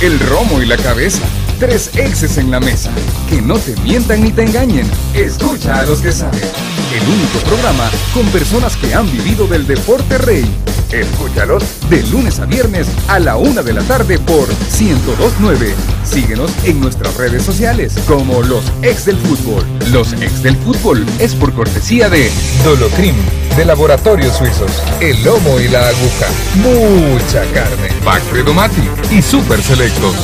el 0.00 0.18
romo 0.20 0.62
y 0.62 0.66
la 0.66 0.76
cabeza. 0.76 1.22
Tres 1.58 1.90
exes 1.94 2.38
en 2.38 2.50
la 2.50 2.58
mesa. 2.58 2.90
Que 3.28 3.42
no 3.42 3.58
te 3.58 3.76
mientan 3.82 4.22
ni 4.22 4.32
te 4.32 4.42
engañen. 4.42 4.90
Escucha 5.14 5.80
a 5.80 5.84
los 5.84 6.00
que 6.00 6.12
saben. 6.12 6.40
El 6.40 7.02
único 7.06 7.38
programa 7.46 7.90
con 8.14 8.26
personas 8.28 8.76
que 8.76 8.94
han 8.94 9.10
vivido 9.12 9.46
del 9.46 9.66
deporte 9.66 10.18
rey. 10.18 10.50
Escúchalos 10.90 11.62
de 11.88 12.02
lunes 12.04 12.40
a 12.40 12.46
viernes 12.46 12.88
a 13.08 13.18
la 13.18 13.36
una 13.36 13.62
de 13.62 13.74
la 13.74 13.82
tarde 13.82 14.18
por 14.18 14.48
1029. 14.48 15.74
Síguenos 16.10 16.50
en 16.64 16.80
nuestras 16.80 17.16
redes 17.16 17.44
sociales 17.44 17.94
como 18.08 18.42
los 18.42 18.64
ex 18.82 19.04
del 19.04 19.16
fútbol. 19.16 19.64
Los 19.92 20.12
ex 20.14 20.42
del 20.42 20.56
fútbol 20.56 21.06
es 21.20 21.36
por 21.36 21.54
cortesía 21.54 22.08
de 22.08 22.28
Dolocrim 22.64 23.14
de 23.56 23.64
Laboratorios 23.64 24.36
Suizos. 24.36 24.82
El 25.00 25.22
lomo 25.22 25.60
y 25.60 25.68
la 25.68 25.86
aguja. 25.86 26.26
Mucha 26.56 27.44
carne. 27.52 27.90
Pack 28.04 28.22
Fredomatic 28.24 29.12
y 29.12 29.22
Super 29.22 29.62
Selectos. 29.62 30.16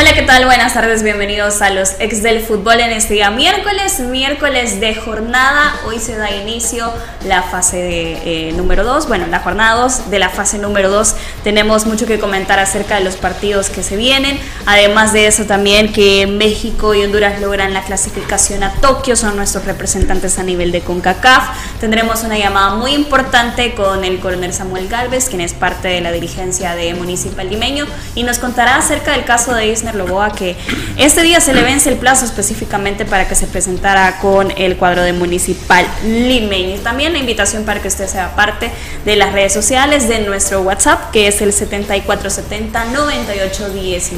Hola, 0.00 0.14
¿qué 0.14 0.22
tal? 0.22 0.44
Buenas 0.44 0.74
tardes, 0.74 1.02
bienvenidos 1.02 1.60
a 1.60 1.70
los 1.70 1.96
ex 1.98 2.22
del 2.22 2.40
fútbol 2.40 2.78
en 2.78 2.92
este 2.92 3.14
día 3.14 3.32
miércoles, 3.32 3.98
miércoles 3.98 4.78
de 4.78 4.94
jornada. 4.94 5.74
Hoy 5.86 5.98
se 5.98 6.16
da 6.16 6.30
inicio 6.30 6.92
la 7.24 7.42
fase 7.42 7.78
de, 7.78 8.48
eh, 8.48 8.52
número 8.52 8.84
2, 8.84 9.08
bueno, 9.08 9.26
la 9.26 9.40
jornada 9.40 9.74
2 9.74 10.08
de 10.08 10.20
la 10.20 10.28
fase 10.28 10.58
número 10.58 10.88
2. 10.88 11.16
Tenemos 11.42 11.84
mucho 11.84 12.06
que 12.06 12.20
comentar 12.20 12.60
acerca 12.60 12.94
de 12.94 13.00
los 13.02 13.16
partidos 13.16 13.70
que 13.70 13.82
se 13.82 13.96
vienen. 13.96 14.38
Además 14.66 15.12
de 15.12 15.26
eso, 15.26 15.46
también 15.46 15.92
que 15.92 16.28
México 16.28 16.94
y 16.94 17.02
Honduras 17.02 17.40
logran 17.40 17.74
la 17.74 17.82
clasificación 17.82 18.62
a 18.62 18.74
Tokio, 18.74 19.16
son 19.16 19.34
nuestros 19.34 19.64
representantes 19.64 20.38
a 20.38 20.44
nivel 20.44 20.70
de 20.70 20.80
CONCACAF. 20.80 21.80
Tendremos 21.80 22.22
una 22.22 22.38
llamada 22.38 22.76
muy 22.76 22.92
importante 22.92 23.74
con 23.74 24.04
el 24.04 24.20
coronel 24.20 24.54
Samuel 24.54 24.86
Galvez, 24.86 25.28
quien 25.28 25.40
es 25.40 25.54
parte 25.54 25.88
de 25.88 26.00
la 26.00 26.12
dirigencia 26.12 26.76
de 26.76 26.94
Municipal 26.94 27.50
Limeño, 27.50 27.86
y 28.14 28.22
nos 28.22 28.38
contará 28.38 28.76
acerca 28.76 29.10
del 29.10 29.24
caso 29.24 29.54
de 29.54 29.66
Isner 29.88 29.94
Loboa, 29.94 30.30
que 30.30 30.56
este 30.96 31.22
día 31.22 31.40
se 31.40 31.54
le 31.54 31.62
vence 31.62 31.88
el 31.88 31.96
plazo 31.96 32.24
específicamente 32.24 33.04
para 33.04 33.28
que 33.28 33.34
se 33.34 33.46
presentara 33.46 34.18
con 34.20 34.52
el 34.56 34.76
cuadro 34.76 35.02
de 35.02 35.12
Municipal 35.12 35.86
Limeño. 36.04 36.76
Y 36.76 36.78
también 36.78 37.12
la 37.12 37.18
invitación 37.18 37.64
para 37.64 37.80
que 37.80 37.88
usted 37.88 38.06
sea 38.06 38.34
parte 38.36 38.70
de 39.04 39.16
las 39.16 39.32
redes 39.32 39.52
sociales 39.52 40.08
de 40.08 40.20
nuestro 40.20 40.62
WhatsApp, 40.62 41.10
que 41.10 41.28
es 41.28 41.40
el 41.40 41.52
7470-9819. 41.52 44.14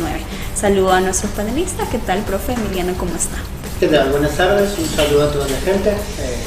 Saludo 0.55 0.93
a 0.93 1.01
nuestros 1.01 1.31
panelistas. 1.33 1.89
¿Qué 1.89 1.99
tal, 1.99 2.21
profe 2.21 2.53
Emiliano? 2.53 2.95
¿Cómo 2.95 3.15
está? 3.15 3.37
¿Qué 3.79 3.87
tal? 3.87 4.11
Buenas 4.11 4.33
tardes. 4.33 4.77
Un 4.79 4.89
saludo 4.89 5.29
a 5.29 5.33
toda 5.33 5.49
la 5.49 5.59
gente. 5.59 5.91
Eh, 5.91 6.41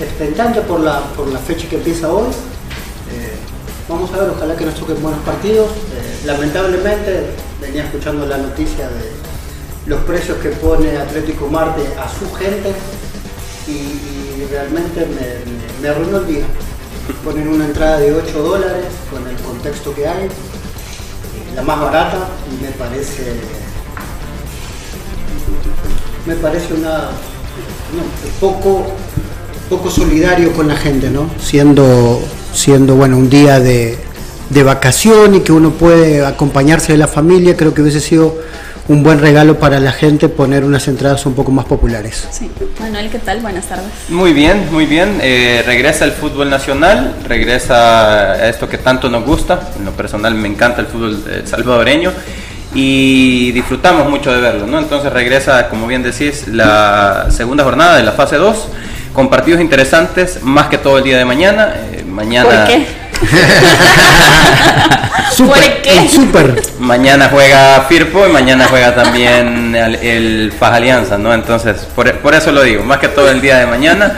expectante 0.00 0.60
por 0.62 0.80
la, 0.80 1.00
por 1.16 1.28
la 1.28 1.38
fecha 1.38 1.68
que 1.68 1.76
empieza 1.76 2.12
hoy. 2.12 2.30
Eh, 3.12 3.36
vamos 3.88 4.12
a 4.12 4.18
ver, 4.18 4.30
ojalá 4.30 4.56
que 4.56 4.64
nos 4.64 4.74
toquen 4.74 5.00
buenos 5.00 5.20
partidos. 5.22 5.70
Eh, 5.70 6.26
lamentablemente 6.26 7.30
venía 7.66 7.84
escuchando 7.84 8.26
la 8.26 8.36
noticia 8.36 8.88
de 8.88 9.10
los 9.86 10.00
precios 10.04 10.38
que 10.38 10.50
pone 10.50 10.96
Atlético 10.96 11.46
Marte 11.46 11.82
a 11.98 12.08
su 12.08 12.32
gente 12.34 12.72
y, 13.66 14.44
realmente 14.50 15.06
me, 15.06 15.82
me, 15.82 15.88
arruinó 15.88 16.18
el 16.18 16.26
día. 16.26 16.44
Ponen 17.24 17.48
una 17.48 17.64
entrada 17.64 17.98
de 17.98 18.12
8 18.12 18.42
dólares 18.42 18.86
con 19.10 19.26
el 19.26 19.36
contexto 19.36 19.94
que 19.94 20.06
hay, 20.06 20.28
la 21.54 21.62
más 21.62 21.80
barata 21.80 22.28
y 22.50 22.62
me 22.62 22.70
parece 22.72 23.34
me 26.26 26.34
parece 26.36 26.74
una 26.74 27.10
poco 28.40 28.86
poco 29.68 29.90
solidario 29.90 30.52
con 30.52 30.68
la 30.68 30.76
gente, 30.76 31.10
¿no? 31.10 31.30
Siendo 31.38 32.22
siendo 32.52 32.96
bueno 32.96 33.18
un 33.18 33.28
día 33.28 33.60
de, 33.60 33.98
de 34.54 34.62
vacación 34.62 35.34
y 35.34 35.40
que 35.40 35.52
uno 35.52 35.72
puede 35.72 36.24
acompañarse 36.24 36.92
de 36.92 36.98
la 36.98 37.08
familia, 37.08 37.56
creo 37.56 37.74
que 37.74 37.82
hubiese 37.82 38.00
sido 38.00 38.38
un 38.86 39.02
buen 39.02 39.18
regalo 39.18 39.58
para 39.58 39.80
la 39.80 39.92
gente 39.92 40.28
poner 40.28 40.62
unas 40.62 40.86
entradas 40.86 41.26
un 41.26 41.34
poco 41.34 41.50
más 41.50 41.64
populares. 41.64 42.28
Sí. 42.30 42.50
Manuel, 42.78 43.10
¿qué 43.10 43.18
tal? 43.18 43.40
Buenas 43.40 43.66
tardes. 43.66 43.86
Muy 44.10 44.32
bien, 44.32 44.68
muy 44.70 44.86
bien. 44.86 45.18
Eh, 45.22 45.62
regresa 45.66 46.04
el 46.04 46.12
fútbol 46.12 46.50
nacional, 46.50 47.16
regresa 47.26 48.32
a 48.32 48.48
esto 48.48 48.68
que 48.68 48.78
tanto 48.78 49.08
nos 49.08 49.24
gusta. 49.24 49.70
En 49.76 49.86
lo 49.86 49.90
personal 49.92 50.34
me 50.34 50.48
encanta 50.48 50.82
el 50.82 50.86
fútbol 50.86 51.24
eh, 51.28 51.42
salvadoreño 51.44 52.12
y 52.74 53.50
disfrutamos 53.52 54.08
mucho 54.08 54.32
de 54.32 54.40
verlo, 54.40 54.66
¿no? 54.66 54.78
Entonces 54.78 55.12
regresa, 55.12 55.68
como 55.68 55.86
bien 55.86 56.02
decís, 56.02 56.46
la 56.46 57.26
segunda 57.30 57.64
jornada 57.64 57.96
de 57.96 58.02
la 58.02 58.12
fase 58.12 58.36
2 58.36 58.68
con 59.14 59.30
partidos 59.30 59.60
interesantes, 59.60 60.42
más 60.42 60.68
que 60.68 60.76
todo 60.76 60.98
el 60.98 61.04
día 61.04 61.16
de 61.18 61.24
mañana. 61.24 61.74
Eh, 61.92 62.04
mañana... 62.06 62.66
¿Por 62.66 62.66
qué? 62.66 63.03
super, 65.32 65.82
qué? 65.82 66.08
Super. 66.08 66.62
Mañana 66.78 67.28
juega 67.30 67.84
Firpo 67.88 68.26
y 68.26 68.30
mañana 68.30 68.66
juega 68.68 68.94
también 68.94 69.74
el, 69.74 69.94
el 69.96 70.52
Faj 70.52 70.74
Alianza, 70.74 71.18
¿no? 71.18 71.32
Entonces, 71.32 71.86
por, 71.94 72.12
por, 72.18 72.34
eso 72.34 72.52
lo 72.52 72.62
digo, 72.62 72.84
más 72.84 72.98
que 72.98 73.08
todo 73.08 73.30
el 73.30 73.40
día 73.40 73.58
de 73.58 73.66
mañana. 73.66 74.12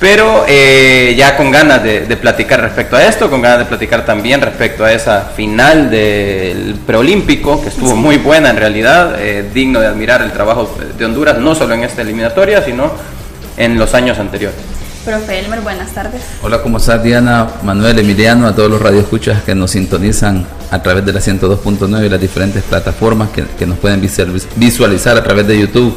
Pero 0.00 0.44
eh, 0.48 1.14
ya 1.16 1.36
con 1.36 1.52
ganas 1.52 1.80
de, 1.80 2.00
de, 2.00 2.16
platicar 2.16 2.60
respecto 2.60 2.96
a 2.96 3.04
esto, 3.04 3.30
con 3.30 3.40
ganas 3.40 3.60
de 3.60 3.66
platicar 3.66 4.04
también 4.04 4.40
respecto 4.40 4.84
a 4.84 4.92
esa 4.92 5.30
final 5.36 5.92
del 5.92 6.74
preolímpico, 6.84 7.62
que 7.62 7.68
estuvo 7.68 7.90
sí. 7.90 7.94
muy 7.94 8.16
buena 8.16 8.50
en 8.50 8.56
realidad, 8.56 9.14
eh, 9.20 9.48
digno 9.54 9.78
de 9.78 9.86
admirar 9.86 10.20
el 10.22 10.32
trabajo 10.32 10.76
de 10.98 11.04
Honduras, 11.04 11.38
no 11.38 11.54
solo 11.54 11.74
en 11.74 11.84
esta 11.84 12.02
eliminatoria, 12.02 12.64
sino 12.64 12.90
en 13.56 13.78
los 13.78 13.94
años 13.94 14.18
anteriores. 14.18 14.58
Profe 15.04 15.40
Elmer, 15.40 15.60
buenas 15.62 15.90
tardes. 15.90 16.22
Hola, 16.42 16.62
¿cómo 16.62 16.78
estás 16.78 17.02
Diana, 17.02 17.48
Manuel, 17.64 17.98
Emiliano, 17.98 18.46
a 18.46 18.54
todos 18.54 18.70
los 18.70 18.80
radioescuchas 18.80 19.42
que 19.42 19.52
nos 19.52 19.72
sintonizan 19.72 20.46
a 20.70 20.80
través 20.80 21.04
de 21.04 21.12
la 21.12 21.18
102.9 21.18 22.06
y 22.06 22.08
las 22.08 22.20
diferentes 22.20 22.62
plataformas 22.62 23.30
que, 23.30 23.44
que, 23.58 23.66
nos 23.66 23.78
pueden 23.78 24.00
visualizar 24.56 25.16
a 25.16 25.24
través 25.24 25.46
de 25.48 25.58
YouTube. 25.58 25.96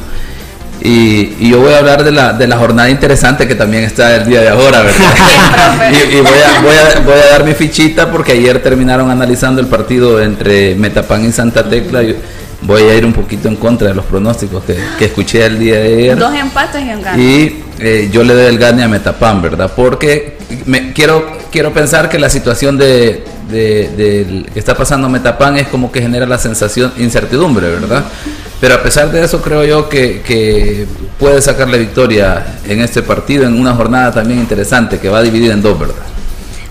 Y, 0.82 1.36
y, 1.38 1.50
yo 1.50 1.60
voy 1.60 1.72
a 1.72 1.78
hablar 1.78 2.02
de 2.02 2.10
la, 2.10 2.32
de 2.32 2.48
la 2.48 2.58
jornada 2.58 2.90
interesante 2.90 3.46
que 3.46 3.54
también 3.54 3.84
está 3.84 4.16
el 4.16 4.26
día 4.26 4.40
de 4.40 4.48
ahora, 4.48 4.82
¿verdad? 4.82 5.90
y, 5.92 6.16
y 6.16 6.20
voy, 6.20 6.38
a, 6.38 6.60
voy, 6.60 6.74
a, 6.74 7.00
voy, 7.00 7.14
a, 7.14 7.30
dar 7.30 7.44
mi 7.44 7.54
fichita 7.54 8.10
porque 8.10 8.32
ayer 8.32 8.60
terminaron 8.60 9.08
analizando 9.10 9.60
el 9.60 9.68
partido 9.68 10.20
entre 10.20 10.74
Metapan 10.74 11.24
y 11.24 11.32
Santa 11.32 11.62
Tecla. 11.62 12.02
Y, 12.02 12.16
voy 12.62 12.82
a 12.82 12.94
ir 12.94 13.04
un 13.04 13.12
poquito 13.12 13.48
en 13.48 13.56
contra 13.56 13.88
de 13.88 13.94
los 13.94 14.04
pronósticos 14.04 14.64
que, 14.64 14.76
que 14.98 15.04
escuché 15.04 15.46
el 15.46 15.58
día 15.58 15.76
de 15.76 15.94
ayer. 15.94 16.18
Dos 16.18 16.34
empates 16.34 16.82
y 16.82 16.90
un 16.90 17.02
gane. 17.02 17.22
Y 17.22 17.65
eh, 17.78 18.08
yo 18.12 18.24
le 18.24 18.34
doy 18.34 18.46
el 18.46 18.58
gane 18.58 18.82
a 18.82 18.88
Metapan, 18.88 19.42
¿verdad? 19.42 19.72
Porque 19.74 20.38
me, 20.66 20.92
quiero, 20.92 21.38
quiero 21.50 21.72
pensar 21.72 22.08
que 22.08 22.18
la 22.18 22.30
situación 22.30 22.78
de, 22.78 23.24
que 23.50 24.50
está 24.54 24.74
pasando 24.74 25.08
Metapan 25.08 25.56
es 25.58 25.68
como 25.68 25.92
que 25.92 26.00
genera 26.00 26.26
la 26.26 26.38
sensación, 26.38 26.92
incertidumbre, 26.98 27.68
¿verdad? 27.68 28.04
Pero 28.60 28.74
a 28.74 28.82
pesar 28.82 29.10
de 29.12 29.22
eso 29.22 29.42
creo 29.42 29.64
yo 29.64 29.88
que, 29.88 30.22
que 30.22 30.86
puede 31.18 31.42
sacar 31.42 31.68
la 31.68 31.76
victoria 31.76 32.58
en 32.66 32.80
este 32.80 33.02
partido, 33.02 33.44
en 33.44 33.60
una 33.60 33.74
jornada 33.74 34.12
también 34.12 34.40
interesante 34.40 34.98
que 34.98 35.08
va 35.08 35.22
dividida 35.22 35.52
en 35.52 35.62
dos, 35.62 35.78
¿verdad? 35.78 35.96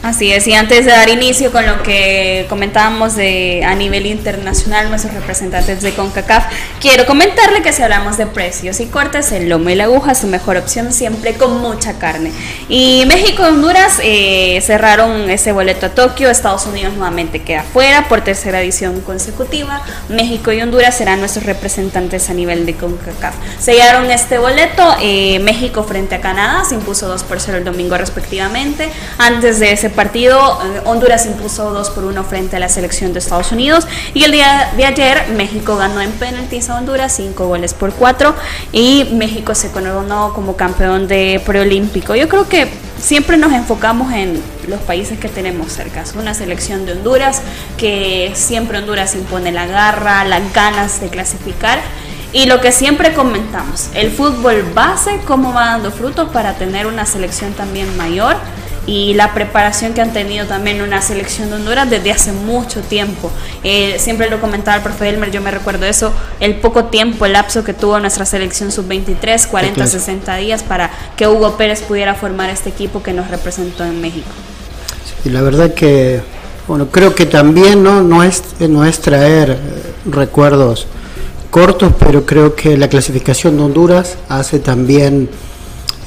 Así 0.06 0.32
es, 0.32 0.46
y 0.46 0.54
antes 0.54 0.86
de 0.86 0.92
dar 0.92 1.10
inicio 1.10 1.52
con 1.52 1.66
lo 1.66 1.82
que 1.82 2.46
comentábamos 2.48 3.16
de 3.16 3.64
a 3.66 3.74
nivel 3.74 4.06
internacional, 4.06 4.88
nuestros 4.92 5.16
representantes 5.16 5.82
de 5.82 5.94
CONCACAF, 5.94 6.46
quiero 6.80 7.08
comentarle 7.08 7.64
que 7.64 7.74
si 7.74 7.82
hablamos 7.82 8.16
de 8.16 8.28
precios 8.28 8.80
y 8.82 8.86
cortes, 8.86 9.32
el 9.32 9.50
lomo 9.50 9.72
y 9.72 9.76
la 9.76 9.86
aguja 9.86 10.12
es 10.12 10.20
su 10.20 10.28
mejor 10.28 10.58
opción 10.58 10.94
siempre 10.94 11.34
con 11.34 11.60
mucha 11.60 11.98
carne. 11.98 12.32
Y 12.70 13.04
México 13.08 13.42
y 13.42 13.46
Honduras 13.48 14.00
eh, 14.04 14.62
cerraron 14.64 15.28
ese 15.32 15.54
boleto 15.54 15.88
a 15.88 15.90
Tokio, 15.90 16.30
Estados 16.30 16.68
Unidos 16.68 16.94
nuevamente 16.94 17.42
queda 17.42 17.64
fuera 17.64 18.08
por 18.08 18.22
tercera 18.24 18.62
edición 18.62 19.02
consecutiva, 19.02 19.82
México 20.10 20.52
y 20.52 20.62
Honduras 20.62 20.96
serán 20.96 21.20
nuestros 21.20 21.48
representantes 21.48 22.30
a 22.30 22.36
nivel 22.36 22.68
de 22.68 22.76
CONCACAF. 22.76 23.34
Sellaron 23.58 24.12
este 24.12 24.38
boleto, 24.38 24.98
eh, 25.02 25.40
México 25.40 25.84
frente 25.84 26.14
a 26.14 26.22
Canadá, 26.22 26.64
se 26.64 26.76
impuso 26.76 27.08
2 27.08 27.24
por 27.24 27.40
0 27.40 27.58
el 27.58 27.64
domingo 27.64 27.98
respectivamente, 27.98 28.92
antes 29.18 29.60
de 29.60 29.72
ese 29.72 29.95
partido, 29.96 30.60
Honduras 30.86 31.26
impuso 31.26 31.72
2 31.72 31.90
por 31.92 32.04
1 32.04 32.24
frente 32.26 32.58
a 32.58 32.60
la 32.60 32.70
selección 32.70 33.14
de 33.14 33.20
Estados 33.20 33.52
Unidos 33.52 33.88
y 34.14 34.24
el 34.24 34.32
día 34.32 34.72
de 34.76 34.86
ayer 34.86 35.30
México 35.36 35.76
ganó 35.78 36.02
en 36.02 36.12
penaltis 36.12 36.70
a 36.70 36.78
Honduras 36.78 37.14
5 37.16 37.48
goles 37.48 37.74
por 37.74 37.94
4 37.94 38.36
y 38.72 39.10
México 39.14 39.56
se 39.56 39.72
coronó 39.72 40.34
como 40.34 40.56
campeón 40.56 41.08
de 41.08 41.42
preolímpico. 41.46 42.16
Yo 42.16 42.30
creo 42.30 42.48
que 42.48 42.68
siempre 43.00 43.38
nos 43.38 43.54
enfocamos 43.54 44.12
en 44.14 44.42
los 44.68 44.80
países 44.82 45.20
que 45.20 45.30
tenemos 45.30 45.72
cerca. 45.72 46.04
Una 46.20 46.34
selección 46.34 46.86
de 46.86 46.94
Honduras 46.94 47.42
que 47.78 48.32
siempre 48.36 48.78
Honduras 48.78 49.16
impone 49.16 49.52
la 49.52 49.66
garra, 49.66 50.26
las 50.26 50.54
ganas 50.54 51.02
de 51.02 51.10
clasificar. 51.10 51.80
Y 52.34 52.48
lo 52.48 52.60
que 52.60 52.74
siempre 52.74 53.14
comentamos, 53.14 53.90
el 53.94 54.12
fútbol 54.12 54.64
base, 54.74 55.22
cómo 55.26 55.54
va 55.54 55.68
dando 55.68 55.90
frutos 55.90 56.30
para 56.32 56.56
tener 56.56 56.86
una 56.86 57.06
selección 57.06 57.54
también 57.54 57.96
mayor 57.96 58.36
y 58.88 59.14
la 59.14 59.34
preparación 59.34 59.94
que 59.94 60.02
han 60.02 60.14
tenido 60.14 60.46
también 60.46 60.82
una 60.82 61.02
selección 61.02 61.50
de 61.50 61.56
Honduras 61.56 61.90
desde 61.90 62.12
hace 62.12 62.32
mucho 62.32 62.82
tiempo. 62.82 63.32
Eh, 63.64 63.98
siempre 64.00 64.30
lo 64.30 64.40
comentaba 64.40 64.78
el 64.78 64.84
profe 64.84 65.10
Elmer, 65.10 65.32
yo 65.32 65.42
me 65.42 65.52
recuerdo 65.52 65.86
eso, 65.86 66.14
el 66.40 66.56
poco 66.56 66.86
tiempo, 66.86 67.26
el 67.26 67.34
lapso 67.34 67.64
que 67.64 67.74
tuvo 67.74 68.00
nuestra 68.00 68.26
selección 68.26 68.72
sub-23, 68.72 69.48
40, 69.48 69.76
claro. 69.76 69.90
60 69.90 70.36
días 70.38 70.64
para 70.64 70.92
que 71.16 71.28
Hugo 71.28 71.58
Pérez 71.58 71.82
pudiera 71.82 72.16
formar 72.16 72.50
este 72.50 72.70
equipo 72.70 73.02
que 73.02 73.14
nos 73.14 73.30
representó 73.30 73.84
en 73.84 74.02
México. 74.02 74.30
y 75.24 75.30
la 75.30 75.42
verdad 75.42 75.74
que, 75.74 76.22
bueno, 76.68 76.88
creo 76.88 77.16
que 77.16 77.26
también 77.26 77.84
no, 77.84 78.02
no, 78.02 78.24
es, 78.24 78.44
no 78.60 78.86
es 78.86 79.00
traer 79.00 79.52
eh, 79.52 79.58
recuerdos 80.06 80.88
cortos, 81.56 81.94
pero 81.98 82.26
creo 82.26 82.54
que 82.54 82.78
la 82.78 82.90
clasificación 82.90 83.56
de 83.56 83.64
Honduras 83.64 84.18
hace 84.28 84.60
también, 84.60 85.30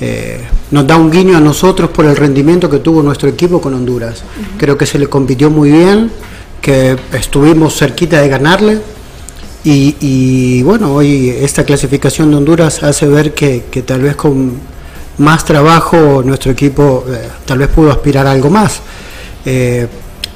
eh, 0.01 0.41
nos 0.71 0.87
da 0.87 0.97
un 0.97 1.11
guiño 1.11 1.37
a 1.37 1.41
nosotros 1.41 1.91
por 1.91 2.05
el 2.07 2.17
rendimiento 2.17 2.71
que 2.71 2.79
tuvo 2.79 3.03
nuestro 3.03 3.29
equipo 3.29 3.61
con 3.61 3.75
Honduras. 3.75 4.23
Creo 4.57 4.79
que 4.79 4.87
se 4.87 4.99
le 4.99 5.09
compitió 5.09 5.51
muy 5.51 5.73
bien, 5.73 6.11
que 6.61 6.97
estuvimos 7.13 7.77
cerquita 7.77 8.21
de 8.21 8.29
ganarle. 8.29 8.81
Y, 9.65 10.63
bueno, 10.63 10.95
hoy 10.95 11.29
esta 11.29 11.65
clasificación 11.65 12.31
de 12.31 12.37
Honduras 12.39 12.83
hace 12.83 13.07
ver 13.07 13.35
que, 13.35 13.61
tal 13.85 14.01
vez 14.01 14.17
con 14.17 14.53
más 15.19 15.45
trabajo 15.45 16.23
nuestro 16.25 16.53
equipo 16.53 17.05
eh, 17.09 17.29
tal 17.45 17.59
vez 17.59 17.69
pudo 17.69 17.91
aspirar 17.91 18.27
a 18.27 18.31
algo 18.31 18.49
más. 18.49 18.81
Eh, 19.45 19.87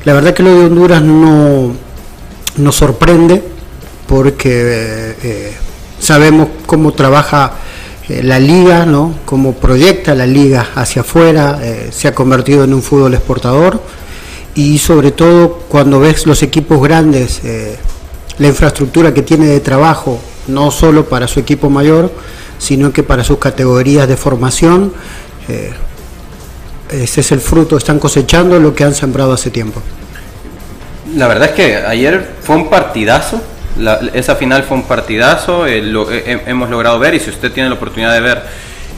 la 0.05 0.12
verdad 0.12 0.35
que 0.35 0.43
lo 0.43 0.50
de 0.50 0.67
Honduras 0.67 1.00
no 1.00 1.73
nos 2.59 2.75
sorprende 2.77 3.43
porque 4.06 5.55
sabemos 5.99 6.49
cómo 6.67 6.93
trabaja 6.93 7.53
la 8.08 8.38
liga, 8.38 8.84
¿no? 8.84 9.14
cómo 9.25 9.54
proyecta 9.54 10.14
la 10.14 10.26
liga 10.26 10.69
hacia 10.75 11.02
afuera, 11.02 11.58
se 11.90 12.08
ha 12.08 12.14
convertido 12.14 12.64
en 12.64 12.75
un 12.75 12.82
fútbol 12.82 13.14
exportador 13.14 13.81
y 14.54 14.78
sobre 14.78 15.12
todo 15.12 15.60
cuando 15.69 16.00
ves 16.00 16.26
los 16.26 16.43
equipos 16.43 16.82
grandes, 16.82 17.40
la 18.38 18.49
infraestructura 18.49 19.14
que 19.14 19.22
tiene 19.22 19.46
de 19.46 19.60
trabajo, 19.60 20.20
no 20.49 20.70
solo 20.70 21.08
para 21.08 21.28
su 21.28 21.40
equipo 21.40 21.70
mayor, 21.70 22.12
sino 22.58 22.93
que 22.93 23.02
para 23.02 23.25
sus 23.25 23.38
categorías 23.38 24.08
de 24.08 24.16
formación, 24.16 24.93
ese 26.90 27.20
es 27.20 27.32
el 27.32 27.40
fruto, 27.40 27.76
están 27.76 27.99
cosechando 27.99 28.58
lo 28.60 28.75
que 28.75 28.84
han 28.84 28.94
sembrado 28.94 29.32
hace 29.32 29.50
tiempo. 29.50 29.81
La 31.16 31.28
verdad 31.28 31.50
es 31.50 31.54
que 31.54 31.76
ayer 31.76 32.37
fue 32.43 32.56
un 32.56 32.69
partidazo, 32.69 33.40
esa 34.13 34.37
final 34.37 34.63
fue 34.65 34.77
un 34.77 34.85
partidazo, 34.85 35.67
eh, 35.67 35.83
lo, 35.83 36.11
hemos 36.11 36.71
logrado 36.71 36.99
ver 36.99 37.15
y 37.15 37.21
si 37.21 37.31
usted 37.31 37.53
tiene 37.53 37.69
la 37.69 37.77
oportunidad 37.77 38.13
de 38.13 38.21
ver 38.21 38.43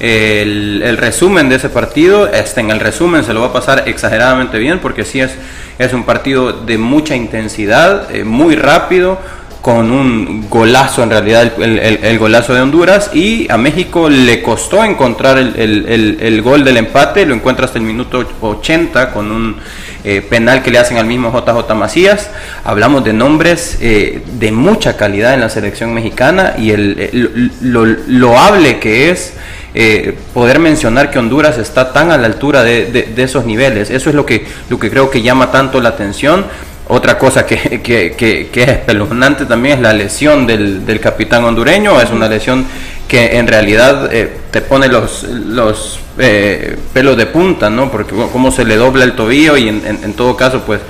el, 0.00 0.96
resumen 0.98 1.48
de 1.48 1.56
ese 1.56 1.68
partido, 1.68 2.26
este, 2.28 2.60
en 2.60 2.70
el 2.70 2.80
resumen 2.80 3.24
se 3.24 3.32
lo 3.32 3.40
va 3.40 3.48
a 3.48 3.52
pasar 3.52 3.84
exageradamente 3.86 4.58
bien 4.58 4.80
porque 4.80 5.04
sí 5.04 5.20
es, 5.20 5.32
es 5.78 5.92
un 5.92 6.04
partido 6.04 6.52
de 6.52 6.78
mucha 6.78 7.14
intensidad, 7.14 8.14
eh, 8.14 8.24
muy 8.24 8.56
rápido, 8.56 9.18
con 9.64 9.90
un 9.92 10.50
golazo, 10.50 11.02
en 11.02 11.08
realidad 11.08 11.50
el, 11.58 12.18
golazo 12.18 12.52
de 12.52 12.60
Honduras, 12.60 13.12
y 13.14 13.50
a 13.50 13.56
México 13.56 14.10
le 14.10 14.42
costó 14.42 14.84
encontrar 14.84 15.38
el, 15.38 16.42
gol 16.42 16.64
del 16.64 16.76
empate, 16.76 17.24
lo 17.24 17.34
encuentra 17.34 17.64
hasta 17.64 17.78
el 17.78 17.84
minuto 17.84 18.26
80 18.42 19.10
con 19.10 19.32
un 19.32 19.56
eh, 20.04 20.20
penal 20.20 20.62
que 20.62 20.70
le 20.70 20.78
hacen 20.78 20.98
al 20.98 21.06
mismo 21.06 21.32
JJ 21.32 21.74
Macías. 21.74 22.30
Hablamos 22.62 23.04
de 23.04 23.14
nombres 23.14 23.78
eh, 23.80 24.22
de 24.38 24.52
mucha 24.52 24.98
calidad 24.98 25.32
en 25.32 25.40
la 25.40 25.48
selección 25.48 25.94
mexicana 25.94 26.54
y 26.58 26.72
el, 26.72 27.50
lo 27.62 27.86
loable 27.86 28.78
que 28.78 29.10
es. 29.10 29.32
Eh, 29.76 30.16
poder 30.32 30.60
mencionar 30.60 31.10
que 31.10 31.18
Honduras 31.18 31.58
está 31.58 31.92
tan 31.92 32.12
a 32.12 32.18
la 32.18 32.26
altura 32.26 32.62
de, 32.62 33.12
esos 33.16 33.44
niveles. 33.44 33.90
Eso 33.90 34.08
es 34.08 34.14
lo 34.14 34.24
que, 34.24 34.46
lo 34.68 34.78
que 34.78 34.88
creo 34.88 35.10
que 35.10 35.22
llama 35.22 35.50
tanto 35.50 35.80
la 35.80 35.88
atención. 35.88 36.44
Otra 36.86 37.18
cosa 37.18 37.46
que, 37.46 37.56
es 38.54 38.68
espeluznante 38.68 39.46
también 39.46 39.78
es 39.78 39.82
la 39.82 39.92
lesión 39.94 40.46
del, 40.46 41.00
capitán 41.02 41.44
hondureño. 41.44 42.00
Es 42.00 42.10
una 42.10 42.28
lesión 42.28 42.66
que 43.08 43.38
en 43.38 43.46
realidad 43.46 44.12
eh, 44.12 44.36
te 44.50 44.60
pone 44.60 44.88
los, 44.88 45.24
los 45.24 46.00
eh, 46.18 46.78
pelos 46.92 47.16
de 47.16 47.26
punta, 47.26 47.70
¿no? 47.70 47.90
Porque 47.90 48.14
como 48.32 48.50
se 48.50 48.64
le 48.64 48.76
dobla 48.76 49.04
el 49.04 49.14
tobillo 49.14 49.56
y 49.56 49.68
en, 49.68 50.14
todo 50.14 50.36
caso, 50.36 50.62
pues 50.64 50.80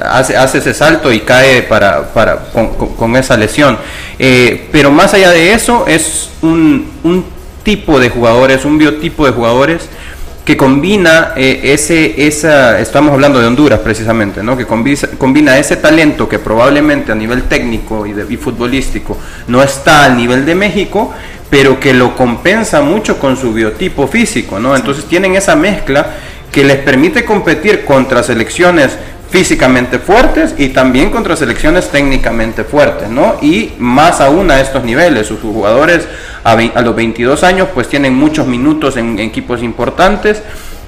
hace, 0.00 0.36
hace 0.36 0.58
ese 0.58 0.74
salto 0.74 1.12
y 1.12 1.20
cae 1.20 1.62
para, 1.62 2.12
para, 2.12 2.38
con, 2.52 3.16
esa 3.16 3.36
lesión. 3.36 3.78
Eh, 4.18 4.68
pero 4.72 4.90
más 4.90 5.14
allá 5.14 5.30
de 5.30 5.52
eso, 5.52 5.86
es 5.86 6.30
un, 6.42 6.90
un 7.02 7.24
tipo 7.64 7.98
de 7.98 8.10
jugadores, 8.10 8.64
un 8.64 8.78
biotipo 8.78 9.26
de 9.26 9.32
jugadores 9.32 9.88
que 10.44 10.56
combina 10.58 11.32
eh, 11.36 11.72
ese, 11.72 12.26
esa, 12.26 12.78
estamos 12.78 13.12
hablando 13.12 13.40
de 13.40 13.46
Honduras 13.46 13.80
precisamente, 13.80 14.42
¿no? 14.42 14.56
que 14.56 14.66
combina, 14.66 15.58
ese 15.58 15.76
talento 15.76 16.28
que 16.28 16.38
probablemente 16.38 17.12
a 17.12 17.14
nivel 17.14 17.44
técnico 17.44 18.04
y, 18.04 18.12
de, 18.12 18.26
y 18.28 18.36
futbolístico 18.36 19.16
no 19.48 19.62
está 19.62 20.04
al 20.04 20.18
nivel 20.18 20.44
de 20.44 20.54
México, 20.54 21.14
pero 21.48 21.80
que 21.80 21.94
lo 21.94 22.14
compensa 22.14 22.82
mucho 22.82 23.18
con 23.18 23.36
su 23.38 23.54
biotipo 23.54 24.06
físico, 24.06 24.58
¿no? 24.58 24.76
Entonces 24.76 25.06
tienen 25.06 25.34
esa 25.34 25.56
mezcla 25.56 26.14
que 26.52 26.62
les 26.62 26.76
permite 26.78 27.24
competir 27.24 27.84
contra 27.84 28.22
selecciones 28.22 28.98
físicamente 29.34 29.98
fuertes 29.98 30.54
y 30.58 30.68
también 30.68 31.10
contra 31.10 31.34
selecciones 31.34 31.90
técnicamente 31.90 32.62
fuertes, 32.62 33.08
¿no? 33.10 33.34
Y 33.42 33.72
más 33.78 34.20
aún 34.20 34.48
a 34.52 34.60
estos 34.60 34.84
niveles, 34.84 35.26
sus 35.26 35.40
jugadores 35.40 36.06
a, 36.44 36.54
los 36.54 36.94
22 36.94 37.42
años 37.42 37.66
pues 37.74 37.88
tienen 37.88 38.14
muchos 38.14 38.46
minutos 38.46 38.96
en, 38.96 39.18
equipos 39.18 39.60
importantes, 39.64 40.40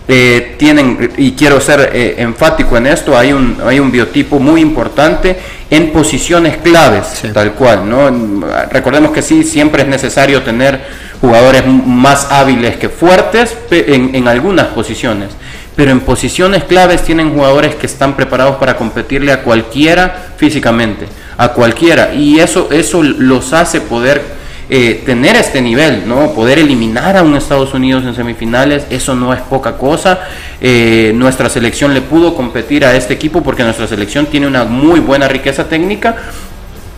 eh, 0.06 0.54
tienen, 0.60 1.10
y 1.16 1.32
quiero 1.32 1.60
ser 1.60 1.90
eh, 1.92 2.14
enfático 2.18 2.76
en 2.76 2.86
esto, 2.86 3.18
hay 3.18 3.32
un, 3.32 3.58
hay 3.66 3.80
un 3.80 3.90
biotipo 3.90 4.38
muy 4.38 4.60
importante 4.60 5.36
en 5.68 5.90
posiciones 5.90 6.58
claves, 6.58 7.24
tal 7.34 7.54
cual, 7.54 7.90
¿no? 7.90 8.46
Recordemos 8.70 9.10
que 9.10 9.22
sí, 9.22 9.42
siempre 9.42 9.82
es 9.82 9.88
necesario 9.88 10.44
tener 10.44 10.82
jugadores 11.20 11.64
más 11.66 12.28
hábiles 12.30 12.76
que 12.76 12.90
fuertes 12.90 13.56
en, 13.72 14.14
en 14.14 14.28
algunas 14.28 14.66
posiciones 14.68 15.30
pero 15.76 15.90
en 15.90 16.00
posiciones 16.00 16.64
claves 16.64 17.02
tienen 17.02 17.32
jugadores 17.32 17.74
que 17.74 17.86
están 17.86 18.16
preparados 18.16 18.56
para 18.56 18.76
competirle 18.76 19.30
a 19.30 19.42
cualquiera 19.42 20.32
físicamente, 20.36 21.06
a 21.36 21.48
cualquiera, 21.48 22.14
y 22.14 22.40
eso, 22.40 22.70
eso 22.72 23.02
los 23.02 23.52
hace 23.52 23.82
poder 23.82 24.36
eh, 24.68 25.02
tener 25.06 25.36
este 25.36 25.60
nivel, 25.60 26.08
¿no? 26.08 26.32
Poder 26.32 26.58
eliminar 26.58 27.16
a 27.16 27.22
un 27.22 27.36
Estados 27.36 27.72
Unidos 27.72 28.04
en 28.04 28.16
semifinales, 28.16 28.84
eso 28.90 29.14
no 29.14 29.32
es 29.32 29.40
poca 29.42 29.76
cosa. 29.76 30.20
Eh, 30.60 31.12
nuestra 31.14 31.48
selección 31.48 31.94
le 31.94 32.00
pudo 32.00 32.34
competir 32.34 32.84
a 32.84 32.96
este 32.96 33.14
equipo 33.14 33.44
porque 33.44 33.62
nuestra 33.62 33.86
selección 33.86 34.26
tiene 34.26 34.48
una 34.48 34.64
muy 34.64 34.98
buena 34.98 35.28
riqueza 35.28 35.68
técnica. 35.68 36.16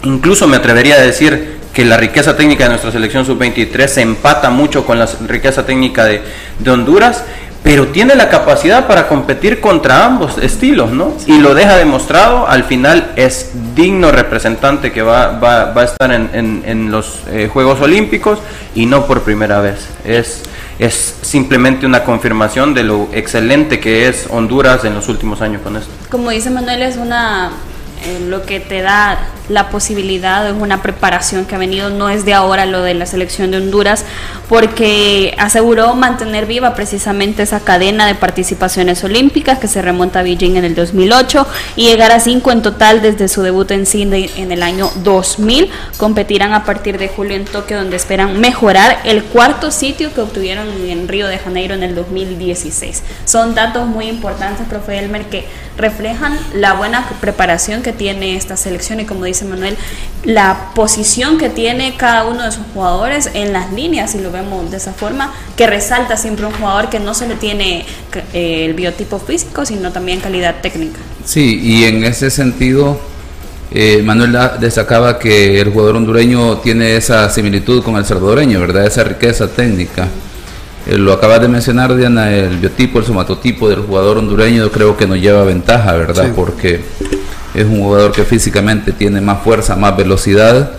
Incluso 0.04 0.46
me 0.46 0.56
atrevería 0.56 0.94
a 0.94 1.00
decir 1.00 1.58
que 1.74 1.84
la 1.84 1.98
riqueza 1.98 2.34
técnica 2.36 2.64
de 2.64 2.70
nuestra 2.70 2.90
selección 2.90 3.26
sub-23 3.26 3.86
se 3.86 4.00
empata 4.00 4.48
mucho 4.48 4.86
con 4.86 4.98
la 4.98 5.06
riqueza 5.26 5.66
técnica 5.66 6.04
de, 6.04 6.22
de 6.58 6.70
Honduras 6.70 7.24
pero 7.62 7.88
tiene 7.88 8.14
la 8.14 8.28
capacidad 8.28 8.86
para 8.86 9.08
competir 9.08 9.60
contra 9.60 10.06
ambos 10.06 10.38
estilos, 10.38 10.90
¿no? 10.90 11.14
Y 11.26 11.38
lo 11.38 11.54
deja 11.54 11.76
demostrado, 11.76 12.48
al 12.48 12.64
final 12.64 13.12
es 13.16 13.50
digno 13.74 14.10
representante 14.10 14.92
que 14.92 15.02
va, 15.02 15.38
va, 15.38 15.72
va 15.72 15.82
a 15.82 15.84
estar 15.84 16.12
en, 16.12 16.62
en, 16.64 16.90
los 16.90 17.22
eh, 17.30 17.48
Juegos 17.52 17.80
Olímpicos 17.80 18.38
y 18.74 18.86
no 18.86 19.06
por 19.06 19.22
primera 19.22 19.60
vez. 19.60 19.88
Es, 20.04 20.42
es 20.78 21.16
simplemente 21.22 21.84
una 21.84 22.04
confirmación 22.04 22.74
de 22.74 22.84
lo 22.84 23.08
excelente 23.12 23.80
que 23.80 24.08
es 24.08 24.26
Honduras 24.30 24.84
en 24.84 24.94
los 24.94 25.08
últimos 25.08 25.42
años 25.42 25.62
con 25.62 25.76
esto. 25.76 25.90
Como 26.10 26.30
dice 26.30 26.50
Manuel, 26.50 26.82
es 26.82 26.96
una 26.96 27.50
eh, 28.02 28.20
lo 28.26 28.44
que 28.44 28.60
te 28.60 28.82
da 28.82 29.18
la 29.48 29.70
posibilidad 29.70 30.46
es 30.46 30.54
una 30.54 30.82
preparación 30.82 31.46
que 31.46 31.54
ha 31.54 31.58
venido, 31.58 31.90
no 31.90 32.10
es 32.10 32.24
de 32.24 32.34
ahora 32.34 32.66
lo 32.66 32.82
de 32.82 32.94
la 32.94 33.06
selección 33.06 33.50
de 33.50 33.56
Honduras, 33.56 34.04
porque 34.48 35.34
aseguró 35.38 35.94
mantener 35.94 36.46
viva 36.46 36.74
precisamente 36.74 37.42
esa 37.42 37.60
cadena 37.60 38.06
de 38.06 38.14
participaciones 38.14 39.02
olímpicas 39.04 39.58
que 39.58 39.68
se 39.68 39.80
remonta 39.80 40.20
a 40.20 40.22
Beijing 40.22 40.56
en 40.56 40.64
el 40.64 40.74
2008 40.74 41.46
y 41.76 41.86
llegar 41.86 42.12
a 42.12 42.20
cinco 42.20 42.52
en 42.52 42.62
total 42.62 43.00
desde 43.00 43.28
su 43.28 43.42
debut 43.42 43.70
en 43.70 43.86
Sydney 43.86 44.30
en 44.36 44.52
el 44.52 44.62
año 44.62 44.90
2000. 45.02 45.70
Competirán 45.96 46.52
a 46.52 46.64
partir 46.64 46.98
de 46.98 47.08
julio 47.08 47.36
en 47.36 47.44
Tokio, 47.44 47.78
donde 47.78 47.96
esperan 47.96 48.38
mejorar 48.40 48.98
el 49.04 49.24
cuarto 49.24 49.70
sitio 49.70 50.12
que 50.12 50.20
obtuvieron 50.20 50.68
en 50.86 51.08
Río 51.08 51.26
de 51.26 51.38
Janeiro 51.38 51.74
en 51.74 51.82
el 51.82 51.94
2016. 51.94 53.02
Son 53.24 53.54
datos 53.54 53.86
muy 53.86 54.08
importantes, 54.08 54.66
profe 54.68 54.98
Elmer, 54.98 55.26
que 55.26 55.46
reflejan 55.76 56.36
la 56.54 56.74
buena 56.74 57.08
preparación 57.20 57.82
que 57.82 57.87
tiene 57.92 58.36
esta 58.36 58.56
selección 58.56 59.00
y 59.00 59.04
como 59.04 59.24
dice 59.24 59.44
Manuel, 59.44 59.76
la 60.24 60.70
posición 60.74 61.38
que 61.38 61.48
tiene 61.48 61.96
cada 61.96 62.24
uno 62.24 62.44
de 62.44 62.52
sus 62.52 62.64
jugadores 62.74 63.30
en 63.34 63.52
las 63.52 63.72
líneas, 63.72 64.12
si 64.12 64.18
lo 64.18 64.30
vemos 64.30 64.70
de 64.70 64.76
esa 64.76 64.92
forma, 64.92 65.32
que 65.56 65.66
resalta 65.66 66.16
siempre 66.16 66.46
un 66.46 66.52
jugador 66.52 66.90
que 66.90 67.00
no 67.00 67.14
solo 67.14 67.34
tiene 67.34 67.84
eh, 68.32 68.64
el 68.64 68.74
biotipo 68.74 69.18
físico, 69.18 69.64
sino 69.64 69.92
también 69.92 70.20
calidad 70.20 70.56
técnica. 70.60 70.98
Sí, 71.24 71.60
y 71.62 71.84
en 71.84 72.04
ese 72.04 72.30
sentido, 72.30 72.98
eh, 73.70 74.02
Manuel 74.02 74.36
destacaba 74.60 75.18
que 75.18 75.60
el 75.60 75.70
jugador 75.70 75.96
hondureño 75.96 76.58
tiene 76.58 76.96
esa 76.96 77.28
similitud 77.28 77.82
con 77.82 77.96
el 77.96 78.04
salvadoreño, 78.04 78.60
¿verdad? 78.60 78.86
Esa 78.86 79.04
riqueza 79.04 79.48
técnica. 79.48 80.08
Eh, 80.86 80.96
lo 80.96 81.12
acabas 81.12 81.42
de 81.42 81.48
mencionar, 81.48 81.94
Diana, 81.94 82.32
el 82.34 82.56
biotipo, 82.56 82.98
el 82.98 83.04
somatotipo 83.04 83.68
del 83.68 83.80
jugador 83.80 84.18
hondureño, 84.18 84.70
creo 84.70 84.96
que 84.96 85.06
nos 85.06 85.18
lleva 85.18 85.44
ventaja, 85.44 85.92
¿verdad? 85.92 86.32
Porque 86.34 86.80
es 87.60 87.66
un 87.66 87.80
jugador 87.80 88.12
que 88.12 88.24
físicamente 88.24 88.92
tiene 88.92 89.20
más 89.20 89.42
fuerza, 89.42 89.76
más 89.76 89.96
velocidad 89.96 90.72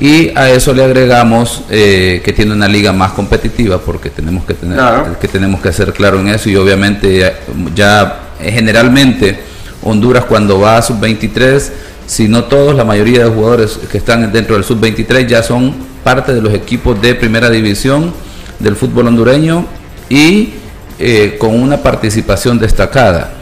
y 0.00 0.28
a 0.36 0.50
eso 0.50 0.72
le 0.72 0.84
agregamos 0.84 1.62
eh, 1.70 2.22
que 2.24 2.32
tiene 2.32 2.52
una 2.52 2.68
liga 2.68 2.92
más 2.92 3.12
competitiva 3.12 3.78
porque 3.78 4.10
tenemos 4.10 4.44
que 4.44 4.54
tener 4.54 4.78
que 5.20 5.28
tenemos 5.28 5.60
que 5.60 5.72
ser 5.72 5.92
claro 5.92 6.20
en 6.20 6.28
eso 6.28 6.48
y 6.48 6.56
obviamente 6.56 7.34
ya 7.74 8.20
eh, 8.40 8.52
generalmente 8.52 9.48
Honduras 9.82 10.24
cuando 10.24 10.60
va 10.60 10.76
a 10.78 10.82
sub-23, 10.82 11.70
si 12.06 12.28
no 12.28 12.44
todos, 12.44 12.74
la 12.74 12.84
mayoría 12.84 13.24
de 13.24 13.30
jugadores 13.30 13.78
que 13.90 13.98
están 13.98 14.32
dentro 14.32 14.54
del 14.54 14.64
sub-23 14.64 15.26
ya 15.26 15.42
son 15.42 15.74
parte 16.02 16.34
de 16.34 16.42
los 16.42 16.52
equipos 16.52 17.00
de 17.00 17.14
primera 17.14 17.48
división 17.48 18.12
del 18.58 18.76
fútbol 18.76 19.06
hondureño 19.06 19.66
y 20.08 20.54
eh, 20.98 21.36
con 21.38 21.54
una 21.54 21.76
participación 21.78 22.58
destacada. 22.58 23.32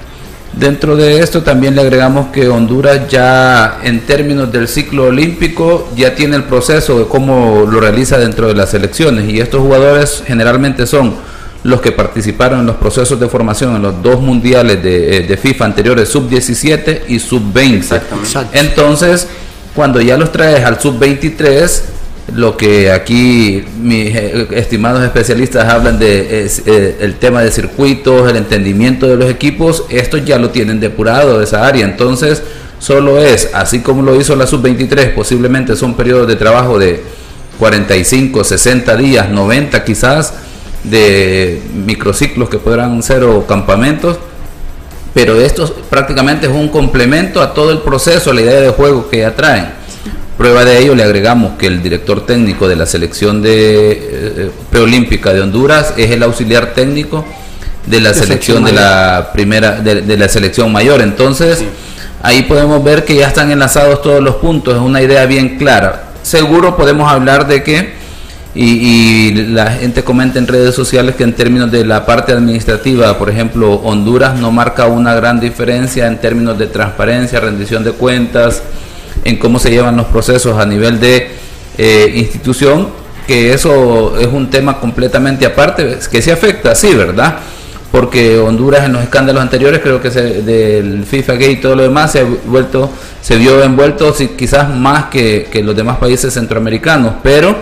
Dentro 0.52 0.96
de 0.96 1.20
esto 1.20 1.42
también 1.42 1.74
le 1.74 1.82
agregamos 1.82 2.28
que 2.28 2.48
Honduras 2.48 3.08
ya 3.10 3.80
en 3.82 4.00
términos 4.00 4.50
del 4.50 4.68
ciclo 4.68 5.04
olímpico 5.04 5.88
ya 5.94 6.14
tiene 6.14 6.36
el 6.36 6.44
proceso 6.44 6.98
de 6.98 7.06
cómo 7.06 7.66
lo 7.70 7.78
realiza 7.78 8.16
dentro 8.16 8.48
de 8.48 8.54
las 8.54 8.70
selecciones. 8.70 9.28
Y 9.28 9.40
estos 9.40 9.60
jugadores 9.60 10.22
generalmente 10.26 10.86
son 10.86 11.14
los 11.62 11.80
que 11.80 11.92
participaron 11.92 12.60
en 12.60 12.66
los 12.66 12.76
procesos 12.76 13.18
de 13.18 13.28
formación 13.28 13.76
en 13.76 13.82
los 13.82 14.02
dos 14.02 14.20
mundiales 14.20 14.82
de, 14.82 15.18
eh, 15.18 15.36
FIFA 15.36 15.64
anteriores, 15.66 16.08
sub-17 16.08 17.02
y 17.08 17.18
sub-20. 17.18 18.00
Entonces, 18.52 19.26
cuando 19.74 20.00
ya 20.00 20.16
los 20.16 20.32
traes 20.32 20.64
al 20.64 20.80
sub-23, 20.80 21.82
lo 22.34 22.56
que 22.56 22.90
aquí 22.90 23.64
mis 23.80 24.14
eh, 24.14 24.48
estimados 24.52 25.04
especialistas 25.04 25.68
hablan 25.68 25.98
de 25.98 26.44
es, 26.44 26.62
eh, 26.66 26.96
el 27.00 27.14
tema 27.16 27.42
de 27.42 27.52
circuitos, 27.52 28.28
el 28.28 28.36
entendimiento 28.36 29.06
de 29.06 29.16
los 29.16 29.30
equipos, 29.30 29.84
estos 29.90 30.24
ya 30.24 30.38
lo 30.38 30.50
tienen 30.50 30.80
depurado 30.80 31.38
de 31.38 31.44
esa 31.44 31.66
área. 31.66 31.84
Entonces, 31.84 32.42
solo 32.78 33.20
es, 33.20 33.50
así 33.54 33.80
como 33.80 34.02
lo 34.02 34.20
hizo 34.20 34.34
la 34.34 34.46
sub-23, 34.46 35.14
posiblemente 35.14 35.76
son 35.76 35.94
periodos 35.94 36.26
de 36.26 36.36
trabajo 36.36 36.78
de 36.78 37.00
45, 37.58 38.42
60 38.42 38.96
días, 38.96 39.30
90 39.30 39.84
quizás, 39.84 40.34
de 40.82 41.62
microciclos 41.74 42.48
que 42.48 42.58
podrán 42.58 43.02
ser 43.02 43.22
o 43.24 43.46
campamentos, 43.46 44.18
pero 45.14 45.40
esto 45.40 45.72
prácticamente 45.88 46.46
es 46.46 46.52
un 46.52 46.68
complemento 46.68 47.40
a 47.40 47.54
todo 47.54 47.70
el 47.70 47.78
proceso, 47.78 48.30
a 48.30 48.34
la 48.34 48.42
idea 48.42 48.60
de 48.60 48.70
juego 48.70 49.08
que 49.08 49.18
ya 49.18 49.34
traen. 49.34 49.85
Prueba 50.36 50.64
de 50.64 50.78
ello 50.78 50.94
le 50.94 51.02
agregamos 51.02 51.52
que 51.58 51.66
el 51.66 51.82
director 51.82 52.26
técnico 52.26 52.68
de 52.68 52.76
la 52.76 52.84
selección 52.84 53.40
de 53.40 53.92
eh, 53.92 54.50
preolímpica 54.70 55.32
de 55.32 55.40
Honduras 55.40 55.94
es 55.96 56.10
el 56.10 56.22
auxiliar 56.22 56.74
técnico 56.74 57.24
de 57.86 58.00
la 58.00 58.12
selección 58.12 58.64
de 58.64 58.72
la 58.72 59.30
primera 59.32 59.80
de, 59.80 60.16
la 60.16 60.28
selección 60.28 60.70
mayor. 60.72 61.00
Entonces, 61.00 61.64
ahí 62.22 62.42
podemos 62.42 62.84
ver 62.84 63.04
que 63.04 63.14
ya 63.14 63.28
están 63.28 63.50
enlazados 63.50 64.02
todos 64.02 64.22
los 64.22 64.36
puntos, 64.36 64.74
es 64.74 64.80
una 64.80 65.00
idea 65.00 65.24
bien 65.24 65.56
clara. 65.56 66.10
Seguro 66.22 66.76
podemos 66.76 67.10
hablar 67.10 67.46
de 67.46 67.62
que 67.62 67.94
y, 68.54 69.32
la 69.52 69.70
gente 69.70 70.02
comenta 70.02 70.38
en 70.38 70.46
redes 70.46 70.74
sociales 70.74 71.14
que 71.14 71.24
en 71.24 71.34
términos 71.34 71.70
de 71.70 71.84
la 71.84 72.04
parte 72.06 72.32
administrativa, 72.32 73.18
por 73.18 73.30
ejemplo, 73.30 73.74
Honduras 73.74 74.38
no 74.38 74.50
marca 74.50 74.86
una 74.86 75.14
gran 75.14 75.40
diferencia 75.40 76.06
en 76.06 76.18
términos 76.18 76.58
de 76.58 76.66
transparencia, 76.66 77.38
rendición 77.38 77.84
de 77.84 77.92
cuentas, 77.92 78.62
en 79.24 79.36
cómo 79.36 79.58
se 79.58 79.70
llevan 79.70 79.96
los 79.96 80.06
procesos 80.06 80.58
a 80.58 80.66
nivel 80.66 81.00
de 81.00 81.30
eh, 81.78 82.12
institución, 82.14 82.88
que 83.26 83.52
eso 83.52 84.18
es 84.18 84.28
un 84.28 84.50
tema 84.50 84.78
completamente 84.78 85.46
aparte, 85.46 85.98
que 86.10 86.22
se 86.22 86.32
afecta, 86.32 86.74
sí, 86.74 86.94
¿verdad? 86.94 87.36
Porque 87.90 88.38
Honduras 88.38 88.84
en 88.84 88.92
los 88.92 89.02
escándalos 89.02 89.42
anteriores, 89.42 89.80
creo 89.80 90.00
que 90.00 90.10
se, 90.10 90.42
del 90.42 91.04
FIFA 91.04 91.32
Gate 91.34 91.50
y 91.52 91.56
todo 91.56 91.76
lo 91.76 91.82
demás, 91.82 92.12
se, 92.12 92.20
ha 92.20 92.26
vuelto, 92.46 92.90
se 93.20 93.36
vio 93.36 93.62
envuelto 93.62 94.14
quizás 94.36 94.68
más 94.74 95.06
que, 95.06 95.48
que 95.50 95.62
los 95.62 95.74
demás 95.74 95.98
países 95.98 96.32
centroamericanos, 96.32 97.14
pero 97.22 97.56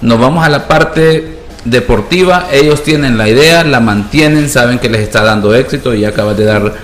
nos 0.00 0.18
vamos 0.18 0.44
a 0.44 0.48
la 0.48 0.68
parte 0.68 1.38
deportiva, 1.64 2.48
ellos 2.52 2.82
tienen 2.82 3.16
la 3.16 3.28
idea, 3.28 3.64
la 3.64 3.80
mantienen, 3.80 4.48
saben 4.48 4.78
que 4.78 4.88
les 4.88 5.00
está 5.00 5.22
dando 5.22 5.54
éxito 5.54 5.94
y 5.94 6.04
acabas 6.04 6.36
de 6.36 6.44
dar 6.44 6.74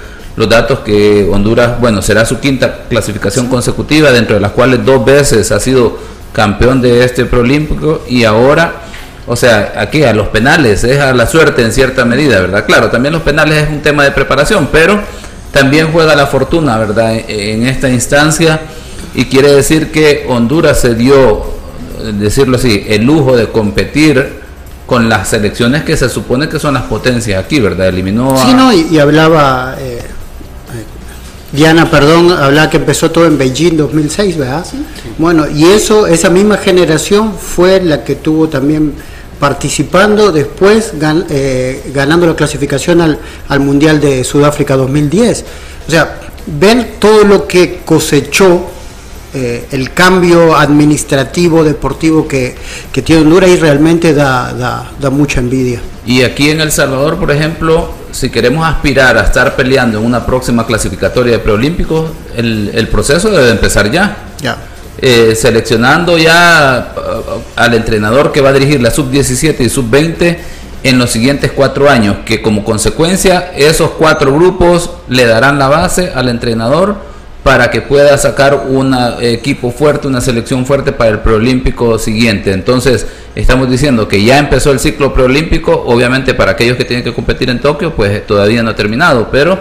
los 0.41 0.49
datos 0.49 0.79
que 0.81 1.29
Honduras, 1.31 1.79
bueno, 1.79 2.01
será 2.01 2.25
su 2.25 2.41
quinta 2.41 2.85
clasificación 2.89 3.49
consecutiva, 3.49 4.11
dentro 4.11 4.37
de 4.37 4.41
las 4.41 4.53
cuales 4.53 4.85
dos 4.85 5.05
veces 5.05 5.53
ha 5.53 5.61
sido 5.61 5.99
campeón 6.33 6.81
de 6.81 7.05
este 7.05 7.27
preolímpico 7.27 8.03
y 8.09 8.25
ahora, 8.25 8.73
o 9.27 9.37
sea, 9.37 9.75
aquí 9.77 10.03
a 10.03 10.15
los 10.15 10.29
penales, 10.29 10.83
es 10.83 10.99
a 10.99 11.13
la 11.13 11.27
suerte 11.27 11.63
en 11.63 11.73
cierta 11.73 12.07
medida, 12.07 12.41
¿verdad? 12.41 12.65
Claro, 12.65 12.89
también 12.89 13.13
los 13.13 13.23
penales 13.23 13.65
es 13.65 13.69
un 13.69 13.83
tema 13.83 14.03
de 14.03 14.13
preparación, 14.13 14.71
pero 14.73 14.99
también 15.53 15.93
juega 15.93 16.17
la 16.17 16.27
fortuna, 16.27 16.79
¿verdad? 16.79 17.15
En 17.29 17.67
esta 17.67 17.91
instancia 17.91 18.61
y 19.15 19.27
quiere 19.27 19.53
decir 19.53 19.93
que 19.93 20.25
Honduras 20.27 20.81
se 20.81 20.95
dio, 20.95 21.45
decirlo 22.15 22.57
así, 22.57 22.87
el 22.89 23.05
lujo 23.05 23.37
de 23.37 23.49
competir 23.49 24.41
con 24.87 25.11
las 25.11 25.29
selecciones 25.29 25.83
que 25.83 25.99
se 25.99 26.09
supone 26.09 26.49
que 26.49 26.59
son 26.59 26.73
las 26.73 26.85
potencias 26.85 27.45
aquí, 27.45 27.61
¿verdad? 27.61 27.89
Eliminó 27.89 28.33
a... 28.33 28.47
Sí, 28.47 28.55
no, 28.55 28.73
y, 28.73 28.99
hablaba... 28.99 29.77
Eh, 29.79 30.01
Diana, 31.53 31.91
perdón, 31.91 32.31
hablaba 32.31 32.71
que 32.71 32.77
empezó 32.77 33.11
todo 33.11 33.27
en 33.27 33.37
Beijing 33.37 33.77
2006, 33.77 34.37
¿verdad? 34.39 34.65
Bueno, 35.19 35.47
y 35.49 35.65
eso, 35.65 36.07
esa 36.07 36.31
misma 36.31 36.59
generación 36.59 37.35
fue 37.35 37.81
la 37.81 38.05
que 38.05 38.15
tuvo 38.15 38.49
también 38.49 38.95
participando 39.41 40.31
después, 40.31 40.93
eh, 41.31 41.91
ganando 41.93 42.27
la 42.27 42.37
clasificación 42.37 43.01
al, 43.01 43.19
al, 43.49 43.61
Mundial 43.61 44.01
de 44.01 44.23
Sudáfrica 44.23 44.77
2010. 44.77 45.45
O 45.89 45.91
sea, 45.91 46.21
ven 46.47 46.93
todo 47.01 47.25
lo 47.25 47.49
que 47.49 47.81
cosechó 47.85 48.67
eh, 49.35 49.67
el 49.73 49.93
cambio 49.93 50.57
administrativo, 50.57 51.65
deportivo 51.65 52.29
que, 52.29 52.55
que 52.93 53.03
tiene 53.03 53.23
Honduras 53.23 53.51
y 53.51 53.57
realmente 53.57 54.13
da, 54.13 54.53
da, 54.53 54.93
da 55.01 55.11
mucha 55.11 55.41
envidia. 55.41 55.81
Y 56.07 56.23
aquí 56.23 56.51
en 56.51 56.61
El 56.61 56.71
Salvador, 56.71 57.19
por 57.19 57.31
ejemplo, 57.31 58.00
si 58.13 58.31
queremos 58.31 58.67
aspirar 58.67 59.17
a 59.17 59.23
estar 59.23 59.57
peleando 59.57 59.99
en 59.99 60.05
una 60.05 60.25
próxima 60.27 60.67
clasificatoria 60.67 61.33
de 61.33 61.39
preolímpicos, 61.39 62.11
el, 62.37 62.71
el 62.75 62.89
proceso 62.89 63.31
debe 63.31 63.51
empezar 63.51 63.91
ya. 63.91 64.17
Ya. 64.41 64.57
Eh, 65.03 65.35
seleccionando 65.35 66.19
ya 66.19 66.93
uh, 66.95 67.41
al 67.57 67.73
entrenador 67.73 68.33
que 68.33 68.43
va 68.43 68.51
a 68.51 68.53
dirigir 68.53 68.83
la 68.83 68.91
sub-17 68.91 69.61
y 69.61 69.69
sub-20 69.71 70.37
en 70.83 70.99
los 70.99 71.11
siguientes 71.11 71.53
cuatro 71.53 71.89
años, 71.89 72.19
que 72.27 72.43
como 72.43 72.65
consecuencia 72.65 73.53
esos 73.57 73.93
cuatro 73.93 74.35
grupos 74.35 74.91
le 75.09 75.27
darán 75.27 75.59
la 75.59 75.69
base 75.69 76.13
al 76.15 76.29
entrenador 76.29 76.97
para 77.43 77.71
que 77.71 77.81
pueda 77.81 78.17
sacar 78.19 78.67
un 78.69 78.95
equipo 79.21 79.71
fuerte, 79.71 80.07
una 80.07 80.21
selección 80.21 80.67
fuerte 80.67 80.93
para 80.93 81.11
el 81.11 81.19
preolímpico 81.21 81.99
siguiente. 81.99 82.53
Entonces, 82.53 83.07
estamos 83.35 83.71
diciendo 83.71 84.09
que 84.09 84.23
ya 84.23 84.39
empezó 84.39 84.73
el 84.73 84.79
ciclo 84.79 85.15
preolímpico, 85.15 85.73
obviamente 85.87 86.35
para 86.35 86.53
aquellos 86.53 86.77
que 86.77 86.85
tienen 86.85 87.03
que 87.03 87.15
competir 87.15 87.49
en 87.49 87.61
Tokio, 87.61 87.95
pues 87.95 88.27
todavía 88.27 88.63
no 88.63 88.71
ha 88.71 88.77
terminado, 88.77 89.29
pero 89.33 89.59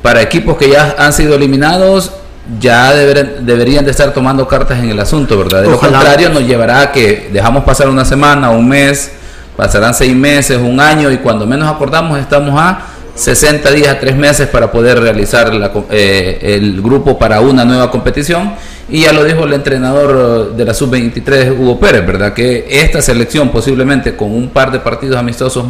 para 0.00 0.22
equipos 0.22 0.56
que 0.56 0.70
ya 0.70 0.94
han 0.98 1.12
sido 1.12 1.34
eliminados, 1.34 2.12
ya 2.60 2.92
deberían 2.92 3.84
de 3.84 3.90
estar 3.90 4.12
tomando 4.12 4.46
cartas 4.46 4.78
en 4.80 4.90
el 4.90 4.98
asunto, 4.98 5.38
¿verdad? 5.38 5.62
De 5.62 5.70
lo 5.70 5.78
contrario, 5.78 6.28
nos 6.28 6.44
llevará 6.44 6.82
a 6.82 6.92
que 6.92 7.30
dejamos 7.32 7.64
pasar 7.64 7.88
una 7.88 8.04
semana, 8.04 8.50
un 8.50 8.68
mes, 8.68 9.12
pasarán 9.56 9.94
seis 9.94 10.14
meses, 10.14 10.58
un 10.58 10.80
año, 10.80 11.10
y 11.10 11.18
cuando 11.18 11.46
menos 11.46 11.68
acordamos 11.68 12.18
estamos 12.18 12.54
a 12.60 12.86
60 13.14 13.70
días 13.72 13.88
a 13.88 14.00
3 14.00 14.16
meses 14.16 14.48
para 14.48 14.70
poder 14.70 14.98
realizar 15.00 15.52
eh, 15.90 16.38
el 16.42 16.80
grupo 16.80 17.18
para 17.18 17.40
una 17.40 17.64
nueva 17.64 17.90
competición. 17.90 18.54
Y 18.88 19.02
ya 19.02 19.12
lo 19.12 19.24
dijo 19.24 19.44
el 19.44 19.52
entrenador 19.52 20.54
de 20.54 20.64
la 20.64 20.74
sub-23, 20.74 21.58
Hugo 21.58 21.78
Pérez, 21.78 22.06
¿verdad? 22.06 22.32
Que 22.32 22.66
esta 22.68 23.00
selección 23.00 23.50
posiblemente 23.50 24.16
con 24.16 24.32
un 24.32 24.50
par 24.50 24.70
de 24.70 24.80
partidos 24.80 25.16
amistosos 25.16 25.66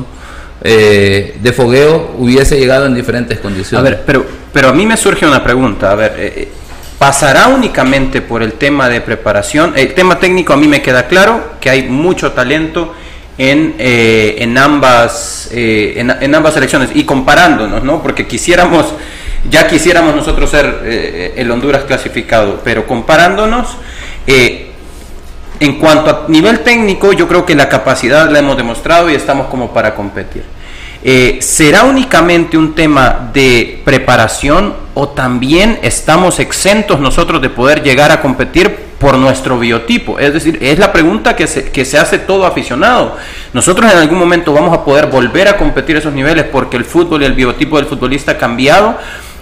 eh, 0.65 1.37
de 1.41 1.53
fogueo 1.53 2.15
hubiese 2.19 2.59
llegado 2.59 2.87
en 2.87 2.95
diferentes 2.95 3.39
condiciones. 3.41 3.81
A 3.81 3.83
ver, 3.83 4.03
pero, 4.07 4.25
pero 4.53 4.69
a 4.69 4.73
mí 4.73 4.87
me 4.87 4.97
surge 4.97 5.27
una 5.27 5.43
pregunta. 5.43 5.91
A 5.91 5.95
ver, 5.95 6.15
eh, 6.17 6.49
¿pasará 6.99 7.49
únicamente 7.49 8.23
por 8.23 8.43
el 8.43 8.55
tema 8.55 8.89
de 8.89 9.01
preparación? 9.01 9.73
El 9.77 9.95
tema 9.95 10.19
técnico 10.19 10.53
a 10.53 10.57
mí 10.57 10.69
me 10.69 10.81
queda 10.83 11.07
claro 11.07 11.55
que 11.61 11.71
hay 11.71 11.89
mucho 11.89 12.33
talento 12.33 12.95
en, 13.39 13.75
eh, 13.79 14.37
en, 14.39 14.59
ambas, 14.59 15.49
eh, 15.53 15.95
en, 15.97 16.35
ambas 16.35 16.57
elecciones 16.57 16.91
y 16.95 17.05
comparándonos, 17.05 17.83
¿no? 17.83 18.03
Porque 18.03 18.27
quisiéramos, 18.27 18.87
ya 19.49 19.67
quisiéramos 19.67 20.15
nosotros 20.15 20.51
ser 20.51 20.81
eh, 20.85 21.35
el 21.37 21.51
Honduras 21.51 21.85
clasificado, 21.85 22.61
pero 22.63 22.87
comparándonos, 22.87 23.77
en 24.27 25.79
cuanto 25.79 26.11
a 26.11 26.25
nivel 26.29 26.61
técnico, 26.61 27.13
yo 27.13 27.29
creo 27.29 27.47
que 27.47 27.55
la 27.55 27.69
capacidad 27.69 28.31
la 28.31 28.39
hemos 28.39 28.57
demostrado 28.57 29.11
y 29.11 29.15
estamos 29.15 29.47
como 29.47 29.73
para 29.73 29.95
competir. 29.95 30.45
¿Será 31.41 31.85
únicamente 31.85 32.57
un 32.57 32.75
tema 32.75 33.31
de 33.33 33.81
preparación 33.85 34.75
o 34.95 35.09
también 35.09 35.79
estamos 35.83 36.39
exentos 36.39 37.01
nosotros 37.01 37.43
de 37.43 37.51
poder 37.51 37.83
llegar 37.83 38.13
a 38.13 38.21
competir 38.21 38.77
por 38.99 39.19
nuestro 39.19 39.59
biotipo? 39.59 40.21
Es 40.21 40.33
decir, 40.33 40.59
es 40.63 40.79
la 40.79 40.93
pregunta 40.93 41.35
que 41.35 41.47
se, 41.49 41.71
que 41.71 41.85
se 41.85 41.99
hace 41.99 42.19
todo 42.21 42.47
aficionado. 42.47 43.17
Nosotros 43.53 43.91
en 43.91 43.99
algún 43.99 44.19
momento 44.19 44.53
vamos 44.53 44.73
a 44.73 44.85
poder 44.85 45.07
volver 45.07 45.49
a 45.49 45.57
competir 45.57 45.97
esos 45.97 46.13
niveles 46.13 46.45
porque 46.45 46.77
el 46.77 46.85
fútbol 46.85 47.23
y 47.23 47.25
el 47.25 47.33
biotipo 47.33 47.79
del 47.79 47.87
futbolista 47.87 48.33
ha 48.33 48.39
cambiado. 48.39 48.97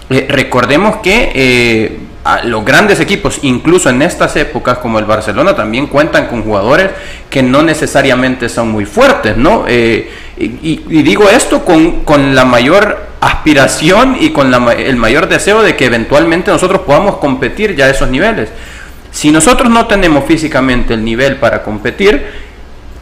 Eh, 0.09 0.27
recordemos 0.29 0.97
que 0.97 1.31
eh, 1.33 1.99
los 2.43 2.63
grandes 2.63 2.99
equipos, 2.99 3.39
incluso 3.41 3.89
en 3.89 4.01
estas 4.01 4.35
épocas 4.35 4.77
como 4.77 4.99
el 4.99 5.05
Barcelona, 5.05 5.55
también 5.55 5.87
cuentan 5.87 6.27
con 6.27 6.43
jugadores 6.43 6.91
que 7.29 7.41
no 7.41 7.63
necesariamente 7.63 8.47
son 8.47 8.69
muy 8.69 8.85
fuertes, 8.85 9.37
¿no? 9.37 9.65
Eh, 9.67 10.09
y, 10.37 10.77
digo 11.03 11.29
esto 11.29 11.65
con, 11.65 12.01
con, 12.03 12.35
la 12.35 12.45
mayor 12.45 13.07
aspiración 13.21 14.17
y 14.19 14.31
con 14.31 14.53
el 14.53 14.95
mayor 14.95 15.29
deseo 15.29 15.61
de 15.61 15.75
que 15.75 15.85
eventualmente 15.85 16.51
nosotros 16.51 16.81
podamos 16.81 17.17
competir 17.17 17.75
ya 17.75 17.85
a 17.85 17.89
esos 17.89 18.09
niveles. 18.09 18.49
Si 19.11 19.31
nosotros 19.31 19.69
no 19.69 19.87
tenemos 19.87 20.25
físicamente 20.25 20.93
el 20.93 21.03
nivel 21.03 21.35
para 21.37 21.63
competir, 21.63 22.50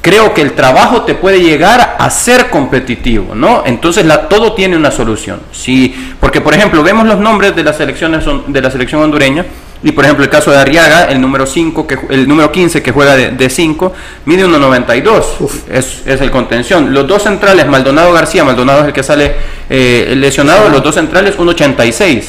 creo 0.02 0.34
que 0.34 0.42
el 0.42 0.54
trabajo 0.54 1.04
te 1.04 1.16
puede 1.16 1.42
llegar 1.42 1.98
a 2.00 2.10
ser 2.10 2.50
competitivo, 2.50 3.36
¿no? 3.36 3.64
Entonces 3.66 4.06
la, 4.06 4.30
todo 4.30 4.54
tiene 4.54 4.78
una 4.78 4.92
solución. 4.92 5.42
Sí, 5.52 6.14
porque 6.20 6.42
por 6.42 6.54
ejemplo, 6.54 6.84
vemos 6.84 7.06
los 7.06 7.20
nombres 7.20 7.56
de 7.56 7.64
las 7.64 7.78
selecciones 7.78 8.24
de 8.48 8.62
la 8.62 8.72
selección 8.72 9.02
hondureña 9.02 9.46
y 9.82 9.92
por 9.92 10.04
ejemplo 10.04 10.26
el 10.26 10.30
caso 10.30 10.52
de 10.52 10.58
Arriaga, 10.58 11.06
el 11.06 11.22
número 11.22 11.46
5 11.46 11.88
que 11.88 11.98
el 12.10 12.28
número 12.28 12.52
15 12.52 12.84
que 12.84 12.92
juega 12.92 13.16
de 13.16 13.50
5 13.50 13.94
mide 14.26 14.46
1.92. 14.46 15.24
Es, 15.72 16.04
es 16.06 16.22
el 16.22 16.32
contención. 16.32 16.94
Los 16.94 17.08
dos 17.08 17.24
centrales, 17.24 17.68
Maldonado 17.68 18.12
García, 18.14 18.44
Maldonado 18.44 18.82
es 18.82 18.88
el 18.88 18.94
que 18.94 19.04
sale 19.04 19.36
eh, 19.70 20.14
lesionado, 20.18 20.70
los 20.70 20.84
dos 20.84 20.96
centrales 20.96 21.38
1.86. 21.38 22.24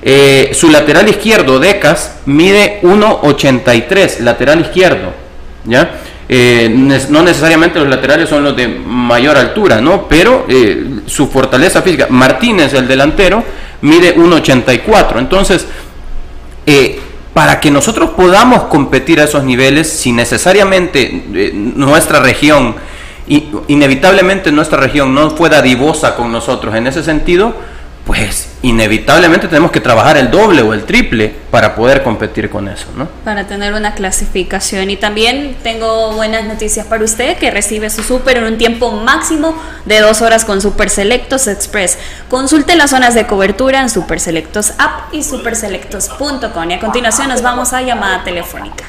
Eh, 0.00 0.52
su 0.54 0.70
lateral 0.70 1.08
izquierdo, 1.08 1.58
Decas, 1.58 2.18
mide 2.26 2.80
1.83, 2.82 4.20
lateral 4.20 4.60
izquierdo. 4.60 5.12
¿Ya? 5.64 5.90
Eh, 6.30 6.68
no 7.08 7.22
necesariamente 7.22 7.78
los 7.78 7.88
laterales 7.88 8.28
son 8.28 8.44
los 8.44 8.54
de 8.54 8.68
mayor 8.68 9.38
altura, 9.38 9.80
¿no? 9.80 10.06
Pero 10.08 10.44
eh, 10.48 11.00
su 11.06 11.28
fortaleza 11.28 11.80
física. 11.80 12.06
Martínez, 12.10 12.74
el 12.74 12.86
delantero, 12.86 13.42
mide 13.80 14.14
1,84. 14.14 15.18
Entonces, 15.18 15.66
eh, 16.66 17.00
para 17.32 17.60
que 17.60 17.70
nosotros 17.70 18.10
podamos 18.10 18.64
competir 18.64 19.20
a 19.20 19.24
esos 19.24 19.42
niveles, 19.42 19.88
si 19.88 20.12
necesariamente 20.12 21.52
nuestra 21.54 22.20
región, 22.20 22.74
inevitablemente 23.68 24.52
nuestra 24.52 24.78
región 24.78 25.14
no 25.14 25.30
fue 25.30 25.48
dadivosa 25.48 26.14
con 26.14 26.32
nosotros 26.32 26.74
en 26.74 26.88
ese 26.88 27.02
sentido, 27.02 27.54
pues 28.08 28.48
inevitablemente 28.62 29.48
tenemos 29.48 29.70
que 29.70 29.82
trabajar 29.82 30.16
el 30.16 30.30
doble 30.30 30.62
o 30.62 30.72
el 30.72 30.84
triple 30.84 31.28
para 31.50 31.74
poder 31.74 32.02
competir 32.02 32.48
con 32.48 32.66
eso, 32.66 32.86
¿no? 32.96 33.06
Para 33.22 33.46
tener 33.46 33.74
una 33.74 33.94
clasificación. 33.94 34.88
Y 34.88 34.96
también 34.96 35.58
tengo 35.62 36.12
buenas 36.12 36.46
noticias 36.46 36.86
para 36.86 37.04
usted, 37.04 37.36
que 37.36 37.50
recibe 37.50 37.90
su 37.90 38.02
súper 38.02 38.38
en 38.38 38.44
un 38.44 38.56
tiempo 38.56 38.92
máximo 38.92 39.54
de 39.84 40.00
dos 40.00 40.22
horas 40.22 40.46
con 40.46 40.62
Super 40.62 40.88
Selectos 40.88 41.48
Express. 41.48 41.98
Consulte 42.30 42.76
las 42.76 42.88
zonas 42.88 43.12
de 43.12 43.26
cobertura 43.26 43.82
en 43.82 43.90
Super 43.90 44.20
Selectos 44.20 44.72
App 44.78 45.12
y 45.12 45.22
superselectos.com. 45.22 46.70
Y 46.70 46.72
a 46.72 46.80
continuación 46.80 47.28
nos 47.28 47.42
vamos 47.42 47.74
a 47.74 47.82
llamada 47.82 48.24
telefónica. 48.24 48.84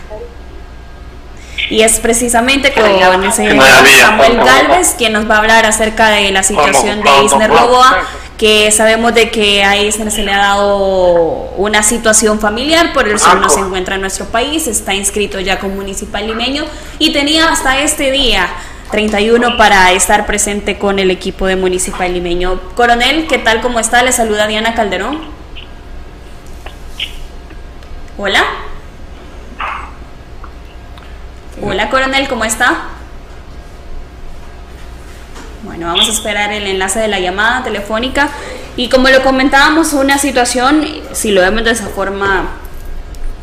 Y 1.69 1.81
es 1.81 1.99
precisamente 1.99 2.71
con 2.71 2.85
el 2.85 3.33
señor 3.33 3.61
Samuel 3.99 4.37
Galvez 4.37 4.95
quien 4.97 5.11
nos 5.11 5.29
va 5.29 5.35
a 5.35 5.37
hablar 5.39 5.65
acerca 5.65 6.07
de 6.07 6.31
la 6.31 6.41
situación 6.41 7.01
de 7.03 7.25
Isner 7.25 7.49
Roboa 7.49 8.05
que 8.39 8.71
sabemos 8.71 9.13
de 9.13 9.31
que 9.31 9.65
a 9.65 9.75
Isner 9.75 10.09
se 10.09 10.23
le 10.23 10.31
ha 10.31 10.37
dado 10.37 11.51
una 11.57 11.83
situación 11.83 12.39
familiar, 12.39 12.93
por 12.93 13.05
eso 13.09 13.35
no 13.35 13.49
se 13.49 13.59
encuentra 13.59 13.95
en 13.95 14.01
nuestro 14.01 14.27
país, 14.27 14.65
está 14.65 14.93
inscrito 14.93 15.41
ya 15.41 15.59
como 15.59 15.75
municipal 15.75 16.25
limeño 16.25 16.63
y 16.99 17.11
tenía 17.11 17.51
hasta 17.51 17.81
este 17.81 18.11
día 18.11 18.47
31 18.91 19.57
para 19.57 19.91
estar 19.91 20.25
presente 20.25 20.79
con 20.79 20.99
el 20.99 21.11
equipo 21.11 21.47
de 21.47 21.57
municipal 21.57 22.13
limeño. 22.13 22.61
Coronel, 22.75 23.27
¿qué 23.27 23.39
tal? 23.39 23.59
¿Cómo 23.59 23.77
está? 23.77 24.03
Le 24.03 24.13
saluda 24.13 24.47
Diana 24.47 24.73
Calderón. 24.73 25.19
Hola. 28.17 28.45
Hola, 31.61 31.89
coronel, 31.89 32.29
¿cómo 32.29 32.45
está? 32.45 32.98
Bueno, 35.69 35.85
vamos 35.85 36.09
a 36.09 36.11
esperar 36.11 36.51
el 36.51 36.65
enlace 36.65 36.97
de 36.97 37.07
la 37.07 37.19
llamada 37.19 37.63
telefónica. 37.63 38.27
Y 38.75 38.89
como 38.89 39.07
lo 39.09 39.21
comentábamos, 39.21 39.93
una 39.93 40.17
situación, 40.17 40.83
si 41.11 41.29
lo 41.29 41.41
vemos 41.41 41.63
de 41.63 41.69
esa 41.69 41.85
forma 41.89 42.53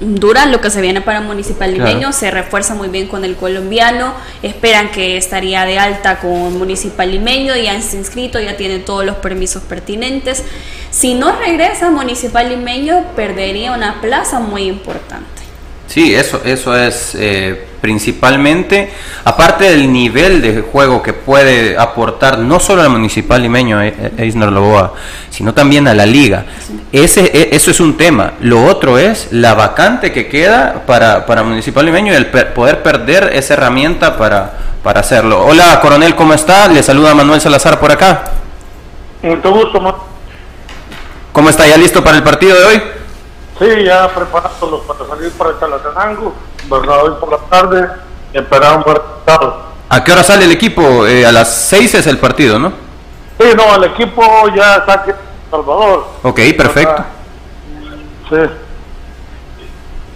dura, 0.00 0.46
lo 0.46 0.60
que 0.60 0.68
se 0.70 0.80
viene 0.80 1.00
para 1.00 1.20
Municipal 1.20 1.72
Limeño, 1.72 2.12
se 2.12 2.32
refuerza 2.32 2.74
muy 2.74 2.88
bien 2.88 3.06
con 3.06 3.24
el 3.24 3.36
colombiano, 3.36 4.12
esperan 4.42 4.90
que 4.90 5.16
estaría 5.16 5.64
de 5.66 5.78
alta 5.78 6.18
con 6.18 6.58
Municipal 6.58 7.12
Limeño, 7.12 7.54
ya 7.54 7.76
está 7.76 7.96
inscrito, 7.96 8.40
ya 8.40 8.56
tiene 8.56 8.80
todos 8.80 9.06
los 9.06 9.14
permisos 9.18 9.62
pertinentes. 9.62 10.42
Si 10.90 11.14
no 11.14 11.30
regresa 11.38 11.90
Municipal 11.90 12.48
Limeño, 12.48 13.04
perdería 13.14 13.70
una 13.70 14.00
plaza 14.00 14.40
muy 14.40 14.64
importante. 14.64 15.42
Sí, 15.86 16.12
eso, 16.12 16.42
eso 16.44 16.76
es 16.76 17.14
eh, 17.14 17.66
principalmente, 17.80 18.90
aparte 19.24 19.64
del 19.64 19.92
nivel 19.92 20.42
de 20.42 20.62
juego 20.62 21.02
que 21.02 21.12
puede 21.12 21.78
aportar 21.78 22.38
no 22.38 22.60
solo 22.60 22.82
al 22.82 22.90
Municipal 22.90 23.42
Limeño 23.42 23.82
e, 23.82 23.88
e, 23.88 24.22
Eisner 24.24 24.50
Loboa, 24.50 24.94
sino 25.30 25.54
también 25.54 25.88
a 25.88 25.94
la 25.94 26.06
liga. 26.06 26.44
Ese, 26.92 27.30
e, 27.32 27.54
eso 27.54 27.70
es 27.70 27.80
un 27.80 27.96
tema. 27.96 28.32
Lo 28.40 28.64
otro 28.64 28.98
es 28.98 29.28
la 29.32 29.54
vacante 29.54 30.12
que 30.12 30.28
queda 30.28 30.82
para, 30.86 31.26
para 31.26 31.42
Municipal 31.42 31.84
Limeño 31.84 32.12
y 32.12 32.16
el 32.16 32.26
poder 32.26 32.82
perder 32.82 33.30
esa 33.34 33.54
herramienta 33.54 34.16
para, 34.16 34.52
para 34.82 35.00
hacerlo. 35.00 35.44
Hola, 35.44 35.80
coronel, 35.80 36.14
¿cómo 36.14 36.34
está? 36.34 36.68
Le 36.68 36.82
saluda 36.82 37.14
Manuel 37.14 37.40
Salazar 37.40 37.78
por 37.80 37.92
acá. 37.92 38.24
Mucho 39.22 39.50
gusto, 39.50 40.06
¿Cómo 41.32 41.50
está? 41.50 41.66
¿Ya 41.66 41.76
listo 41.76 42.02
para 42.02 42.16
el 42.16 42.22
partido 42.22 42.58
de 42.58 42.64
hoy? 42.64 42.82
Sí, 43.58 43.84
ya 43.84 44.08
preparándolos 44.08 44.82
para 44.82 45.06
salir 45.08 45.32
para 45.32 45.58
Chalatenango, 45.58 46.34
¿verdad? 46.68 47.04
Hoy 47.04 47.12
por 47.18 47.30
la 47.30 47.38
tarde, 47.48 47.88
esperamos 48.32 48.86
un 48.86 48.94
resultado. 48.94 49.66
¿A 49.88 50.04
qué 50.04 50.12
hora 50.12 50.22
sale 50.22 50.44
el 50.44 50.52
equipo? 50.52 51.06
Eh, 51.06 51.24
a 51.24 51.32
las 51.32 51.54
6 51.68 51.94
es 51.94 52.06
el 52.06 52.18
partido, 52.18 52.58
¿no? 52.58 52.70
Sí, 53.40 53.46
no, 53.56 53.76
el 53.76 53.84
equipo 53.84 54.22
ya 54.54 54.76
está 54.76 54.94
aquí 54.94 55.10
en 55.10 55.16
Salvador. 55.50 56.06
Ok, 56.22 56.40
perfecto. 56.56 57.04
Sí. 58.28 58.36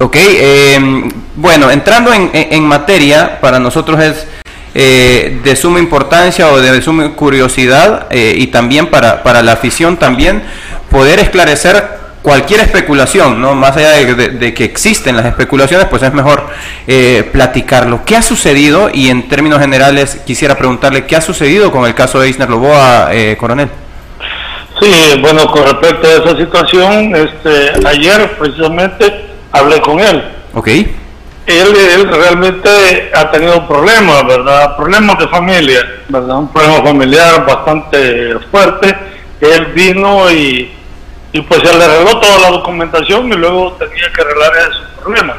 Ok, 0.01 0.17
eh, 0.17 1.11
bueno, 1.37 1.71
entrando 1.71 2.13
en, 2.13 2.31
en, 2.33 2.63
materia, 2.65 3.41
para 3.41 3.59
nosotros 3.59 4.01
es 4.01 4.27
eh, 4.75 5.41
de 5.45 5.57
suma 5.57 5.79
importancia 5.79 6.49
o 6.49 6.59
de 6.59 6.81
suma 6.83 7.15
curiosidad 7.15 8.07
eh, 8.11 8.35
y 8.37 8.49
también 8.49 8.91
para, 8.91 9.23
para 9.23 9.43
la 9.43 9.53
afición 9.53 9.97
también 9.97 10.43
poder 10.91 11.21
esclarecer 11.21 12.00
cualquier 12.23 12.61
especulación, 12.61 13.41
¿no? 13.41 13.55
más 13.55 13.77
allá 13.77 13.93
de, 13.93 14.55
que 14.55 14.65
existen 14.65 15.17
las 15.17 15.27
especulaciones, 15.27 15.87
pues 15.89 16.03
es 16.03 16.13
mejor 16.13 16.47
eh, 16.87 17.29
platicarlo. 17.33 18.05
¿Qué 18.05 18.17
ha 18.17 18.23
sucedido? 18.23 18.91
Y 18.93 19.09
en 19.09 19.29
términos 19.29 19.61
generales 19.61 20.21
quisiera 20.27 20.57
preguntarle, 20.57 21.07
¿qué 21.07 21.17
ha 21.17 21.21
sucedido 21.21 21.71
con 21.71 21.87
el 21.87 21.95
caso 21.95 22.21
de 22.21 22.29
Isner 22.29 22.51
Loboa, 22.51 23.09
eh, 23.13 23.37
coronel? 23.39 23.69
Sí, 24.81 25.19
bueno, 25.21 25.47
con 25.47 25.65
respecto 25.65 26.07
a 26.07 26.25
esa 26.25 26.37
situación, 26.37 27.15
este, 27.15 27.87
ayer 27.87 28.37
precisamente 28.39 29.27
hablé 29.53 29.81
con 29.81 30.01
él. 30.01 30.23
Ok. 30.55 30.69
Él, 30.69 31.75
él 31.95 32.09
realmente 32.09 33.11
ha 33.13 33.31
tenido 33.31 33.67
problemas, 33.67 34.25
¿verdad? 34.27 34.77
Problemas 34.77 35.19
de 35.19 35.29
familia, 35.29 35.81
¿verdad? 36.09 36.39
Un 36.39 36.53
problema 36.53 36.83
familiar 36.83 37.45
bastante 37.45 38.39
fuerte. 38.51 38.95
Él 39.41 39.67
vino 39.75 40.31
y 40.31 40.71
y 41.33 41.41
pues 41.43 41.61
se 41.61 41.77
le 41.77 41.85
arregló 41.85 42.19
toda 42.19 42.39
la 42.39 42.51
documentación 42.51 43.29
y 43.29 43.37
luego 43.37 43.73
tenía 43.79 44.13
que 44.13 44.21
arreglar 44.21 44.53
esos 44.57 44.89
problemas, 45.01 45.37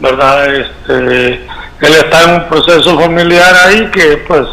¿verdad? 0.00 0.54
Este, 0.54 1.46
él 1.80 1.94
está 1.94 2.22
en 2.24 2.30
un 2.30 2.48
proceso 2.48 2.98
familiar 2.98 3.54
ahí 3.66 3.90
que 3.90 4.24
pues 4.26 4.46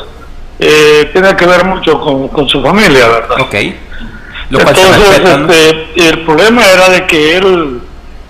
eh, 0.60 1.10
tiene 1.14 1.36
que 1.36 1.46
ver 1.46 1.66
mucho 1.66 2.00
con, 2.00 2.50
su 2.50 2.62
familia, 2.62 3.08
¿verdad? 3.08 3.42
Ok. 3.42 3.56
Entonces, 4.52 5.22
este, 5.24 6.10
el 6.10 6.24
problema 6.24 6.66
era 6.70 6.90
de 6.90 7.06
que 7.08 7.38
él 7.38 7.82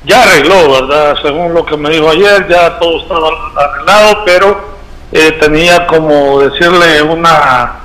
ya 0.05 0.21
arregló, 0.21 0.71
¿verdad? 0.71 1.15
Según 1.21 1.53
lo 1.53 1.65
que 1.65 1.77
me 1.77 1.89
dijo 1.89 2.09
ayer, 2.09 2.47
ya 2.47 2.77
todo 2.79 3.01
estaba 3.01 3.29
arreglado, 3.55 4.23
pero 4.25 4.75
eh, 5.11 5.31
tenía 5.33 5.85
como 5.87 6.41
decirle 6.41 7.01
una 7.01 7.84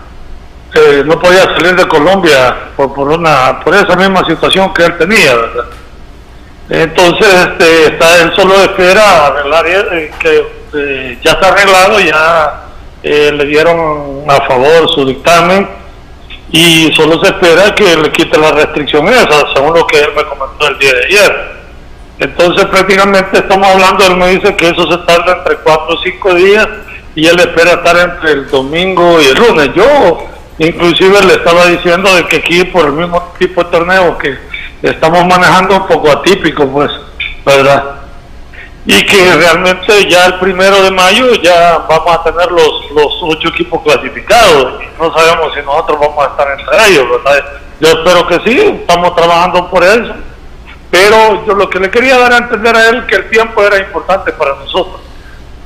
no 1.04 1.18
podía 1.18 1.42
salir 1.44 1.74
de 1.76 1.86
Colombia 1.88 2.70
por, 2.76 2.94
por, 2.94 3.08
una, 3.08 3.60
por 3.60 3.74
esa 3.74 3.96
misma 3.96 4.24
situación 4.26 4.72
que 4.72 4.84
él 4.84 4.98
tenía, 4.98 5.34
¿verdad? 5.34 5.64
Entonces, 6.70 7.26
este, 7.26 7.86
está, 7.86 8.22
él 8.22 8.32
solo 8.36 8.54
espera 8.62 9.26
arreglar, 9.26 9.66
eh, 9.66 10.12
que 10.20 10.46
eh, 10.72 11.18
ya 11.20 11.32
está 11.32 11.48
arreglado, 11.48 11.98
ya 11.98 12.62
eh, 13.02 13.32
le 13.32 13.44
dieron 13.44 14.24
a 14.28 14.46
favor 14.46 14.88
su 14.94 15.04
dictamen 15.04 15.68
y 16.52 16.92
solo 16.94 17.22
se 17.24 17.32
espera 17.32 17.74
que 17.74 17.96
le 17.96 18.12
quite 18.12 18.38
la 18.38 18.52
restricción 18.52 19.08
esa, 19.08 19.52
según 19.52 19.74
lo 19.74 19.84
que 19.84 19.98
él 19.98 20.10
me 20.14 20.24
comentó 20.24 20.68
el 20.68 20.78
día 20.78 20.92
de 20.92 21.04
ayer. 21.06 21.60
Entonces, 22.20 22.66
prácticamente 22.66 23.38
estamos 23.38 23.66
hablando, 23.66 24.06
él 24.06 24.16
me 24.16 24.28
dice 24.28 24.54
que 24.54 24.68
eso 24.68 24.88
se 24.88 24.98
tarda 24.98 25.38
entre 25.38 25.56
cuatro 25.56 25.96
o 25.96 26.02
cinco 26.04 26.34
días 26.34 26.68
y 27.16 27.26
él 27.26 27.40
espera 27.40 27.72
estar 27.72 27.96
entre 27.96 28.32
el 28.32 28.48
domingo 28.48 29.20
y 29.20 29.24
el 29.24 29.34
lunes. 29.34 29.70
Yo 29.74 30.28
Inclusive 30.60 31.22
le 31.24 31.34
estaba 31.36 31.64
diciendo 31.68 32.14
de 32.14 32.26
que 32.26 32.36
aquí 32.36 32.64
por 32.64 32.84
el 32.84 32.92
mismo 32.92 33.32
tipo 33.38 33.64
de 33.64 33.70
torneo 33.70 34.18
que, 34.18 34.36
estamos 34.82 35.24
manejando 35.24 35.74
un 35.76 35.86
poco 35.86 36.10
atípico, 36.10 36.68
pues, 36.68 36.90
¿verdad? 37.46 38.00
Y 38.84 39.06
que 39.06 39.36
realmente 39.36 40.06
ya 40.10 40.26
el 40.26 40.38
primero 40.38 40.82
de 40.82 40.90
mayo 40.90 41.32
ya 41.42 41.78
vamos 41.88 42.14
a 42.14 42.22
tener 42.24 42.50
los, 42.50 42.90
los 42.94 43.06
ocho 43.22 43.48
equipos 43.48 43.80
clasificados 43.82 44.82
y 44.82 45.00
no 45.00 45.10
sabemos 45.14 45.54
si 45.54 45.62
nosotros 45.62 45.98
vamos 45.98 46.26
a 46.26 46.30
estar 46.30 46.48
entre 46.50 46.88
ellos, 46.88 47.06
¿verdad? 47.08 47.44
Yo 47.80 47.88
espero 47.88 48.26
que 48.28 48.40
sí, 48.44 48.58
estamos 48.82 49.16
trabajando 49.16 49.70
por 49.70 49.82
eso, 49.82 50.12
pero 50.90 51.46
yo 51.46 51.54
lo 51.54 51.70
que 51.70 51.80
le 51.80 51.90
quería 51.90 52.18
dar 52.18 52.34
a 52.34 52.36
entender 52.36 52.76
a 52.76 52.88
él 52.90 53.06
que 53.06 53.16
el 53.16 53.30
tiempo 53.30 53.62
era 53.62 53.78
importante 53.78 54.30
para 54.32 54.56
nosotros. 54.56 55.00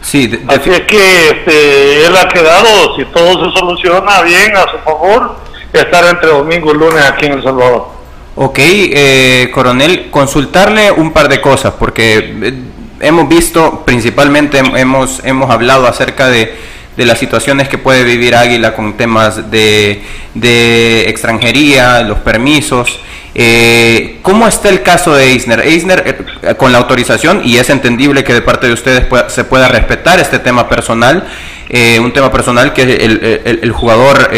Sí, 0.04 0.30
Así 0.48 0.70
es 0.70 0.80
que 0.82 1.28
este, 1.30 2.06
él 2.06 2.14
ha 2.14 2.28
quedado, 2.28 2.94
si 2.94 3.06
todo 3.06 3.50
se 3.50 3.58
soluciona 3.58 4.20
bien 4.20 4.54
a 4.54 4.70
su 4.70 4.78
favor, 4.84 5.36
estar 5.72 6.04
entre 6.04 6.28
domingo 6.28 6.72
y 6.72 6.78
lunes 6.78 7.02
aquí 7.04 7.24
en 7.26 7.32
El 7.32 7.42
Salvador. 7.42 7.88
Ok, 8.36 8.58
eh, 8.58 9.50
coronel, 9.54 10.10
consultarle 10.10 10.92
un 10.92 11.12
par 11.12 11.28
de 11.28 11.40
cosas, 11.40 11.72
porque 11.78 12.36
eh, 12.42 12.54
hemos 13.00 13.28
visto, 13.28 13.82
principalmente 13.86 14.58
hemos, 14.58 15.24
hemos 15.24 15.50
hablado 15.50 15.86
acerca 15.86 16.28
de, 16.28 16.54
de 16.96 17.06
las 17.06 17.18
situaciones 17.18 17.68
que 17.68 17.78
puede 17.78 18.04
vivir 18.04 18.34
Águila 18.34 18.74
con 18.74 18.96
temas 18.96 19.50
de, 19.50 20.02
de 20.34 21.08
extranjería, 21.08 22.02
los 22.02 22.18
permisos. 22.18 23.00
Eh, 23.34 24.18
¿Cómo 24.22 24.46
está 24.46 24.68
el 24.68 24.82
caso 24.82 25.14
de 25.14 25.32
Eisner? 25.32 25.60
Eisner, 25.60 26.18
eh, 26.42 26.54
con 26.54 26.70
la 26.70 26.78
autorización, 26.78 27.42
y 27.44 27.56
es 27.56 27.68
entendible 27.68 28.22
que 28.22 28.32
de 28.32 28.42
parte 28.42 28.68
de 28.68 28.72
ustedes 28.72 29.06
se 29.28 29.44
pueda 29.44 29.66
respetar 29.68 30.20
este 30.20 30.38
tema 30.38 30.68
personal, 30.68 31.24
eh, 31.68 31.98
un 31.98 32.12
tema 32.12 32.30
personal 32.30 32.72
que 32.72 32.82
el, 32.82 32.90
el, 33.00 33.60
el 33.62 33.72
jugador 33.72 34.30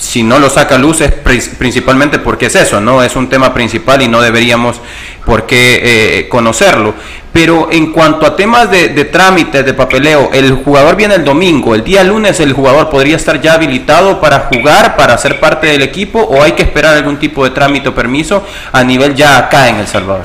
si 0.00 0.22
no 0.22 0.38
lo 0.38 0.48
saca 0.48 0.76
a 0.76 0.78
luz 0.78 1.02
es 1.02 1.12
principalmente 1.58 2.18
porque 2.18 2.46
es 2.46 2.56
eso, 2.56 2.80
¿no? 2.80 3.02
Es 3.02 3.16
un 3.16 3.28
tema 3.28 3.52
principal 3.52 4.00
y 4.00 4.08
no 4.08 4.22
deberíamos 4.22 4.80
por 5.26 5.44
qué 5.44 6.20
eh, 6.20 6.28
conocerlo. 6.28 6.94
Pero 7.34 7.68
en 7.70 7.92
cuanto 7.92 8.24
a 8.24 8.34
temas 8.34 8.70
de, 8.70 8.88
de 8.88 9.04
trámites, 9.04 9.62
de 9.62 9.74
papeleo, 9.74 10.30
el 10.32 10.54
jugador 10.54 10.96
viene 10.96 11.16
el 11.16 11.24
domingo, 11.24 11.74
el 11.74 11.84
día 11.84 12.02
lunes 12.02 12.40
el 12.40 12.54
jugador 12.54 12.88
podría 12.88 13.16
estar 13.16 13.42
ya 13.42 13.52
habilitado 13.52 14.20
para 14.22 14.48
jugar, 14.52 14.96
para 14.96 15.18
ser 15.18 15.38
parte 15.38 15.66
del 15.66 15.82
equipo, 15.82 16.18
o 16.18 16.42
hay 16.42 16.52
que 16.52 16.62
esperar 16.62 16.96
algún 16.96 17.18
tipo 17.18 17.44
de 17.44 17.50
trámite 17.50 17.90
o 17.90 17.94
permiso 17.94 18.42
a 18.72 18.82
nivel 18.82 19.14
ya 19.14 19.36
acá 19.36 19.68
en 19.68 19.76
El 19.76 19.86
Salvador. 19.86 20.24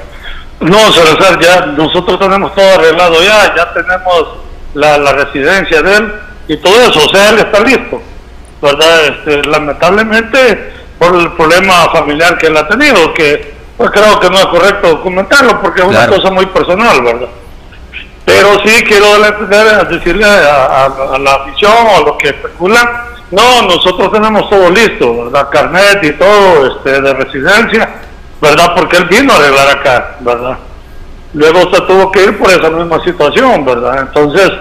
No, 0.62 0.92
Salazar, 0.94 1.38
ya 1.40 1.66
nosotros 1.66 2.18
tenemos 2.18 2.56
todo 2.56 2.76
arreglado 2.76 3.22
ya, 3.22 3.54
ya 3.54 3.74
tenemos 3.74 4.38
la, 4.74 4.98
la 4.98 5.12
residencia 5.12 5.82
de 5.82 5.98
él 5.98 6.14
y 6.48 6.58
todo 6.58 6.82
eso, 6.82 7.06
o 7.06 7.10
sea, 7.10 7.30
él 7.32 7.40
está 7.40 7.60
listo. 7.60 8.02
¿Verdad? 8.62 9.06
Este, 9.08 9.44
lamentablemente 9.48 10.74
por 10.98 11.16
el 11.16 11.32
problema 11.34 11.90
familiar 11.92 12.38
que 12.38 12.48
él 12.48 12.58
ha 12.58 12.68
tenido, 12.68 13.14
que 13.14 13.54
pues 13.78 13.92
creo 13.92 14.20
que 14.20 14.30
no 14.30 14.38
es 14.38 14.46
correcto 14.46 15.02
comentarlo 15.02 15.62
porque 15.62 15.82
es 15.82 15.88
una 15.88 16.08
cosa 16.08 16.32
muy 16.32 16.46
personal, 16.48 17.02
¿verdad? 17.02 17.28
Pero 18.24 18.60
sí 18.66 18.84
quiero 18.86 19.20
decirle 19.90 20.26
a, 20.26 20.86
a, 20.86 21.20
la 21.20 21.34
afición 21.34 21.74
o 21.74 21.98
a 21.98 22.08
los 22.08 22.18
que 22.18 22.30
especulan, 22.30 22.90
no, 23.32 23.62
nosotros 23.64 24.12
tenemos 24.12 24.50
todo 24.50 24.70
listo, 24.70 25.26
¿verdad? 25.26 25.50
Carnet 25.50 26.04
y 26.04 26.14
todo 26.14 26.68
este, 26.68 27.02
de 27.02 27.14
residencia, 27.14 27.90
¿verdad? 28.42 28.74
Porque 28.76 28.98
él 28.98 29.06
vino 29.06 29.34
a 29.34 29.36
arreglar 29.36 29.70
acá, 29.78 30.16
¿verdad? 30.22 30.58
Luego 31.34 31.74
se 31.74 31.82
tuvo 31.82 32.12
que 32.12 32.24
ir 32.24 32.38
por 32.38 32.50
esa 32.50 32.70
misma 32.70 33.04
situación, 33.04 33.66
¿verdad? 33.66 34.00
Entonces, 34.00 34.52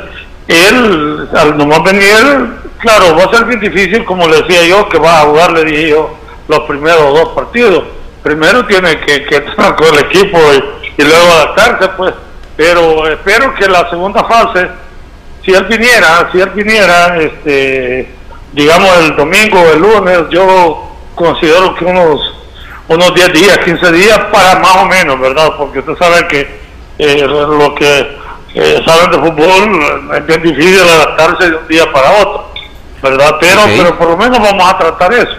él, 0.49 1.29
al 1.35 1.57
nomás 1.57 1.85
venir, 1.85 2.64
claro, 2.85 3.17
va 3.17 3.25
a 3.25 3.31
ser 3.31 3.47
bien 3.47 3.61
difícil, 3.61 4.05
como 4.05 4.29
le 4.29 4.43
decía 4.43 4.65
yo, 4.67 4.89
que 4.89 4.99
va 4.99 5.23
a 5.23 5.25
jugar, 5.25 5.53
le 5.53 5.65
dije 5.65 5.89
yo, 5.91 6.11
los 6.49 6.61
primeros 6.61 7.15
dos 7.15 7.31
partidos. 7.31 7.85
Primero 8.23 8.65
tiene 8.67 9.01
que, 9.01 9.25
que 9.25 9.37
estar 9.37 9.75
con 9.75 9.87
el 9.95 10.01
equipo 10.01 10.39
y, 10.97 11.03
luego 11.03 11.33
adaptarse, 11.33 11.89
pues. 11.97 12.15
Pero 12.57 13.09
espero 13.09 13.55
que 13.55 13.67
la 13.69 13.89
segunda 13.91 14.23
fase, 14.25 14.69
si 15.45 15.53
él 15.53 15.65
viniera, 15.65 16.29
si 16.31 16.41
él 16.41 16.51
viniera, 16.51 17.17
este, 17.19 18.09
digamos 18.53 18.97
el 18.99 19.17
domingo 19.17 19.61
o 19.61 19.73
el 19.73 19.81
lunes, 19.81 20.21
yo 20.31 20.97
considero 21.17 21.75
que 21.75 21.85
unos 21.85 22.35
unos 22.87 23.15
10 23.15 23.33
días, 23.33 23.59
15 23.59 23.93
días 23.93 24.19
para 24.31 24.59
más 24.61 24.77
o 24.77 24.87
menos, 24.87 25.19
¿verdad? 25.19 25.53
Porque 25.57 25.79
usted 25.79 25.97
sabe 25.97 26.29
que 26.29 26.61
eh, 26.99 27.27
lo 27.27 27.75
que 27.75 28.19
eh, 28.55 28.83
saben 28.87 29.11
de 29.11 29.19
fútbol 29.19 30.13
es 30.15 30.27
bien 30.27 30.43
difícil 30.43 30.81
adaptarse 30.81 31.51
de 31.51 31.57
un 31.57 31.69
día 31.69 31.91
para 31.91 32.11
otro, 32.23 32.53
¿verdad? 33.05 33.37
Pero, 33.39 33.63
okay. 33.63 33.79
pero 33.79 33.99
por 33.99 34.09
lo 34.09 34.17
menos 34.17 34.39
vamos 34.39 34.65
a 34.67 34.79
tratar 34.79 35.13
eso. 35.13 35.37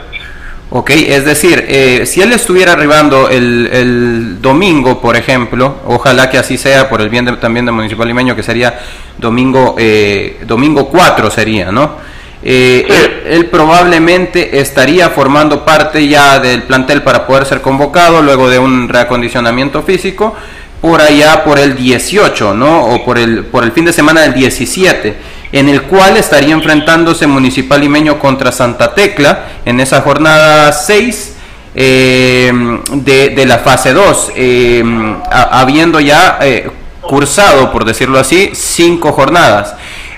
Ok, 0.70 0.90
es 0.92 1.26
decir, 1.26 1.64
eh, 1.68 2.06
si 2.06 2.22
él 2.22 2.34
estuviera 2.34 2.74
arribando 2.74 3.30
el, 3.30 3.70
el, 3.72 4.42
domingo, 4.42 5.00
por 5.00 5.16
ejemplo, 5.16 5.78
ojalá 5.86 6.30
que 6.30 6.38
así 6.38 6.58
sea 6.58 6.90
por 6.90 7.02
el 7.02 7.10
bien 7.10 7.26
de, 7.26 7.38
también 7.38 7.66
del 7.66 7.76
municipal 7.76 8.08
limeño, 8.08 8.36
que 8.36 8.44
sería 8.44 8.80
domingo, 9.18 9.76
eh, 9.78 10.42
domingo 10.46 10.90
4 10.90 11.32
sería, 11.32 11.72
¿no? 11.72 11.98
Eh, 12.44 12.86
sí. 12.88 12.94
él, 12.94 13.24
él, 13.28 13.46
probablemente 13.48 14.60
estaría 14.60 15.10
formando 15.10 15.66
parte 15.66 16.08
ya 16.08 16.40
del 16.40 16.64
plantel 16.64 17.02
para 17.04 17.26
poder 17.26 17.46
ser 17.46 17.62
convocado 17.62 18.22
luego 18.22 18.50
de 18.50 18.60
un 18.60 18.88
reacondicionamiento 18.88 19.82
físico 19.82 20.36
por 20.82 21.02
allá 21.02 21.44
por 21.44 21.58
el 21.58 21.76
18, 21.76 22.54
¿no? 22.54 22.86
O 22.86 23.04
por 23.04 23.18
el, 23.18 23.46
por 23.46 23.64
el 23.64 23.72
fin 23.72 23.86
de 23.86 23.94
semana 23.94 24.22
del 24.22 24.36
17, 24.36 25.16
en 25.56 25.70
el 25.70 25.84
cual 25.84 26.18
estaría 26.18 26.54
enfrentándose 26.54 27.28
Municipal 27.28 27.80
Limeño 27.80 28.20
contra 28.20 28.52
Santa 28.52 28.94
Tecla 28.94 29.46
en 29.64 29.80
esa 29.80 30.02
jornada 30.02 30.74
6 30.74 31.34
eh, 31.74 32.52
de, 32.92 33.46
la 33.46 33.60
fase 33.60 33.94
2, 33.94 34.32
eh, 34.36 34.84
habiendo 35.32 36.02
ya 36.02 36.40
eh, 36.42 36.70
cursado, 37.02 37.72
por 37.72 37.86
decirlo 37.86 38.20
así, 38.20 38.52
cinco 38.54 39.14
jornadas. 39.14 39.76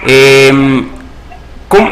Eh, 0.08 0.84
¿cómo, 1.68 1.92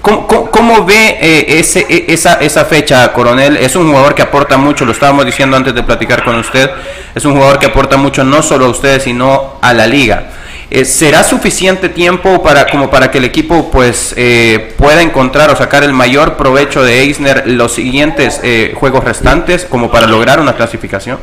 ¿Cómo, 0.00 0.26
cómo, 0.28 0.50
cómo 0.52 0.84
ve 0.84 1.18
eh, 1.20 1.58
ese, 1.58 2.04
esa, 2.06 2.34
esa 2.34 2.64
fecha, 2.64 3.12
coronel? 3.12 3.56
Es 3.56 3.74
un 3.74 3.88
jugador 3.88 4.14
que 4.14 4.22
aporta 4.22 4.56
mucho, 4.56 4.84
lo 4.84 4.92
estábamos 4.92 5.26
diciendo 5.26 5.56
antes 5.56 5.74
de 5.74 5.82
platicar 5.82 6.22
con 6.22 6.36
usted, 6.36 6.70
es 7.12 7.24
un 7.24 7.34
jugador 7.34 7.58
que 7.58 7.66
aporta 7.66 7.96
mucho 7.96 8.22
no 8.22 8.40
solo 8.40 8.66
a 8.66 8.68
ustedes, 8.68 9.02
sino 9.02 9.54
a 9.60 9.72
la 9.72 9.88
liga. 9.88 10.30
Eh, 10.74 10.84
¿Será 10.84 11.22
suficiente 11.22 11.88
tiempo 11.88 12.42
para, 12.42 12.66
como 12.66 12.90
para 12.90 13.08
que 13.08 13.18
el 13.18 13.24
equipo 13.24 13.70
pues, 13.70 14.12
eh, 14.16 14.74
pueda 14.76 15.02
encontrar 15.02 15.48
o 15.52 15.54
sacar 15.54 15.84
el 15.84 15.92
mayor 15.92 16.36
provecho 16.36 16.82
de 16.82 16.98
Eisner 16.98 17.44
los 17.46 17.72
siguientes 17.72 18.40
eh, 18.42 18.74
juegos 18.76 19.04
restantes 19.04 19.66
como 19.66 19.88
para 19.88 20.08
lograr 20.08 20.40
una 20.40 20.54
clasificación? 20.54 21.20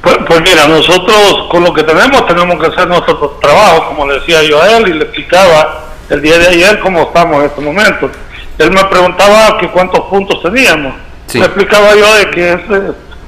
Pues, 0.00 0.16
pues, 0.26 0.40
mira, 0.40 0.66
nosotros 0.66 1.46
con 1.48 1.62
lo 1.62 1.72
que 1.72 1.84
tenemos 1.84 2.26
tenemos 2.26 2.60
que 2.60 2.72
hacer 2.72 2.88
nuestro 2.88 3.38
trabajo, 3.40 3.86
como 3.86 4.08
le 4.08 4.14
decía 4.14 4.42
yo 4.42 4.60
a 4.60 4.76
él 4.76 4.88
y 4.88 4.94
le 4.94 5.04
explicaba 5.04 5.84
el 6.10 6.20
día 6.20 6.38
de 6.38 6.48
ayer 6.48 6.80
cómo 6.80 7.02
estamos 7.02 7.38
en 7.38 7.46
estos 7.46 7.62
momentos. 7.62 8.10
Él 8.58 8.72
me 8.72 8.84
preguntaba 8.86 9.58
que 9.58 9.68
cuántos 9.68 10.00
puntos 10.06 10.42
teníamos. 10.42 10.94
Sí. 11.28 11.38
Me 11.38 11.44
explicaba 11.44 11.94
yo 11.94 12.14
de 12.16 12.30
que 12.32 12.52
es 12.54 12.60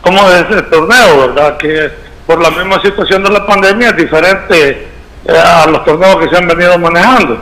como 0.01 0.19
es 0.31 0.51
el 0.51 0.69
torneo, 0.69 1.29
¿verdad? 1.29 1.57
Que 1.59 1.93
por 2.27 2.43
la 2.43 2.51
misma 2.51 2.83
situación 2.83 3.23
de 3.23 3.31
la 3.31 3.47
pandemia 3.47 3.91
es 3.91 3.97
diferente 3.97 4.71
eh, 4.71 4.94
a 5.29 5.67
los 5.67 5.85
torneos 5.85 6.17
que 6.17 6.29
se 6.29 6.37
han 6.37 6.47
venido 6.47 6.79
manejando. 6.79 7.39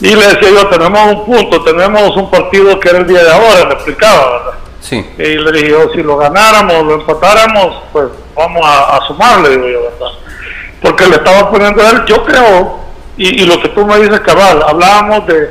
Y 0.00 0.14
le 0.14 0.26
decía 0.26 0.50
yo, 0.50 0.68
tenemos 0.68 1.12
un 1.12 1.24
punto, 1.24 1.62
tenemos 1.62 2.16
un 2.16 2.30
partido 2.30 2.78
que 2.80 2.88
era 2.88 2.98
el 2.98 3.06
día 3.06 3.22
de 3.22 3.32
ahora, 3.32 3.66
me 3.66 3.74
explicaba, 3.74 4.30
¿verdad? 4.32 4.58
Sí. 4.80 5.06
Y 5.16 5.38
le 5.38 5.52
dije 5.52 5.70
yo, 5.70 5.90
si 5.94 6.02
lo 6.02 6.16
ganáramos, 6.16 6.84
lo 6.84 6.94
empatáramos, 6.94 7.84
pues 7.92 8.06
vamos 8.34 8.66
a, 8.66 8.96
a 8.96 9.06
sumarle, 9.06 9.50
digo 9.50 9.68
yo, 9.68 9.82
¿verdad? 9.82 10.18
Porque 10.82 11.06
le 11.06 11.16
estaba 11.16 11.50
poniendo 11.50 11.80
a 11.82 11.90
él, 11.90 12.04
yo 12.06 12.24
creo, 12.24 12.80
y, 13.16 13.42
y, 13.42 13.46
lo 13.46 13.60
que 13.62 13.68
tú 13.68 13.86
me 13.86 13.98
dices, 13.98 14.20
cabal, 14.20 14.64
hablábamos 14.66 15.26
de, 15.28 15.50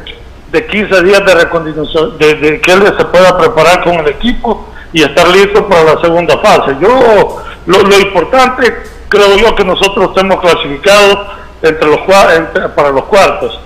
de 0.51 0.67
15 0.67 1.03
días 1.03 1.25
de 1.25 1.33
recondición, 1.33 2.17
de, 2.17 2.33
de, 2.35 2.59
que 2.59 2.73
él 2.73 2.83
se 2.97 3.05
pueda 3.05 3.37
preparar 3.37 3.83
con 3.83 3.93
el 3.93 4.07
equipo 4.09 4.67
y 4.91 5.03
estar 5.03 5.29
listo 5.29 5.67
para 5.69 5.95
la 5.95 6.01
segunda 6.01 6.37
fase. 6.39 6.75
Yo, 6.81 7.41
lo, 7.67 7.83
lo 7.83 7.99
importante, 7.99 8.83
creo 9.11 9.37
yo, 9.37 9.53
que 9.53 9.65
nosotros 9.65 10.09
estemos 10.09 10.39
clasificados 10.39 11.19
entre 11.61 11.87
los, 11.87 11.99
entre, 12.33 12.69
para 12.69 12.89
los 12.89 13.03
cuartos. 13.03 13.59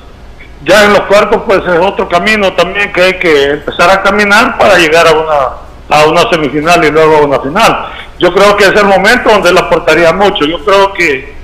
Ya 0.63 0.85
en 0.85 0.93
los 0.93 1.01
cuartos, 1.01 1.43
pues 1.45 1.59
es 1.59 1.79
otro 1.79 2.09
camino 2.09 2.51
también 2.53 2.91
que 2.91 3.01
hay 3.01 3.19
que 3.19 3.51
empezar 3.51 3.89
a 3.91 4.01
caminar 4.01 4.57
para 4.57 4.77
llegar 4.77 5.07
a 5.07 5.11
una, 5.11 5.97
a 5.97 6.05
una 6.07 6.29
semifinal 6.31 6.83
y 6.83 6.89
luego 6.89 7.17
a 7.17 7.21
una 7.21 7.39
final. 7.39 7.87
Yo 8.17 8.33
creo 8.33 8.57
que 8.57 8.65
es 8.65 8.73
el 8.73 8.85
momento 8.85 9.29
donde 9.29 9.51
él 9.51 9.57
aportaría 9.57 10.11
mucho. 10.11 10.45
Yo 10.45 10.65
creo 10.65 10.91
que 10.93 11.35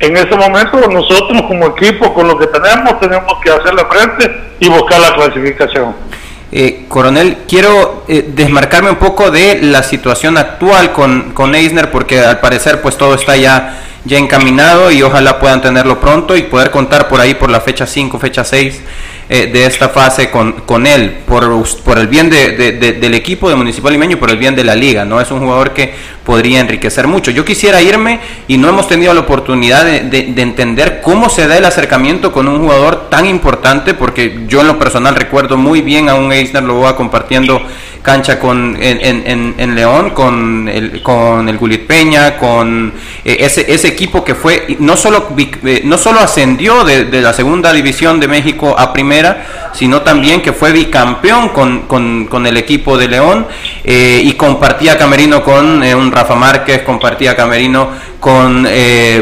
en 0.00 0.16
ese 0.16 0.36
momento 0.36 0.78
nosotros 0.90 1.42
como 1.48 1.66
equipo, 1.68 2.12
con 2.12 2.28
lo 2.28 2.36
que 2.36 2.48
tenemos, 2.48 3.00
tenemos 3.00 3.32
que 3.42 3.50
hacerle 3.50 3.86
frente 3.86 4.56
y 4.60 4.68
buscar 4.68 5.00
la 5.00 5.14
clasificación. 5.14 5.96
Eh, 6.58 6.86
coronel, 6.88 7.40
quiero 7.46 8.04
eh, 8.08 8.30
desmarcarme 8.34 8.88
un 8.88 8.96
poco 8.96 9.30
de 9.30 9.60
la 9.60 9.82
situación 9.82 10.38
actual 10.38 10.94
con, 10.94 11.32
con 11.34 11.54
Eisner, 11.54 11.90
porque 11.90 12.20
al 12.20 12.40
parecer 12.40 12.80
pues 12.80 12.96
todo 12.96 13.14
está 13.14 13.36
ya, 13.36 13.82
ya 14.06 14.16
encaminado 14.16 14.90
y 14.90 15.02
ojalá 15.02 15.38
puedan 15.38 15.60
tenerlo 15.60 16.00
pronto 16.00 16.34
y 16.34 16.44
poder 16.44 16.70
contar 16.70 17.08
por 17.08 17.20
ahí 17.20 17.34
por 17.34 17.50
la 17.50 17.60
fecha 17.60 17.86
5, 17.86 18.18
fecha 18.18 18.42
6 18.42 18.80
eh, 19.28 19.50
de 19.52 19.66
esta 19.66 19.88
fase 19.88 20.30
con, 20.30 20.52
con 20.52 20.86
él, 20.86 21.18
por, 21.26 21.64
por 21.84 21.98
el 21.98 22.06
bien 22.06 22.30
de, 22.30 22.52
del 22.52 23.14
equipo 23.14 23.48
de 23.48 23.56
Municipal 23.56 23.92
Limeño 23.92 24.12
y 24.12 24.20
por 24.20 24.30
el 24.30 24.36
bien 24.36 24.54
de 24.54 24.64
la 24.64 24.74
liga. 24.74 25.04
No 25.04 25.20
es 25.20 25.30
un 25.30 25.40
jugador 25.40 25.72
que 25.72 25.94
podría 26.26 26.60
enriquecer 26.60 27.06
mucho. 27.06 27.30
Yo 27.30 27.44
quisiera 27.44 27.80
irme 27.80 28.20
y 28.48 28.58
no 28.58 28.68
hemos 28.68 28.88
tenido 28.88 29.14
la 29.14 29.20
oportunidad 29.20 29.84
de, 29.84 30.34
entender 30.36 31.00
cómo 31.02 31.28
se 31.28 31.46
da 31.46 31.56
el 31.56 31.64
acercamiento 31.64 32.32
con 32.32 32.48
un 32.48 32.58
jugador 32.58 33.08
tan 33.08 33.26
importante, 33.26 33.94
porque 33.94 34.44
yo 34.48 34.60
en 34.60 34.66
lo 34.66 34.78
personal 34.78 35.14
recuerdo 35.14 35.56
muy 35.56 35.82
bien 35.82 36.08
a 36.08 36.14
un 36.14 36.32
Eisner 36.32 36.64
Loboa 36.64 36.96
compartiendo 36.96 37.62
cancha 38.06 38.38
con 38.38 38.78
en, 38.80 39.54
en, 39.58 39.74
León 39.74 40.10
con 40.10 40.68
el 40.68 41.02
con 41.02 41.48
el 41.48 41.58
Gulit 41.58 41.88
Peña 41.88 42.38
con 42.38 42.92
eh, 43.24 43.38
ese, 43.40 43.66
ese 43.66 43.88
equipo 43.88 44.22
que 44.22 44.36
fue 44.36 44.76
no 44.78 44.96
solo 44.96 45.34
eh, 45.36 45.80
no 45.82 45.98
solo 45.98 46.20
ascendió 46.20 46.84
de, 46.84 47.06
la 47.20 47.32
segunda 47.32 47.72
división 47.72 48.20
de 48.20 48.28
México 48.28 48.76
a 48.78 48.92
primera 48.92 49.15
sino 49.72 50.02
también 50.02 50.42
que 50.42 50.52
fue 50.52 50.72
bicampeón 50.72 51.50
con, 51.50 51.82
con, 51.82 52.26
con 52.26 52.46
el 52.46 52.56
equipo 52.56 52.96
de 52.98 53.08
León 53.08 53.46
eh, 53.84 54.20
y 54.24 54.32
compartía 54.32 54.96
camerino 54.96 55.42
con 55.42 55.82
un 55.82 56.12
Rafa 56.12 56.34
Márquez 56.34 56.82
compartía 56.82 57.36
camerino 57.36 57.90
con 58.20 58.66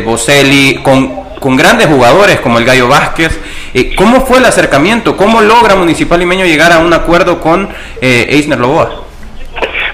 Boselli 0.05 0.81
con 0.83 1.25
con 1.45 1.57
grandes 1.57 1.89
jugadores 1.89 2.41
como 2.41 2.59
el 2.59 2.65
Gallo 2.65 2.89
Vázquez. 2.89 3.39
Eh, 3.75 3.95
¿Cómo 3.95 4.25
fue 4.25 4.39
el 4.39 4.47
acercamiento? 4.47 5.15
¿Cómo 5.15 5.43
logra 5.43 5.77
Municipal 5.77 6.19
Limeño 6.19 6.47
llegar 6.47 6.73
a 6.73 6.79
un 6.79 6.91
acuerdo 6.95 7.39
con 7.39 7.69
eh, 8.01 8.29
Eisner 8.31 8.59
Loboa? 8.59 9.03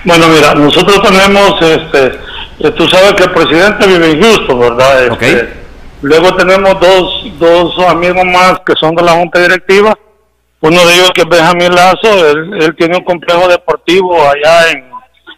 Bueno, 0.05 0.29
mira, 0.29 0.55
nosotros 0.55 1.03
tenemos, 1.03 1.61
este, 1.61 2.21
eh, 2.61 2.71
tú 2.71 2.89
sabes 2.89 3.15
que 3.15 3.25
el 3.25 3.33
presidente 3.33 3.85
vive 3.89 4.13
en 4.13 4.23
Houston, 4.23 4.61
¿verdad? 4.61 5.07
Este, 5.07 5.60
luego 6.03 6.35
tenemos 6.37 6.79
dos, 6.81 7.39
dos 7.39 7.79
amigos 7.87 8.25
más 8.25 8.61
que 8.67 8.75
son 8.79 8.95
de 8.95 9.03
la 9.03 9.13
junta 9.13 9.41
directiva. 9.41 9.97
Uno 10.61 10.87
de 10.87 10.95
ellos 10.95 11.11
que 11.15 11.23
es 11.23 11.29
Benjamín 11.29 11.75
Lazo, 11.75 12.29
él, 12.29 12.75
tiene 12.77 12.99
un 12.99 13.05
complejo 13.05 13.49
deportivo 13.49 14.15
allá 14.23 14.71
en, 14.71 14.91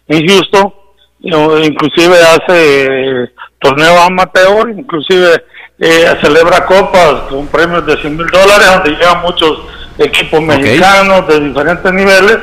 en 0.09 0.27
Houston, 0.27 0.73
inclusive 1.21 2.15
hace 2.21 3.31
torneos 3.59 3.99
amateur, 4.01 4.69
inclusive 4.69 5.43
eh, 5.79 6.17
celebra 6.21 6.65
copas 6.65 7.21
con 7.29 7.47
premios 7.47 7.85
de 7.85 7.97
100 7.97 8.17
mil 8.17 8.27
dólares, 8.27 8.67
donde 8.73 8.91
llegan 8.91 9.21
muchos 9.21 9.61
equipos 9.97 10.41
mexicanos 10.41 11.27
de 11.27 11.39
diferentes 11.39 11.93
niveles, 11.93 12.37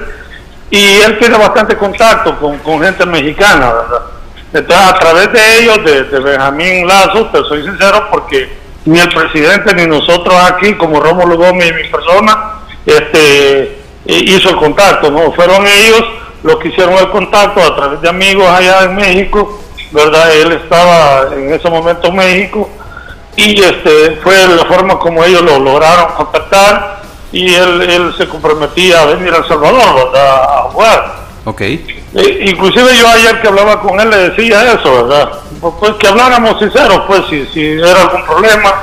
y 0.70 1.00
él 1.00 1.18
tiene 1.18 1.36
bastante 1.36 1.76
contacto 1.76 2.36
con, 2.38 2.82
gente 2.82 3.04
mexicana, 3.06 3.72
¿verdad? 3.72 4.02
Entonces, 4.52 4.86
a 4.86 4.98
través 4.98 5.32
de 5.32 5.60
ellos, 5.60 5.84
de, 5.84 6.18
Benjamín 6.18 6.86
Lazo, 6.86 7.26
te 7.26 7.38
soy 7.44 7.62
sincero, 7.62 8.08
porque 8.10 8.48
ni 8.84 8.98
el 8.98 9.08
presidente 9.08 9.74
ni 9.74 9.86
nosotros 9.86 10.34
aquí, 10.50 10.74
como 10.74 11.00
Rómulo 11.00 11.36
Gómez 11.36 11.70
y 11.70 11.74
mi 11.74 11.88
persona, 11.88 12.54
este, 12.84 13.78
hizo 14.06 14.50
el 14.50 14.56
contacto, 14.56 15.10
¿no? 15.10 15.30
Fueron 15.32 15.66
ellos 15.66 16.04
los 16.42 16.56
que 16.56 16.68
hicieron 16.68 16.94
el 16.94 17.10
contacto 17.10 17.62
a 17.62 17.76
través 17.76 18.00
de 18.00 18.08
amigos 18.08 18.48
allá 18.48 18.84
en 18.84 18.96
México, 18.96 19.60
¿verdad? 19.92 20.34
Él 20.34 20.52
estaba 20.52 21.32
en 21.34 21.52
ese 21.52 21.68
momento 21.70 22.08
en 22.08 22.16
México 22.16 22.68
y 23.36 23.62
este 23.62 24.18
fue 24.22 24.34
la 24.48 24.64
forma 24.64 24.98
como 24.98 25.22
ellos 25.22 25.42
lo 25.42 25.60
lograron 25.60 26.14
contactar 26.14 27.02
y 27.30 27.54
él, 27.54 27.82
él 27.82 28.14
se 28.16 28.26
comprometía 28.26 29.02
a 29.02 29.06
venir 29.06 29.32
a 29.32 29.38
El 29.38 29.46
Salvador 29.46 30.10
a 30.16 30.62
jugar. 30.72 31.14
Ok. 31.44 31.62
E, 32.14 32.44
inclusive 32.50 32.96
yo 32.96 33.08
ayer 33.08 33.40
que 33.40 33.48
hablaba 33.48 33.80
con 33.80 34.00
él 34.00 34.10
le 34.10 34.30
decía 34.30 34.72
eso, 34.72 35.06
¿verdad? 35.06 35.30
Pues, 35.60 35.74
pues 35.78 35.92
que 35.92 36.08
habláramos 36.08 36.58
sinceros, 36.58 37.02
pues 37.06 37.22
si, 37.30 37.46
si 37.46 37.72
era 37.72 38.02
algún 38.02 38.24
problema 38.24 38.74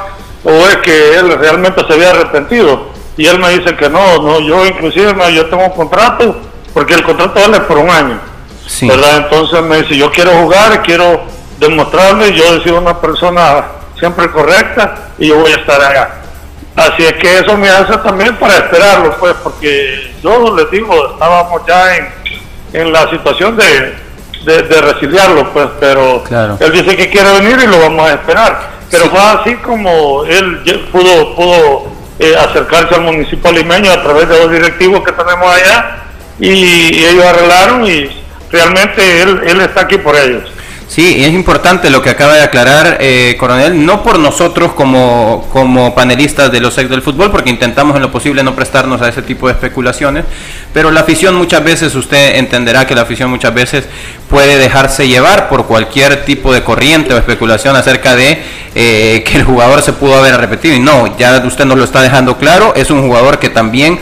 o 0.44 0.52
es 0.68 0.78
que 0.78 1.16
él 1.18 1.38
realmente 1.38 1.86
se 1.86 1.94
había 1.94 2.12
arrepentido. 2.12 2.88
Y 3.18 3.26
él 3.26 3.40
me 3.40 3.50
dice 3.50 3.76
que 3.76 3.90
no, 3.90 4.22
no, 4.22 4.40
yo 4.40 4.66
inclusive 4.66 5.14
yo 5.34 5.48
tengo 5.48 5.66
un 5.66 5.72
contrato, 5.72 6.38
porque 6.74 6.94
el 6.94 7.04
contrato 7.04 7.40
es 7.40 7.60
por 7.62 7.78
un 7.78 7.90
año. 7.90 8.20
Sí. 8.66 8.88
¿verdad? 8.88 9.18
Entonces 9.18 9.62
me 9.64 9.82
dice, 9.82 9.98
yo 9.98 10.12
quiero 10.12 10.32
jugar, 10.34 10.84
quiero 10.84 11.22
demostrarme, 11.60 12.34
yo 12.34 12.56
he 12.56 12.64
sido 12.64 12.78
una 12.78 13.00
persona 13.00 13.66
siempre 13.98 14.30
correcta 14.30 15.10
y 15.18 15.28
yo 15.28 15.40
voy 15.40 15.52
a 15.52 15.56
estar 15.56 15.82
allá. 15.82 16.10
Así 16.76 17.04
es 17.04 17.14
que 17.14 17.40
eso 17.40 17.58
me 17.58 17.70
hace 17.70 17.98
también 17.98 18.36
para 18.36 18.56
esperarlo, 18.58 19.18
pues, 19.18 19.34
porque 19.44 20.14
yo 20.22 20.56
les 20.56 20.70
digo, 20.70 20.94
estábamos 21.14 21.62
ya 21.68 21.96
en, 21.96 22.08
en 22.78 22.94
la 22.94 23.10
situación 23.10 23.58
de, 23.58 23.96
de, 24.46 24.82
resiliarlo, 24.82 25.52
pues, 25.52 25.68
pero 25.80 26.24
él 26.60 26.72
dice 26.72 26.96
que 26.96 27.10
quiere 27.10 27.32
venir 27.40 27.58
y 27.64 27.68
lo 27.68 27.80
vamos 27.80 28.10
a 28.10 28.14
esperar. 28.14 28.78
Pero 28.90 29.06
fue 29.10 29.20
así 29.20 29.56
como 29.56 30.24
él 30.26 30.62
pudo, 30.92 31.36
pudo 31.36 31.88
eh, 32.20 32.36
acercarse 32.38 32.96
al 32.96 33.02
municipal 33.02 33.54
limeño 33.54 33.92
a 33.92 34.02
través 34.02 34.30
de 34.30 34.38
los 34.40 34.52
directivos 34.52 35.04
que 35.04 35.12
tenemos 35.12 35.46
allá 35.48 35.98
y, 36.40 37.04
ellos 37.04 37.26
arreglaron 37.26 37.86
y 37.86 38.10
realmente 38.52 39.22
él, 39.22 39.42
él 39.46 39.62
está 39.62 39.82
aquí 39.82 39.98
por 39.98 40.16
ellos. 40.16 40.44
Sí, 40.88 41.26
es 41.26 41.34
importante 41.34 41.90
lo 41.90 42.02
que 42.02 42.10
acaba 42.10 42.36
de 42.36 42.42
aclarar, 42.42 42.98
eh, 43.02 43.36
coronel, 43.38 43.86
no 43.86 44.04
por 44.04 44.20
nosotros 44.20 44.72
como, 44.72 45.46
como 45.52 45.94
panelistas 45.94 46.50
de 46.50 46.62
los 46.62 46.78
ex 46.78 46.90
del 46.90 47.02
fútbol, 47.02 47.30
porque 47.30 47.50
intentamos 47.50 47.98
en 47.98 48.02
lo 48.02 48.10
posible 48.10 48.42
no 48.42 48.56
prestarnos 48.56 49.02
a 49.02 49.10
ese 49.10 49.22
tipo 49.22 49.48
de 49.48 49.54
especulaciones, 49.54 50.24
pero 50.74 50.90
la 50.90 51.02
afición 51.02 51.36
muchas 51.36 51.62
veces, 51.62 51.94
usted 51.94 52.38
entenderá 52.38 52.88
que 52.88 52.96
la 52.96 53.02
afición 53.02 53.30
muchas 53.30 53.54
veces 53.54 53.84
puede 54.30 54.58
dejarse 54.58 55.10
llevar 55.10 55.50
por 55.50 55.66
cualquier 55.66 56.24
tipo 56.24 56.54
de 56.54 56.64
corriente 56.64 57.14
o 57.14 57.18
especulación 57.18 57.76
acerca 57.76 58.16
de 58.16 58.42
eh, 58.74 59.24
que 59.26 59.40
el 59.40 59.44
jugador 59.44 59.82
se 59.82 59.92
pudo 59.92 60.16
haber 60.16 60.38
repetido. 60.38 60.74
Y 60.74 60.80
no, 60.80 61.18
ya 61.18 61.44
usted 61.46 61.66
nos 61.66 61.78
lo 61.78 61.84
está 61.84 62.02
dejando 62.02 62.38
claro, 62.38 62.74
es 62.76 62.92
un 62.92 63.02
jugador 63.02 63.40
que 63.40 63.50
también 63.50 64.00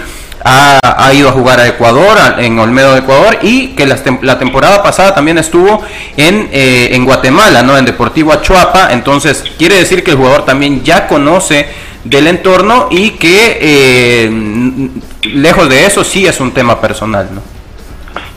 ha, 0.48 1.12
ido 1.14 1.30
a 1.30 1.32
jugar 1.32 1.60
a 1.60 1.68
Ecuador, 1.68 2.18
en 2.38 2.60
Olmedo 2.60 2.94
de 2.94 3.00
Ecuador, 3.00 3.40
y 3.42 3.70
que 3.70 3.88
la, 3.88 3.98
la 4.22 4.38
temporada 4.38 4.84
pasada 4.84 5.16
también 5.16 5.40
estuvo 5.40 5.84
en, 6.18 6.50
eh, 6.52 6.90
en 6.92 7.04
Guatemala, 7.04 7.64
¿no? 7.64 7.76
En 7.76 7.84
Deportivo 7.84 8.32
Achuapa. 8.32 8.94
Entonces, 8.94 9.44
quiere 9.58 9.76
decir 9.76 10.04
que 10.04 10.12
el 10.12 10.18
jugador 10.18 10.46
también 10.46 10.84
ya 10.84 11.08
conoce 11.08 11.68
del 12.04 12.28
entorno 12.28 12.90
y 12.92 13.12
que 13.12 13.58
eh, 13.60 14.90
lejos 15.24 15.68
de 15.68 15.88
eso 15.88 16.04
sí 16.04 16.28
es 16.28 16.40
un 16.40 16.52
tema 16.52 16.80
personal, 16.80 17.28
¿no? 17.34 17.42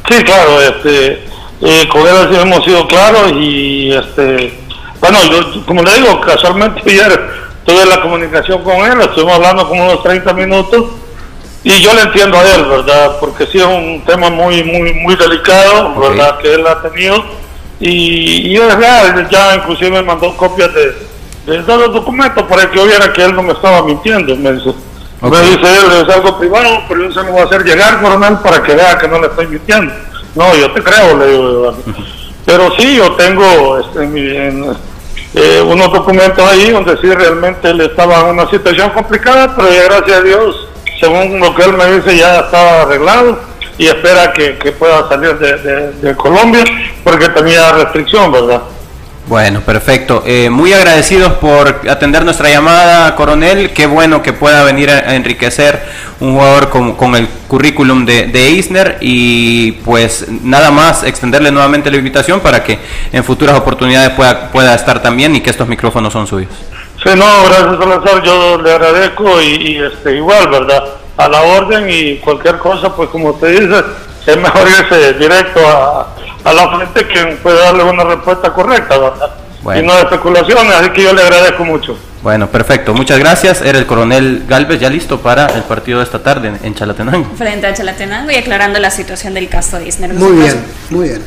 Sí, 0.09 0.25
claro, 0.25 0.63
este, 0.63 1.25
eh, 1.61 1.89
con 1.93 2.01
él 2.07 2.35
hemos 2.41 2.65
sido 2.65 2.89
claros 2.89 3.33
y 3.33 3.93
este, 3.93 4.59
bueno, 4.99 5.19
yo 5.31 5.67
como 5.67 5.83
le 5.83 5.93
digo, 5.93 6.19
casualmente 6.23 6.81
ayer 6.87 7.21
tuve 7.67 7.85
la 7.85 8.01
comunicación 8.01 8.65
con 8.65 8.77
él, 8.77 8.99
estuvimos 9.03 9.35
hablando 9.35 9.69
como 9.69 9.85
unos 9.85 10.03
30 10.03 10.33
minutos 10.33 10.85
y 11.65 11.81
yo 11.81 11.93
le 11.93 12.03
entiendo 12.03 12.39
a 12.39 12.55
él, 12.55 12.65
¿verdad? 12.67 13.17
Porque 13.19 13.47
sí 13.47 13.59
es 13.59 13.65
un 13.65 14.03
tema 14.07 14.31
muy, 14.31 14.63
muy, 14.63 14.95
muy 14.95 15.17
delicado, 15.17 15.95
¿verdad? 16.01 16.39
Que 16.39 16.55
él 16.55 16.67
ha 16.67 16.81
tenido. 16.81 17.25
Y, 17.81 18.49
y 18.49 18.57
es 18.57 18.75
real, 18.75 19.29
ya 19.29 19.57
inclusive 19.57 19.91
me 19.91 20.03
mandó 20.03 20.37
copias 20.37 20.71
de, 20.75 20.95
de, 21.47 21.59
los 21.63 21.93
documentos 21.93 22.45
para 22.45 22.69
que 22.69 22.77
yo 22.77 22.87
viera 22.87 23.13
que 23.13 23.25
él 23.25 23.35
no 23.35 23.43
me 23.43 23.53
estaba 23.53 23.83
mintiendo. 23.83 24.37
Me 24.37 24.53
dice, 24.53 24.73
me 25.21 25.41
dice 25.41 25.61
él, 25.61 26.07
es 26.07 26.15
algo 26.15 26.39
privado, 26.39 26.83
pero 26.89 27.05
yo 27.05 27.13
se 27.13 27.23
lo 27.23 27.33
voy 27.33 27.41
a 27.41 27.45
hacer 27.45 27.65
llegar, 27.65 28.01
coronel, 28.01 28.39
para 28.39 28.63
que 28.63 28.75
vea 28.75 28.99
que 28.99 29.09
no 29.09 29.21
le 29.21 29.27
estoy 29.27 29.47
mintiendo. 29.49 29.93
No, 30.35 30.55
yo 30.55 30.73
te 30.73 30.83
creo, 30.83 31.17
le 31.17 31.27
digo. 31.27 31.77
Pero 32.47 32.71
sí, 32.79 32.97
yo 32.97 33.13
tengo 33.13 33.79
este, 33.79 34.05
en, 34.05 34.77
eh, 35.35 35.61
unos 35.61 35.93
documentos 35.93 36.45
ahí 36.49 36.71
donde 36.71 36.97
sí 36.99 37.13
realmente 37.13 37.69
él 37.69 37.81
estaba 37.81 38.21
en 38.21 38.27
una 38.27 38.49
situación 38.49 38.91
complicada, 38.91 39.55
pero 39.57 39.71
ya 39.71 39.85
gracias 39.85 40.19
a 40.19 40.23
Dios 40.23 40.69
según 40.99 41.39
lo 41.41 41.55
que 41.55 41.63
él 41.63 41.75
me 41.75 41.87
dice, 41.93 42.17
ya 42.17 42.41
estaba 42.41 42.83
arreglado 42.83 43.39
y 43.77 43.87
espera 43.87 44.33
que, 44.33 44.73
pueda 44.73 45.09
salir 45.09 45.39
de, 45.39 46.17
Colombia 46.17 46.65
porque 47.05 47.29
tenía 47.29 47.73
restricción, 47.73 48.33
¿verdad? 48.33 48.63
Bueno, 49.29 49.61
perfecto. 49.61 50.23
Eh, 50.27 50.49
muy 50.49 50.73
agradecidos 50.73 51.35
por 51.35 51.83
atender 51.89 52.25
nuestra 52.25 52.49
llamada, 52.49 53.15
coronel. 53.15 53.75
Qué 53.75 53.87
bueno 53.87 54.23
que 54.23 54.33
pueda 54.33 54.65
venir 54.65 54.91
a, 54.91 55.15
enriquecer 55.15 55.81
un 56.19 56.33
jugador 56.33 56.71
con, 56.71 57.15
el 57.15 57.29
currículum 57.47 58.07
de, 58.07 58.27
de, 58.27 58.47
Eisner 58.49 58.97
y 59.01 59.73
pues 59.85 60.27
nada 60.43 60.71
más 60.71 61.05
extenderle 61.05 61.53
nuevamente 61.53 61.91
la 61.91 61.99
invitación 61.99 62.41
para 62.41 62.65
que 62.65 62.79
en 63.13 63.23
futuras 63.23 63.57
oportunidades 63.57 64.11
pueda, 64.11 64.51
pueda 64.51 64.75
estar 64.75 65.03
también 65.03 65.37
y 65.37 65.41
que 65.43 65.51
estos 65.51 65.69
micrófonos 65.69 66.13
son 66.13 66.27
suyos. 66.27 66.51
Sí, 67.03 67.11
no, 67.17 67.45
gracias 67.45 67.79
Salazar, 67.79 68.23
yo 68.23 68.61
le 68.61 68.73
agradezco 68.73 69.41
y, 69.41 69.79
este 69.79 70.17
igual, 70.17 70.49
¿verdad? 70.49 70.85
A 71.17 71.29
la 71.29 71.43
orden 71.43 71.89
y 71.89 72.17
cualquier 72.17 72.59
cosa, 72.59 72.95
pues 72.95 73.09
como 73.11 73.31
usted 73.31 73.61
dice, 73.61 73.85
es 74.27 74.37
mejor 74.37 74.69
irse 74.69 75.15
directo 75.15 75.61
a, 75.67 76.15
la 76.45 76.77
frente 76.77 77.07
que 77.07 77.37
puede 77.37 77.59
darle 77.59 77.85
una 77.85 78.05
respuesta 78.05 78.53
correcta, 78.53 78.99
¿verdad? 78.99 79.31
Y 79.79 79.83
no 79.83 79.95
de 79.95 80.01
especulaciones, 80.01 80.75
así 80.75 80.91
que 80.91 81.03
yo 81.03 81.13
le 81.13 81.23
agradezco 81.23 81.65
mucho. 81.65 81.97
Bueno, 82.23 82.49
perfecto. 82.49 82.95
Muchas 82.95 83.19
gracias. 83.19 83.63
Era 83.63 83.79
el 83.79 83.87
coronel 83.87 84.45
Galvez 84.49 84.81
ya 84.81 84.91
listo 84.91 85.21
para 85.21 85.47
el 85.47 85.63
partido 85.63 85.99
de 85.99 86.05
esta 86.05 86.23
tarde 86.23 86.53
en 86.63 86.75
Chalatenango. 86.75 87.31
Frente 87.37 87.67
a 87.67 87.75
Chalatenango 87.75 88.31
y 88.31 88.37
aclarando 88.37 88.79
la 88.81 88.91
situación 88.91 89.35
del 89.35 89.49
caso 89.49 89.79
de 89.79 89.89
Isner. 89.89 90.15
Muy 90.15 90.33
bien, 90.33 90.65
muy 90.91 91.09
bien. 91.09 91.23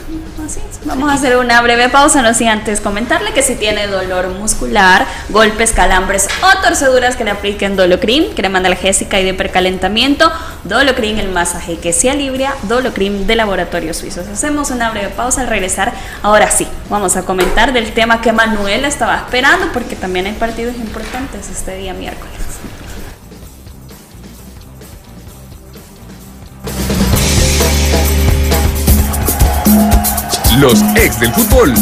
Vamos 0.86 1.12
a 1.12 1.14
hacer 1.14 1.38
una 1.38 1.62
breve 1.62 1.90
pausa, 1.90 2.22
no 2.22 2.34
sin 2.34 2.48
antes 2.48 2.82
comentarle 2.82 3.34
que 3.34 3.44
si 3.44 3.56
tiene 3.56 3.88
dolor 3.88 4.30
muscular, 4.30 5.06
golpes, 5.30 5.72
calambres 5.72 6.28
o 6.42 6.62
torceduras 6.62 7.16
que 7.16 7.24
le 7.24 7.32
apliquen 7.32 7.76
Dolocrin, 7.76 8.34
crema 8.34 8.58
analgésica 8.58 9.20
y 9.20 9.26
de 9.26 9.34
percalentamiento, 9.34 10.32
Dolocrin 10.64 11.20
el 11.20 11.30
masaje 11.30 11.78
que 11.78 11.94
se 11.94 12.10
alivia, 12.10 12.54
Dolocrin 12.64 13.28
de 13.28 13.36
laboratorios 13.36 13.98
suizos. 13.98 14.28
Hacemos 14.28 14.72
una 14.72 14.90
breve 14.90 15.10
pausa 15.10 15.42
al 15.42 15.48
regresar. 15.48 15.94
Ahora 16.24 16.50
sí, 16.50 16.68
vamos 16.90 17.16
a 17.16 17.24
comentar 17.24 17.74
del 17.74 17.94
tema 17.94 18.22
que 18.22 18.32
Manuel 18.32 18.86
estaba 18.86 19.18
esperando 19.18 19.68
porque 19.74 19.96
también 19.96 20.26
hay 20.26 20.34
partidos 20.34 20.76
importantes 20.76 21.50
este 21.50 21.78
día 21.78 21.94
miércoles. 21.94 22.41
Los 30.60 30.82
ex 30.96 31.20
del 31.20 31.32
fútbol. 31.34 31.74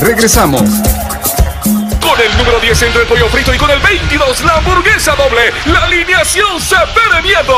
Regresamos. 0.00 0.60
Con 0.60 2.20
el 2.20 2.36
número 2.36 2.60
10 2.60 2.82
entre 2.82 3.02
el 3.02 3.08
pollo 3.08 3.26
frito 3.28 3.54
y 3.54 3.58
con 3.58 3.70
el 3.70 3.80
22 3.80 4.44
la 4.44 4.58
hamburguesa 4.58 5.14
doble, 5.14 5.50
la 5.66 5.84
alineación 5.84 6.60
se 6.60 6.76
ve 6.76 7.22
miedo. 7.22 7.54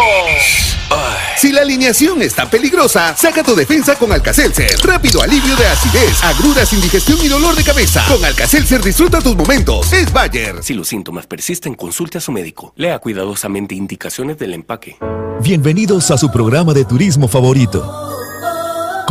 Si 1.36 1.52
la 1.52 1.62
alineación 1.62 2.22
está 2.22 2.48
peligrosa, 2.48 3.16
saca 3.16 3.42
tu 3.42 3.56
defensa 3.56 3.96
con 3.96 4.12
Alcacelser. 4.12 4.78
Rápido 4.84 5.22
alivio 5.22 5.56
de 5.56 5.66
acidez, 5.66 6.22
agruras, 6.22 6.72
indigestión 6.72 7.18
y 7.20 7.28
dolor 7.28 7.56
de 7.56 7.64
cabeza. 7.64 8.04
Con 8.06 8.24
Alcacelser 8.24 8.80
disfruta 8.82 9.20
tus 9.20 9.34
momentos. 9.34 9.92
Es 9.92 10.12
Bayer. 10.12 10.62
Si 10.62 10.74
los 10.74 10.86
síntomas 10.86 11.26
persisten, 11.26 11.74
consulte 11.74 12.18
a 12.18 12.20
su 12.20 12.30
médico. 12.30 12.72
Lea 12.76 13.00
cuidadosamente 13.00 13.74
indicaciones 13.74 14.38
del 14.38 14.54
empaque. 14.54 14.98
Bienvenidos 15.42 16.10
a 16.10 16.18
su 16.18 16.30
programa 16.30 16.74
de 16.74 16.84
turismo 16.84 17.26
favorito. 17.26 18.19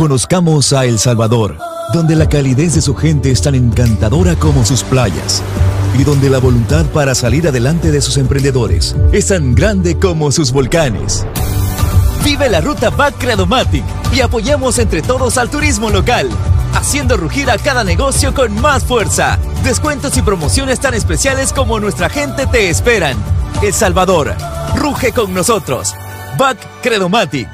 Conozcamos 0.00 0.72
a 0.72 0.86
El 0.86 0.98
Salvador, 0.98 1.58
donde 1.92 2.16
la 2.16 2.26
calidez 2.26 2.74
de 2.74 2.80
su 2.80 2.94
gente 2.94 3.30
es 3.30 3.42
tan 3.42 3.54
encantadora 3.54 4.34
como 4.34 4.64
sus 4.64 4.82
playas 4.82 5.42
y 5.98 6.04
donde 6.04 6.30
la 6.30 6.38
voluntad 6.38 6.86
para 6.86 7.14
salir 7.14 7.46
adelante 7.46 7.90
de 7.90 8.00
sus 8.00 8.16
emprendedores 8.16 8.96
es 9.12 9.26
tan 9.26 9.54
grande 9.54 9.98
como 9.98 10.32
sus 10.32 10.52
volcanes. 10.52 11.26
Vive 12.24 12.48
la 12.48 12.62
ruta 12.62 12.88
Back 12.88 13.18
Credomatic 13.18 13.84
y 14.10 14.22
apoyamos 14.22 14.78
entre 14.78 15.02
todos 15.02 15.36
al 15.36 15.50
turismo 15.50 15.90
local, 15.90 16.30
haciendo 16.72 17.18
rugir 17.18 17.50
a 17.50 17.58
cada 17.58 17.84
negocio 17.84 18.32
con 18.32 18.58
más 18.58 18.84
fuerza. 18.84 19.38
Descuentos 19.64 20.16
y 20.16 20.22
promociones 20.22 20.80
tan 20.80 20.94
especiales 20.94 21.52
como 21.52 21.78
nuestra 21.78 22.08
gente 22.08 22.46
te 22.46 22.70
esperan. 22.70 23.18
El 23.62 23.74
Salvador, 23.74 24.34
ruge 24.76 25.12
con 25.12 25.34
nosotros. 25.34 25.92
Back 26.38 26.56
Credomatic. 26.80 27.50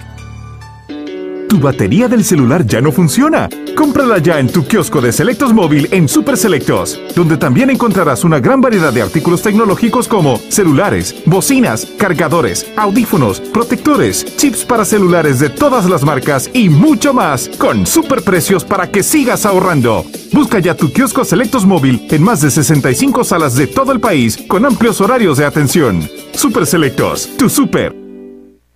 Tu 1.48 1.60
batería 1.60 2.08
del 2.08 2.24
celular 2.24 2.66
ya 2.66 2.80
no 2.80 2.90
funciona. 2.90 3.48
Cómprala 3.76 4.18
ya 4.18 4.40
en 4.40 4.48
tu 4.48 4.66
kiosco 4.66 5.00
de 5.00 5.12
Selectos 5.12 5.52
Móvil 5.52 5.86
en 5.92 6.08
Super 6.08 6.36
Selectos, 6.36 7.00
donde 7.14 7.36
también 7.36 7.70
encontrarás 7.70 8.24
una 8.24 8.40
gran 8.40 8.60
variedad 8.60 8.92
de 8.92 9.02
artículos 9.02 9.42
tecnológicos 9.42 10.08
como 10.08 10.38
celulares, 10.48 11.14
bocinas, 11.24 11.86
cargadores, 11.98 12.66
audífonos, 12.76 13.40
protectores, 13.40 14.36
chips 14.36 14.64
para 14.64 14.84
celulares 14.84 15.38
de 15.38 15.48
todas 15.48 15.88
las 15.88 16.02
marcas 16.02 16.50
y 16.52 16.68
mucho 16.68 17.14
más, 17.14 17.48
con 17.58 17.86
super 17.86 18.22
precios 18.22 18.64
para 18.64 18.90
que 18.90 19.04
sigas 19.04 19.46
ahorrando. 19.46 20.04
Busca 20.32 20.58
ya 20.58 20.74
tu 20.74 20.90
kiosco 20.90 21.24
Selectos 21.24 21.64
Móvil 21.64 22.08
en 22.10 22.22
más 22.22 22.40
de 22.40 22.50
65 22.50 23.22
salas 23.22 23.54
de 23.54 23.68
todo 23.68 23.92
el 23.92 24.00
país 24.00 24.36
con 24.48 24.64
amplios 24.64 25.00
horarios 25.00 25.38
de 25.38 25.44
atención. 25.44 26.08
Super 26.34 26.66
Selectos, 26.66 27.36
tu 27.36 27.48
super 27.48 28.05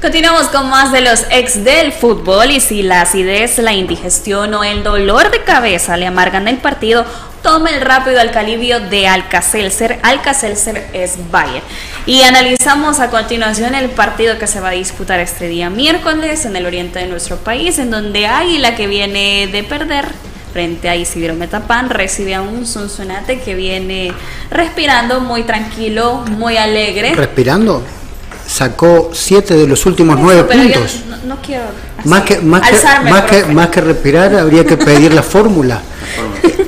Continuamos 0.00 0.46
con 0.46 0.70
más 0.70 0.92
de 0.92 1.02
los 1.02 1.26
ex 1.30 1.62
del 1.62 1.92
fútbol 1.92 2.50
y 2.52 2.60
si 2.60 2.82
la 2.82 3.02
acidez, 3.02 3.58
la 3.58 3.74
indigestión 3.74 4.54
o 4.54 4.64
el 4.64 4.82
dolor 4.82 5.30
de 5.30 5.42
cabeza 5.42 5.98
le 5.98 6.06
amargan 6.06 6.48
el 6.48 6.56
partido, 6.56 7.04
tome 7.42 7.74
el 7.74 7.82
rápido 7.82 8.18
alcalivio 8.18 8.80
de 8.80 9.06
Alcacelser. 9.06 9.98
Alcacelser 10.02 10.88
es 10.94 11.18
Bayer. 11.30 11.62
Y 12.06 12.22
analizamos 12.22 12.98
a 12.98 13.10
continuación 13.10 13.74
el 13.74 13.90
partido 13.90 14.38
que 14.38 14.46
se 14.46 14.60
va 14.60 14.70
a 14.70 14.72
disputar 14.72 15.20
este 15.20 15.48
día 15.48 15.68
miércoles 15.68 16.46
en 16.46 16.56
el 16.56 16.64
oriente 16.64 17.00
de 17.00 17.06
nuestro 17.06 17.36
país, 17.36 17.78
en 17.78 17.90
donde 17.90 18.26
Águila 18.26 18.76
que 18.76 18.86
viene 18.86 19.48
de 19.52 19.64
perder 19.64 20.06
frente 20.54 20.88
a 20.88 20.96
Isidro 20.96 21.34
Metapán 21.34 21.90
recibe 21.90 22.34
a 22.34 22.40
un 22.40 22.66
Sonsonate 22.66 23.40
que 23.40 23.54
viene 23.54 24.14
respirando 24.50 25.20
muy 25.20 25.42
tranquilo, 25.42 26.24
muy 26.30 26.56
alegre. 26.56 27.14
¿Respirando? 27.14 27.84
Sacó 28.50 29.10
siete 29.12 29.54
de 29.54 29.66
los 29.66 29.86
últimos 29.86 30.18
nueve 30.18 30.44
puntos. 30.44 31.04
no, 31.24 31.40
quiero 31.40 31.64
más 32.04 32.22
que, 32.22 32.38
más, 32.38 32.68
que, 32.70 33.44
más, 33.44 33.68
que, 33.68 33.80
respirar, 33.80 34.34
habría 34.34 34.64
que 34.64 34.76
pedir 34.76 35.12
la 35.12 35.22
fórmula. 35.22 35.82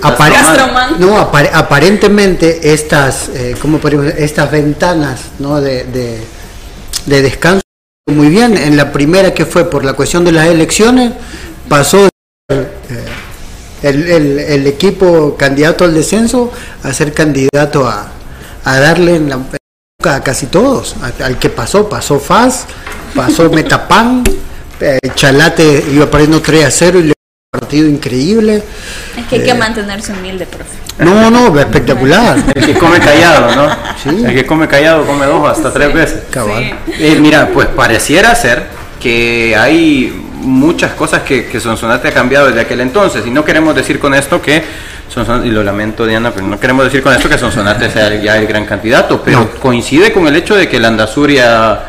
no, 0.99 1.19
aparentemente 1.19 2.73
estas, 2.73 3.31
eh, 3.31 3.55
¿cómo 3.61 3.81
estas 4.17 4.51
ventanas 4.51 5.21
¿no? 5.39 5.61
de, 5.61 5.85
de, 7.07 7.23
descanso 7.23 7.63
muy 8.11 8.29
bien. 8.29 8.57
En 8.57 8.77
la 8.77 8.93
primera 8.93 9.33
que 9.33 9.47
fue 9.47 9.69
por 9.71 9.85
la 9.85 9.95
cuestión 9.95 10.25
de 10.25 10.33
las 10.33 10.49
elecciones, 10.49 11.13
pasó 11.69 12.09
eh, 12.51 12.67
el, 13.83 14.11
el, 14.11 14.39
el, 14.39 14.67
equipo 14.67 15.37
candidato 15.37 15.85
al 15.85 15.95
descenso 15.95 16.53
a 16.83 16.93
ser 16.93 17.13
candidato 17.13 17.89
a, 17.89 18.09
a 18.65 18.81
darle 18.81 19.17
en 19.17 19.31
la, 19.31 19.39
a 20.07 20.23
casi 20.23 20.47
todos. 20.47 20.97
Al 21.23 21.39
que 21.39 21.49
pasó, 21.49 21.89
pasó 21.89 22.19
Faz, 22.19 22.67
pasó 23.15 23.51
Metapan, 23.53 24.25
eh, 24.81 24.99
Chalate 25.15 25.85
iba 25.93 26.11
perdiendo 26.11 26.41
3 26.41 26.65
a 26.65 26.71
0 26.71 26.99
y 26.99 27.03
le 27.05 27.09
un 27.09 27.61
partido 27.61 27.89
increíble. 27.89 28.63
Es 29.17 29.27
que 29.27 29.37
hay 29.37 29.45
que 29.45 29.51
eh, 29.51 29.55
mantenerse 29.55 30.13
humilde, 30.13 30.47
profe. 30.47 30.83
No, 30.99 31.31
no, 31.31 31.59
espectacular. 31.59 32.37
El 32.55 32.67
que 32.67 32.75
come 32.75 32.99
callado, 32.99 33.55
¿no? 33.55 33.77
Sí. 34.03 34.25
El 34.25 34.35
que 34.35 34.47
come 34.47 34.69
callado 34.69 35.07
come 35.07 35.27
dos 35.27 35.49
hasta 35.49 35.73
tres 35.73 35.93
veces. 35.93 36.23
Eh, 36.99 37.17
mira, 37.21 37.49
pues 37.53 37.69
pareciera 37.69 38.35
ser 38.35 38.67
que 39.01 39.57
hay 39.57 40.32
muchas 40.43 40.93
cosas 40.93 41.23
que, 41.23 41.47
que 41.47 41.61
Sonsonate 41.61 42.09
ha 42.09 42.13
cambiado 42.13 42.49
desde 42.49 42.61
aquel 42.61 42.81
entonces. 42.81 43.27
Y 43.27 43.31
no 43.31 43.45
queremos 43.45 43.75
decir 43.75 43.99
con 43.99 44.15
esto 44.15 44.41
que 44.41 44.63
y 45.45 45.51
lo 45.51 45.63
lamento 45.63 46.07
Diana, 46.07 46.31
pero 46.31 46.47
no 46.47 46.59
queremos 46.59 46.85
decir 46.85 47.03
con 47.03 47.13
esto 47.13 47.29
que 47.29 47.37
Sonsonate 47.37 47.91
sea 47.91 48.15
ya 48.15 48.39
el 48.39 48.47
gran 48.47 48.65
candidato, 48.65 49.21
pero 49.23 49.51
coincide 49.61 50.13
con 50.13 50.27
el 50.27 50.37
hecho 50.37 50.55
de 50.57 50.69
que 50.69 50.79
el 50.79 50.85
Andasuria 50.85 51.81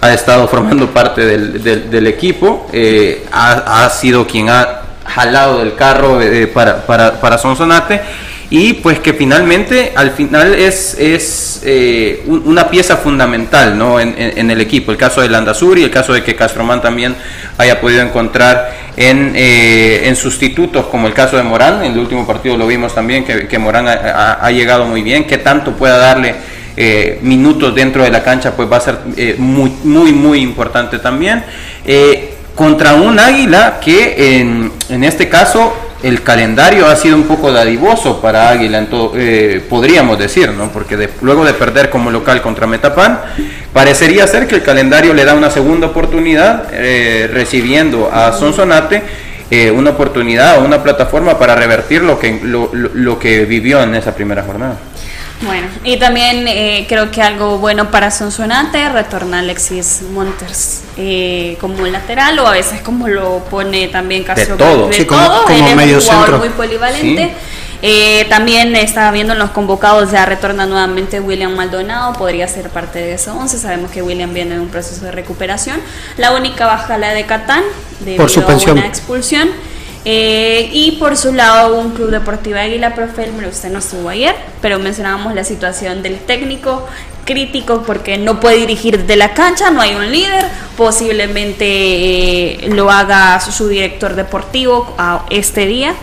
ha 0.00 0.12
estado 0.12 0.46
formando 0.48 0.88
parte 0.90 1.24
del, 1.24 2.06
equipo, 2.06 2.68
eh, 2.72 3.26
ha, 3.32 3.88
sido 3.88 4.26
quien 4.26 4.50
ha 4.50 4.82
jalado 5.04 5.60
del 5.60 5.74
carro 5.74 6.20
eh, 6.20 6.46
para, 6.46 6.84
para, 6.84 7.18
para 7.18 7.38
Sonsonate 7.38 8.02
y 8.50 8.74
pues 8.74 8.98
que 9.00 9.12
finalmente 9.12 9.92
al 9.94 10.12
final 10.12 10.54
es, 10.54 10.96
es 10.98 11.60
eh, 11.64 12.22
una 12.26 12.70
pieza 12.70 12.96
fundamental 12.96 13.76
¿no? 13.76 14.00
en, 14.00 14.50
el 14.50 14.60
equipo. 14.60 14.90
El 14.90 14.96
caso 14.96 15.20
de 15.20 15.28
Landazuri, 15.28 15.84
el 15.84 15.90
caso 15.90 16.14
de 16.14 16.22
que 16.22 16.34
Castromán 16.34 16.80
también 16.80 17.14
haya 17.58 17.78
podido 17.78 18.00
encontrar 18.00 18.72
en, 18.96 19.34
eh, 19.36 20.08
en, 20.08 20.16
sustitutos, 20.16 20.86
como 20.86 21.06
el 21.06 21.12
caso 21.12 21.36
de 21.36 21.42
Morán, 21.42 21.84
en 21.84 21.92
el 21.92 21.98
último 21.98 22.26
partido 22.26 22.56
lo 22.56 22.66
vimos 22.66 22.94
también, 22.94 23.24
que, 23.24 23.58
Morán 23.58 23.86
ha, 23.86 24.50
llegado 24.50 24.86
muy 24.86 25.02
bien, 25.02 25.26
que 25.26 25.36
tanto 25.38 25.72
pueda 25.72 25.98
darle 25.98 26.34
eh, 26.74 27.18
minutos 27.20 27.74
dentro 27.74 28.02
de 28.02 28.10
la 28.10 28.22
cancha, 28.22 28.56
pues 28.56 28.70
va 28.72 28.78
a 28.78 28.80
ser 28.80 28.98
muy, 29.36 29.70
muy, 29.84 30.12
muy 30.12 30.40
importante 30.40 30.98
también. 30.98 31.44
contra 32.54 32.94
un 32.94 33.18
águila 33.18 33.78
que 33.78 34.40
en, 34.40 34.72
en 34.88 35.04
este 35.04 35.28
caso 35.28 35.87
el 36.02 36.22
calendario 36.22 36.86
ha 36.86 36.94
sido 36.96 37.16
un 37.16 37.24
poco 37.24 37.52
dadivoso 37.52 38.20
para 38.20 38.48
Águila, 38.50 38.86
eh, 39.16 39.64
podríamos 39.68 40.18
decir, 40.18 40.50
¿no? 40.50 40.70
porque 40.70 41.08
luego 41.22 41.44
de 41.44 41.54
perder 41.54 41.90
como 41.90 42.10
local 42.10 42.40
contra 42.40 42.66
Metapan, 42.66 43.20
parecería 43.72 44.26
ser 44.26 44.46
que 44.46 44.54
el 44.54 44.62
calendario 44.62 45.12
le 45.12 45.24
da 45.24 45.34
una 45.34 45.50
segunda 45.50 45.88
oportunidad 45.88 46.68
eh, 46.72 47.28
recibiendo 47.32 48.10
a 48.12 48.32
Sonsonate. 48.32 49.02
Eh, 49.50 49.70
una 49.70 49.90
oportunidad 49.92 50.58
o 50.58 50.66
una 50.66 50.82
plataforma 50.82 51.38
para 51.38 51.54
revertir 51.54 52.02
lo 52.02 52.18
que, 52.18 52.38
lo, 52.42 52.70
lo 52.74 53.18
que 53.18 53.46
vivió 53.46 53.82
en 53.82 53.94
esa 53.94 54.14
primera 54.14 54.42
jornada. 54.42 54.76
Bueno, 55.42 55.68
y 55.84 55.96
también 55.98 56.48
eh, 56.48 56.86
creo 56.88 57.10
que 57.12 57.22
algo 57.22 57.58
bueno 57.58 57.90
para 57.90 58.10
Sonsonate, 58.10 58.88
retorna 58.88 59.38
Alexis 59.38 60.02
Monters 60.12 60.82
eh, 60.96 61.56
como 61.60 61.86
lateral 61.86 62.38
o 62.40 62.46
a 62.48 62.52
veces 62.52 62.80
como 62.80 63.06
lo 63.06 63.44
pone 63.44 63.86
también 63.88 64.24
Castro. 64.24 64.56
De 64.56 64.64
todo, 64.64 64.88
de 64.88 65.04
todo. 65.04 65.44
como, 65.44 65.48
Él 65.56 65.76
medio 65.76 65.98
es 65.98 66.04
un 66.04 66.10
jugador 66.10 66.26
centro. 66.26 66.38
muy 66.38 66.48
polivalente. 66.50 67.34
Eh, 67.80 68.26
también 68.28 68.74
estaba 68.74 69.12
viendo 69.12 69.34
en 69.34 69.38
los 69.38 69.50
convocados, 69.50 70.10
ya 70.10 70.26
retorna 70.26 70.66
nuevamente 70.66 71.20
William 71.20 71.54
Maldonado, 71.54 72.12
podría 72.14 72.48
ser 72.48 72.70
parte 72.70 72.98
de 72.98 73.14
ese 73.14 73.30
11. 73.30 73.58
Sabemos 73.58 73.92
que 73.92 74.02
William 74.02 74.34
viene 74.34 74.56
en 74.56 74.62
un 74.62 74.68
proceso 74.68 75.04
de 75.04 75.12
recuperación. 75.12 75.80
La 76.16 76.32
única 76.32 76.66
baja 76.66 76.98
la 76.98 77.10
de 77.10 77.24
Catán, 77.26 77.62
debido 78.00 78.22
Por 78.24 78.30
suspensión. 78.30 78.78
a 78.78 78.80
una 78.80 78.88
expulsión. 78.88 79.48
Eh, 80.04 80.70
y 80.72 80.92
por 80.92 81.16
su 81.16 81.34
lado, 81.34 81.78
un 81.78 81.90
club 81.90 82.10
deportivo 82.10 82.58
Águila, 82.58 82.94
profe 82.94 83.24
Elmer, 83.24 83.48
usted 83.48 83.70
no 83.70 83.80
estuvo 83.80 84.08
ayer, 84.08 84.34
pero 84.62 84.78
mencionábamos 84.78 85.34
la 85.34 85.44
situación 85.44 86.02
del 86.02 86.18
técnico 86.18 86.86
crítico 87.24 87.82
porque 87.86 88.16
no 88.16 88.40
puede 88.40 88.56
dirigir 88.56 89.04
de 89.04 89.16
la 89.16 89.34
cancha, 89.34 89.70
no 89.70 89.82
hay 89.82 89.94
un 89.94 90.10
líder, 90.10 90.46
posiblemente 90.76 91.66
eh, 91.66 92.70
lo 92.70 92.90
haga 92.90 93.38
su, 93.40 93.68
director 93.68 94.14
deportivo 94.14 94.94
a 94.96 95.26
este 95.28 95.66
día 95.66 95.94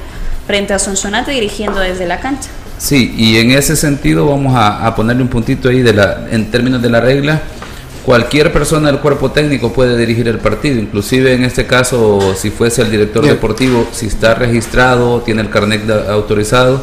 frente 0.46 0.74
a 0.74 0.80
Sonsonate 0.80 1.32
dirigiendo 1.32 1.80
desde 1.80 2.06
la 2.06 2.20
cancha. 2.20 2.50
Sí, 2.78 3.16
y 3.18 3.38
en 3.38 3.52
ese 3.52 3.76
sentido 3.76 4.28
vamos 4.28 4.54
a, 4.54 4.86
a 4.86 4.96
ponerle 4.96 5.24
un 5.24 5.30
puntito 5.30 5.70
ahí 5.70 5.82
de 5.82 5.94
la, 5.94 6.28
en 6.30 6.52
términos 6.52 6.82
de 6.82 6.90
la 6.90 7.00
regla. 7.00 7.42
Cualquier 8.06 8.54
persona 8.54 8.92
del 8.92 9.00
cuerpo 9.00 9.32
técnico 9.32 9.74
puede 9.74 9.98
dirigir 9.98 10.28
el 10.28 10.38
partido, 10.38 10.80
inclusive 10.80 11.34
en 11.34 11.44
este 11.44 11.66
caso, 11.66 12.36
si 12.36 12.52
fuese 12.52 12.84
el 12.84 12.92
director 12.92 13.24
Bien. 13.24 13.34
deportivo, 13.34 13.88
si 13.92 14.06
está 14.06 14.36
registrado, 14.36 15.22
tiene 15.22 15.42
el 15.42 15.50
carnet 15.50 15.84
de- 15.86 16.12
autorizado 16.12 16.82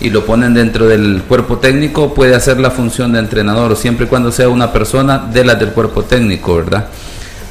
y 0.00 0.08
lo 0.08 0.24
ponen 0.24 0.54
dentro 0.54 0.88
del 0.88 1.22
cuerpo 1.28 1.58
técnico, 1.58 2.14
puede 2.14 2.34
hacer 2.34 2.58
la 2.60 2.70
función 2.70 3.12
de 3.12 3.18
entrenador, 3.18 3.76
siempre 3.76 4.06
y 4.06 4.08
cuando 4.08 4.32
sea 4.32 4.48
una 4.48 4.72
persona 4.72 5.18
de 5.18 5.44
las 5.44 5.58
del 5.60 5.68
cuerpo 5.70 6.02
técnico, 6.04 6.56
¿verdad? 6.56 6.86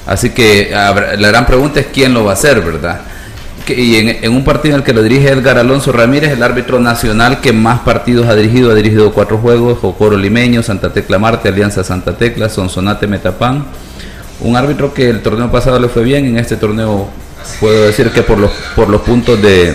Así 0.08 0.32
que 0.32 0.70
la 0.72 1.28
gran 1.30 1.46
pregunta 1.46 1.82
es 1.82 1.88
quién 1.94 2.16
lo 2.16 2.24
va 2.26 2.32
a 2.32 2.34
hacer, 2.34 2.62
¿verdad? 2.62 3.02
Y 3.68 3.96
en, 3.96 4.32
un 4.34 4.44
partido 4.44 4.76
en 4.76 4.82
el 4.82 4.86
que 4.86 4.94
lo 4.94 5.02
dirige 5.02 5.30
Edgar 5.30 5.58
Alonso 5.58 5.94
Ramírez, 5.94 6.32
el 6.32 6.44
árbitro 6.44 6.80
nacional 6.80 7.40
que 7.40 7.54
más 7.54 7.80
partidos 7.80 8.28
ha 8.28 8.36
dirigido, 8.36 8.72
ha 8.72 8.76
dirigido 8.76 9.14
cuatro 9.14 9.38
juegos, 9.38 9.80
Jocoro 9.80 10.18
Limeño, 10.18 10.62
Santa 10.64 10.92
Tecla 10.92 11.18
Marte, 11.18 11.48
Alianza 11.48 11.84
Santa 11.84 12.18
Tecla, 12.18 12.50
Sonsonate 12.50 13.08
Metapán. 13.08 13.66
Un 14.42 14.58
árbitro 14.58 14.94
que 14.94 15.10
el 15.10 15.22
torneo 15.22 15.50
pasado 15.50 15.80
le 15.80 15.88
fue 15.88 16.04
bien, 16.04 16.26
en 16.26 16.38
este 16.38 16.58
torneo 16.58 17.08
puedo 17.62 17.86
decir 17.86 18.10
que 18.10 18.22
por 18.22 18.38
los, 18.38 18.52
por 18.76 18.90
los 18.90 19.02
puntos 19.02 19.42
de, 19.42 19.74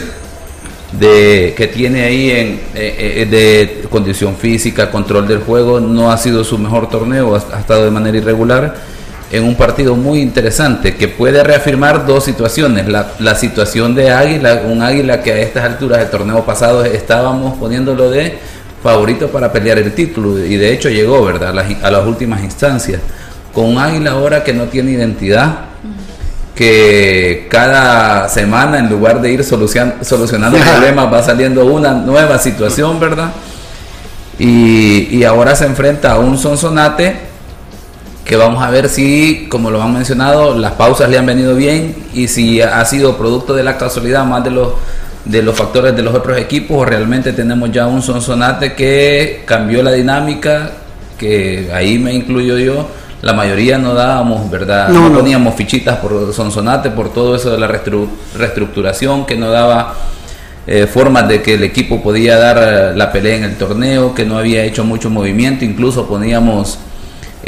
de 0.92 1.54
que 1.56 1.68
tiene 1.68 2.02
ahí 2.02 2.30
en 2.30 2.46
eh, 2.74 3.22
eh, 3.22 3.26
de 3.30 3.88
condición 3.88 4.36
física, 4.36 4.90
control 4.90 5.26
del 5.26 5.38
juego, 5.38 5.80
no 5.80 6.10
ha 6.10 6.18
sido 6.18 6.44
su 6.44 6.58
mejor 6.58 6.90
torneo, 6.90 7.34
ha 7.34 7.58
estado 7.58 7.84
de 7.84 7.90
manera 7.90 8.18
irregular 8.18 8.97
en 9.30 9.44
un 9.44 9.56
partido 9.56 9.94
muy 9.94 10.20
interesante 10.20 10.96
que 10.96 11.08
puede 11.08 11.42
reafirmar 11.44 12.06
dos 12.06 12.24
situaciones. 12.24 12.88
La, 12.88 13.08
la 13.18 13.34
situación 13.34 13.94
de 13.94 14.10
Águila, 14.10 14.62
un 14.66 14.80
Águila 14.82 15.22
que 15.22 15.32
a 15.32 15.38
estas 15.38 15.64
alturas 15.64 15.98
del 15.98 16.08
torneo 16.10 16.44
pasado 16.44 16.84
estábamos 16.84 17.58
poniéndolo 17.58 18.10
de 18.10 18.38
favorito 18.82 19.28
para 19.28 19.52
pelear 19.52 19.78
el 19.78 19.92
título 19.92 20.38
y 20.38 20.56
de 20.56 20.72
hecho 20.72 20.88
llegó, 20.88 21.24
¿verdad? 21.24 21.50
A 21.50 21.52
las, 21.52 21.66
a 21.82 21.90
las 21.90 22.06
últimas 22.06 22.42
instancias. 22.42 23.00
Con 23.52 23.66
un 23.66 23.78
Águila 23.78 24.12
ahora 24.12 24.44
que 24.44 24.52
no 24.54 24.64
tiene 24.64 24.92
identidad, 24.92 25.58
que 26.54 27.46
cada 27.50 28.28
semana 28.28 28.78
en 28.78 28.88
lugar 28.88 29.20
de 29.20 29.30
ir 29.32 29.40
solucion- 29.44 30.02
solucionando 30.02 30.58
problemas 30.72 31.12
va 31.12 31.22
saliendo 31.22 31.64
una 31.66 31.92
nueva 31.92 32.38
situación, 32.38 32.98
¿verdad? 32.98 33.30
Y, 34.38 35.08
y 35.16 35.24
ahora 35.24 35.54
se 35.54 35.66
enfrenta 35.66 36.12
a 36.12 36.18
un 36.18 36.38
Sonsonate 36.38 37.27
que 38.28 38.36
vamos 38.36 38.62
a 38.62 38.70
ver 38.70 38.88
si, 38.90 39.46
como 39.48 39.70
lo 39.70 39.82
han 39.82 39.94
mencionado, 39.94 40.54
las 40.56 40.72
pausas 40.72 41.08
le 41.08 41.16
han 41.18 41.24
venido 41.26 41.56
bien 41.56 41.96
y 42.12 42.28
si 42.28 42.60
ha 42.60 42.84
sido 42.84 43.16
producto 43.16 43.54
de 43.54 43.64
la 43.64 43.78
casualidad 43.78 44.24
más 44.26 44.44
de 44.44 44.50
los 44.50 44.68
de 45.24 45.42
los 45.42 45.56
factores 45.56 45.94
de 45.96 46.02
los 46.02 46.14
otros 46.14 46.38
equipos 46.38 46.76
o 46.78 46.84
realmente 46.84 47.32
tenemos 47.32 47.70
ya 47.72 47.86
un 47.86 48.00
Sonsonate 48.02 48.74
que 48.74 49.42
cambió 49.46 49.82
la 49.82 49.92
dinámica, 49.92 50.70
que 51.18 51.70
ahí 51.74 51.98
me 51.98 52.14
incluyo 52.14 52.56
yo, 52.58 52.86
la 53.20 53.32
mayoría 53.32 53.76
no 53.78 53.92
dábamos, 53.94 54.50
¿verdad? 54.50 54.88
No, 54.90 55.12
poníamos 55.12 55.54
fichitas 55.54 55.96
por 55.96 56.32
Sonsonate, 56.32 56.90
por 56.90 57.12
todo 57.12 57.34
eso 57.34 57.50
de 57.50 57.58
la 57.58 57.68
restru- 57.68 58.08
reestructuración 58.36 59.26
que 59.26 59.36
no 59.36 59.50
daba 59.50 59.94
eh, 60.66 60.86
formas 60.86 61.26
de 61.28 61.42
que 61.42 61.54
el 61.54 61.64
equipo 61.64 62.02
podía 62.02 62.38
dar 62.38 62.58
eh, 62.60 62.96
la 62.96 63.10
pelea 63.12 63.36
en 63.36 63.44
el 63.44 63.56
torneo, 63.56 64.14
que 64.14 64.24
no 64.24 64.38
había 64.38 64.64
hecho 64.64 64.84
mucho 64.84 65.10
movimiento, 65.10 65.64
incluso 65.64 66.06
poníamos 66.06 66.78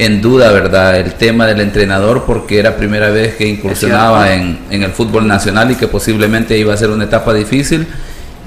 en 0.05 0.23
duda, 0.23 0.51
¿verdad?, 0.51 0.97
el 0.99 1.13
tema 1.15 1.47
del 1.47 1.61
entrenador 1.61 2.25
porque 2.27 2.59
era 2.59 2.77
primera 2.77 3.11
vez 3.11 3.37
que 3.37 3.47
incursionaba 3.47 4.33
en, 4.33 4.59
en 4.71 4.83
el 4.83 4.93
fútbol 4.93 5.27
nacional 5.27 5.71
y 5.71 5.75
que 5.75 5.89
posiblemente 5.89 6.57
iba 6.57 6.73
a 6.73 6.77
ser 6.77 6.89
una 6.91 7.05
etapa 7.05 7.35
difícil. 7.35 7.87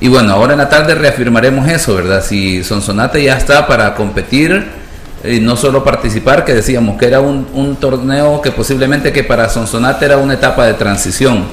Y 0.02 0.08
bueno, 0.08 0.34
ahora 0.34 0.54
en 0.54 0.60
la 0.60 0.68
tarde 0.70 0.96
reafirmaremos 0.96 1.70
eso, 1.70 1.94
¿verdad? 1.96 2.24
Si 2.24 2.64
Sonsonate 2.64 3.24
ya 3.24 3.38
está 3.38 3.68
para 3.68 3.94
competir 3.94 4.66
y 5.24 5.40
no 5.40 5.56
solo 5.56 5.84
participar, 5.84 6.44
que 6.44 6.56
decíamos 6.56 6.98
que 6.98 7.06
era 7.06 7.22
un, 7.22 7.48
un 7.54 7.76
torneo 7.76 8.42
que 8.42 8.52
posiblemente 8.52 9.14
que 9.14 9.24
para 9.24 9.48
Sonsonate 9.48 10.06
era 10.06 10.18
una 10.18 10.34
etapa 10.34 10.66
de 10.66 10.74
transición. 10.74 11.46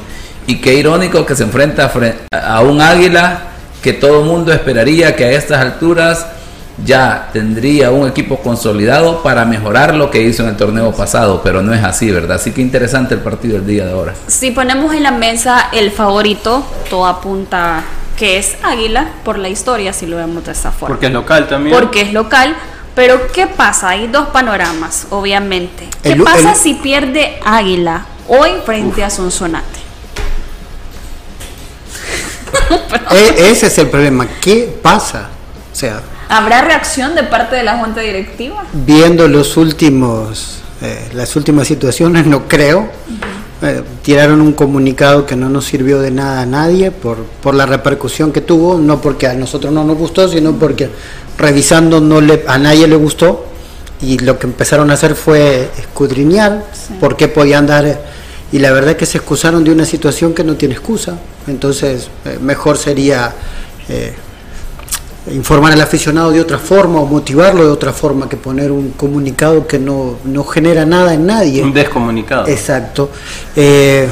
Y 0.47 0.57
qué 0.57 0.75
irónico 0.75 1.27
que 1.27 1.37
se 1.37 1.43
enfrenta 1.43 1.93
fre- 1.93 2.15
a 2.33 2.63
un 2.63 2.81
águila 2.81 3.43
que 3.83 3.93
todo 3.93 4.25
mundo 4.25 4.51
esperaría 4.53 5.15
que 5.15 5.25
a 5.27 5.33
estas 5.33 5.61
alturas 5.61 6.27
ya 6.85 7.29
tendría 7.33 7.91
un 7.91 8.09
equipo 8.09 8.39
consolidado 8.39 9.23
para 9.23 9.45
mejorar 9.45 9.95
lo 9.95 10.11
que 10.11 10.23
hizo 10.23 10.43
en 10.45 10.51
el 10.51 10.57
torneo 10.57 10.93
pasado, 10.93 11.41
pero 11.43 11.63
no 11.63 11.75
es 11.75 11.83
así, 11.85 12.11
¿verdad? 12.11 12.37
Así 12.37 12.53
que 12.53 12.61
interesante 12.61 13.15
el 13.15 13.21
partido 13.21 13.57
el 13.57 13.67
día 13.67 13.87
de 13.87 13.93
ahora. 13.93 14.15
Si 14.27 14.51
ponemos 14.51 14.95
en 14.95 15.03
la 15.03 15.11
mesa 15.11 15.69
el 15.73 15.91
favorito, 15.91 16.65
todo 16.89 17.07
apunta 17.07 17.83
que 18.17 18.39
es 18.39 18.57
Águila 18.63 19.09
por 19.25 19.39
la 19.39 19.49
historia, 19.49 19.93
si 19.93 20.07
lo 20.07 20.17
vemos 20.17 20.45
de 20.45 20.53
esta 20.53 20.71
forma. 20.73 20.95
Porque 20.95 21.07
es 21.07 21.13
local 21.13 21.49
también. 21.49 21.75
Porque 21.77 22.03
es 22.03 22.13
local. 22.13 22.55
Pero 22.95 23.29
¿qué 23.33 23.47
pasa? 23.47 23.91
Hay 23.91 24.09
dos 24.09 24.29
panoramas, 24.29 25.07
obviamente. 25.11 25.89
¿Qué 26.03 26.13
El- 26.13 26.23
pasa 26.25 26.51
el- 26.51 26.57
si 26.57 26.75
pierde 26.75 27.39
Águila 27.45 28.05
hoy 28.29 28.51
frente 28.67 29.05
a 29.05 29.11
Sonsonate? 29.11 29.65
E- 33.11 33.51
ese 33.51 33.67
es 33.69 33.79
el 33.79 33.89
problema. 33.89 34.27
¿Qué 34.41 34.79
pasa? 34.83 35.29
O 35.73 35.77
sea, 35.77 36.01
¿Habrá 36.31 36.63
reacción 36.63 37.17
de 37.17 37.25
parte 37.25 37.57
de 37.57 37.65
la 37.65 37.79
junta 37.79 38.01
directiva? 38.03 38.65
viendo 38.73 39.27
los 39.27 39.57
últimos, 39.57 40.61
eh, 40.81 41.09
las 41.13 41.35
últimas 41.35 41.67
situaciones, 41.67 42.25
no 42.25 42.47
creo. 42.47 42.89
Eh, 43.63 43.83
tiraron 44.03 44.41
un 44.41 44.53
comunicado 44.53 45.27
que 45.27 45.35
no 45.35 45.49
nos 45.49 45.65
sirvió 45.65 46.01
de 46.01 46.13
nada 46.13 46.43
a 46.43 46.47
nadie 46.47 46.93
por, 46.93 47.19
por 47.43 47.57
la 47.57 47.67
repercusión 47.67 48.31
que 48.31 48.41
tuvo, 48.41 48.79
no 48.79 49.01
porque 49.01 49.27
a 49.27 49.35
nosotros 49.35 49.73
no 49.73 49.83
nos 49.83 49.99
gustó, 49.99 50.29
sino 50.29 50.53
porque 50.53 50.89
revisando 51.37 52.01
no 52.01 52.21
le, 52.21 52.45
a 52.47 52.59
nadie 52.59 52.87
le 52.87 52.95
gustó 52.95 53.47
y 54.01 54.19
lo 54.19 54.39
que 54.39 54.47
empezaron 54.47 54.91
a 54.93 54.95
hacer 54.95 55.17
fue 55.17 55.69
escudriñar 55.79 56.65
por 57.01 57.17
qué 57.17 57.27
podían 57.27 57.67
dar 57.67 58.01
y 58.53 58.61
la 58.61 58.71
verdad 58.71 58.97
que 58.97 59.05
se 59.05 59.19
excusaron 59.19 59.65
de 59.65 59.73
una 59.73 59.85
situación 59.85 60.33
que 60.33 60.45
no 60.45 60.55
tiene 60.55 60.75
excusa, 60.75 61.19
entonces 61.49 62.09
eh, 62.25 62.39
mejor 62.41 62.79
sería 62.79 63.35
informar 65.33 65.73
al 65.73 65.81
aficionado 65.81 66.31
de 66.31 66.41
otra 66.41 66.59
forma 66.59 67.01
o 67.01 67.07
motivarlo 67.07 67.65
de 67.65 67.71
otra 67.71 67.93
forma 67.93 68.29
que 68.29 68.37
poner 68.37 68.73
un 68.73 68.91
comunicado 68.93 69.67
que 69.67 69.79
no, 69.79 70.17
no 70.25 70.45
genera 70.45 70.87
nada 70.87 71.13
en 71.15 71.27
nadie. 71.27 71.63
Un 71.63 71.73
descomunicado. 71.75 72.47
Exacto. 72.49 73.11
Eh, 73.55 74.09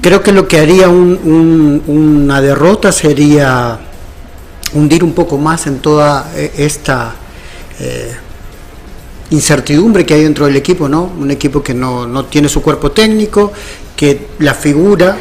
creo 0.00 0.22
que 0.22 0.32
lo 0.32 0.48
que 0.48 0.58
haría 0.58 0.88
un- 0.88 1.18
un- 1.24 1.82
una 1.86 2.40
derrota 2.40 2.92
sería 2.92 3.78
hundir 4.72 5.04
un 5.04 5.12
poco 5.12 5.38
más 5.38 5.66
en 5.66 5.78
toda 5.80 6.32
eh, 6.34 6.52
esta 6.56 7.14
eh, 7.78 8.16
incertidumbre 9.30 10.06
que 10.06 10.14
hay 10.14 10.22
dentro 10.22 10.46
del 10.46 10.56
equipo, 10.56 10.88
¿no? 10.88 11.10
Un 11.18 11.30
equipo 11.30 11.62
que 11.62 11.74
no, 11.74 12.06
no 12.06 12.24
tiene 12.26 12.48
su 12.48 12.62
cuerpo 12.62 12.90
técnico, 12.92 13.52
que 13.96 14.28
la 14.38 14.54
figura 14.54 15.16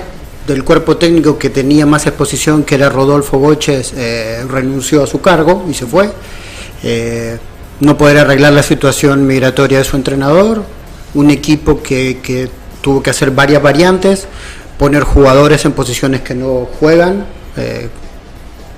del 0.48 0.64
cuerpo 0.64 0.98
técnico 0.98 1.38
que 1.38 1.50
tenía 1.50 1.86
más 1.86 2.06
exposición, 2.06 2.64
que 2.64 2.76
era 2.76 2.90
Rodolfo 2.90 3.40
Boches, 3.40 3.94
eh, 3.96 4.44
renunció 4.48 5.04
a 5.04 5.08
su 5.08 5.22
cargo 5.22 5.66
y 5.70 5.74
se 5.74 5.86
fue. 5.86 6.10
Eh, 6.84 7.38
no 7.80 7.98
poder 7.98 8.20
arreglar 8.20 8.54
la 8.54 8.64
situación 8.64 9.26
migratoria 9.26 9.80
de 9.80 9.84
su 9.84 9.98
entrenador, 9.98 10.64
un 11.14 11.30
equipo 11.30 11.82
que, 11.82 12.20
que 12.22 12.50
tuvo 12.82 13.02
que 13.02 13.10
hacer 13.10 13.32
varias 13.32 13.62
variantes, 13.62 14.28
poner 14.78 15.04
jugadores 15.04 15.66
en 15.66 15.72
posiciones 15.72 16.22
que 16.22 16.36
no 16.36 16.68
juegan, 16.80 17.26
eh, 17.58 17.90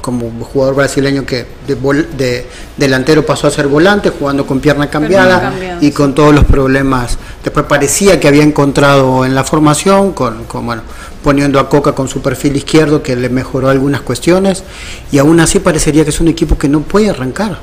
como 0.07 0.31
jugador 0.45 0.75
brasileño 0.75 1.25
que 1.25 1.45
de, 1.67 1.77
vol- 1.77 2.07
de 2.15 2.45
delantero 2.77 3.25
pasó 3.25 3.47
a 3.47 3.51
ser 3.51 3.67
volante, 3.67 4.09
jugando 4.09 4.47
con 4.47 4.61
pierna 4.61 4.89
cambiada 4.89 5.51
y 5.81 5.91
con 5.91 6.15
todos 6.15 6.33
los 6.33 6.45
problemas. 6.45 7.17
Después 7.43 7.65
parecía 7.65 8.17
que 8.17 8.29
había 8.29 8.43
encontrado 8.43 9.25
en 9.25 9.35
la 9.35 9.43
formación, 9.43 10.13
con, 10.13 10.45
con, 10.45 10.65
bueno, 10.65 10.83
poniendo 11.21 11.59
a 11.59 11.67
Coca 11.67 11.91
con 11.91 12.07
su 12.07 12.21
perfil 12.21 12.55
izquierdo, 12.55 13.03
que 13.03 13.17
le 13.17 13.27
mejoró 13.27 13.67
algunas 13.67 13.99
cuestiones, 13.99 14.63
y 15.11 15.17
aún 15.17 15.41
así 15.41 15.59
parecería 15.59 16.05
que 16.05 16.11
es 16.11 16.21
un 16.21 16.29
equipo 16.29 16.57
que 16.57 16.69
no 16.69 16.79
puede 16.83 17.09
arrancar. 17.09 17.59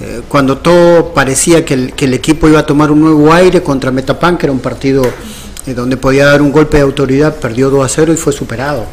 eh, 0.00 0.22
cuando 0.26 0.56
todo 0.56 1.12
parecía 1.12 1.66
que 1.66 1.74
el, 1.74 1.92
que 1.92 2.06
el, 2.06 2.14
equipo 2.14 2.48
iba 2.48 2.60
a 2.60 2.64
tomar 2.66 2.90
un 2.90 3.00
nuevo 3.02 3.30
aire 3.30 3.62
contra 3.62 3.90
Metapan, 3.90 4.38
que 4.38 4.46
era 4.46 4.52
un 4.54 4.60
partido 4.60 5.02
eh, 5.66 5.74
donde 5.74 5.98
podía 5.98 6.24
dar 6.24 6.40
un 6.40 6.50
golpe 6.50 6.78
de 6.78 6.84
autoridad, 6.84 7.34
perdió 7.36 7.68
2 7.68 7.84
a 7.84 7.88
0 7.90 8.12
y 8.14 8.16
fue 8.16 8.32
superado. 8.32 8.86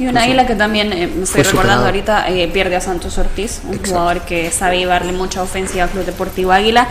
Y 0.00 0.06
una 0.06 0.22
águila 0.22 0.46
que 0.46 0.54
también, 0.54 0.94
eh, 0.94 1.10
me 1.14 1.24
estoy 1.24 1.42
recordando 1.42 1.84
ahorita, 1.84 2.30
eh, 2.30 2.48
pierde 2.50 2.74
a 2.74 2.80
Santos 2.80 3.18
Ortiz, 3.18 3.60
un 3.64 3.78
jugador 3.84 4.22
que 4.22 4.50
sabe 4.50 4.78
llevarle 4.78 5.12
mucha 5.12 5.42
ofensiva 5.42 5.84
al 5.84 5.90
Club 5.90 6.06
Deportivo 6.06 6.52
Águila. 6.52 6.88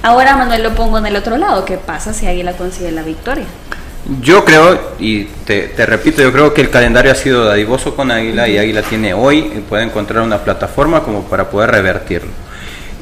Ahora 0.00 0.36
Manuel 0.36 0.62
lo 0.62 0.72
pongo 0.76 0.98
en 0.98 1.06
el 1.06 1.16
otro 1.16 1.38
lado, 1.38 1.64
¿qué 1.64 1.76
pasa 1.76 2.14
si 2.14 2.28
Águila 2.28 2.52
consigue 2.52 2.92
la 2.92 3.02
victoria? 3.02 3.46
Yo 4.20 4.44
creo, 4.44 4.92
y 5.00 5.24
te, 5.44 5.74
repito, 5.86 6.22
yo 6.22 6.32
creo 6.32 6.54
que 6.54 6.60
el 6.60 6.70
calendario 6.70 7.10
ha 7.10 7.16
sido 7.16 7.46
dadivoso 7.46 7.96
con 7.96 8.12
Águila 8.12 8.46
y 8.46 8.58
Águila 8.58 8.82
tiene 8.82 9.12
hoy, 9.12 9.42
puede 9.68 9.82
encontrar 9.82 10.22
una 10.22 10.38
plataforma 10.38 11.02
como 11.02 11.24
para 11.24 11.50
poder 11.50 11.72
revertirlo. 11.72 12.30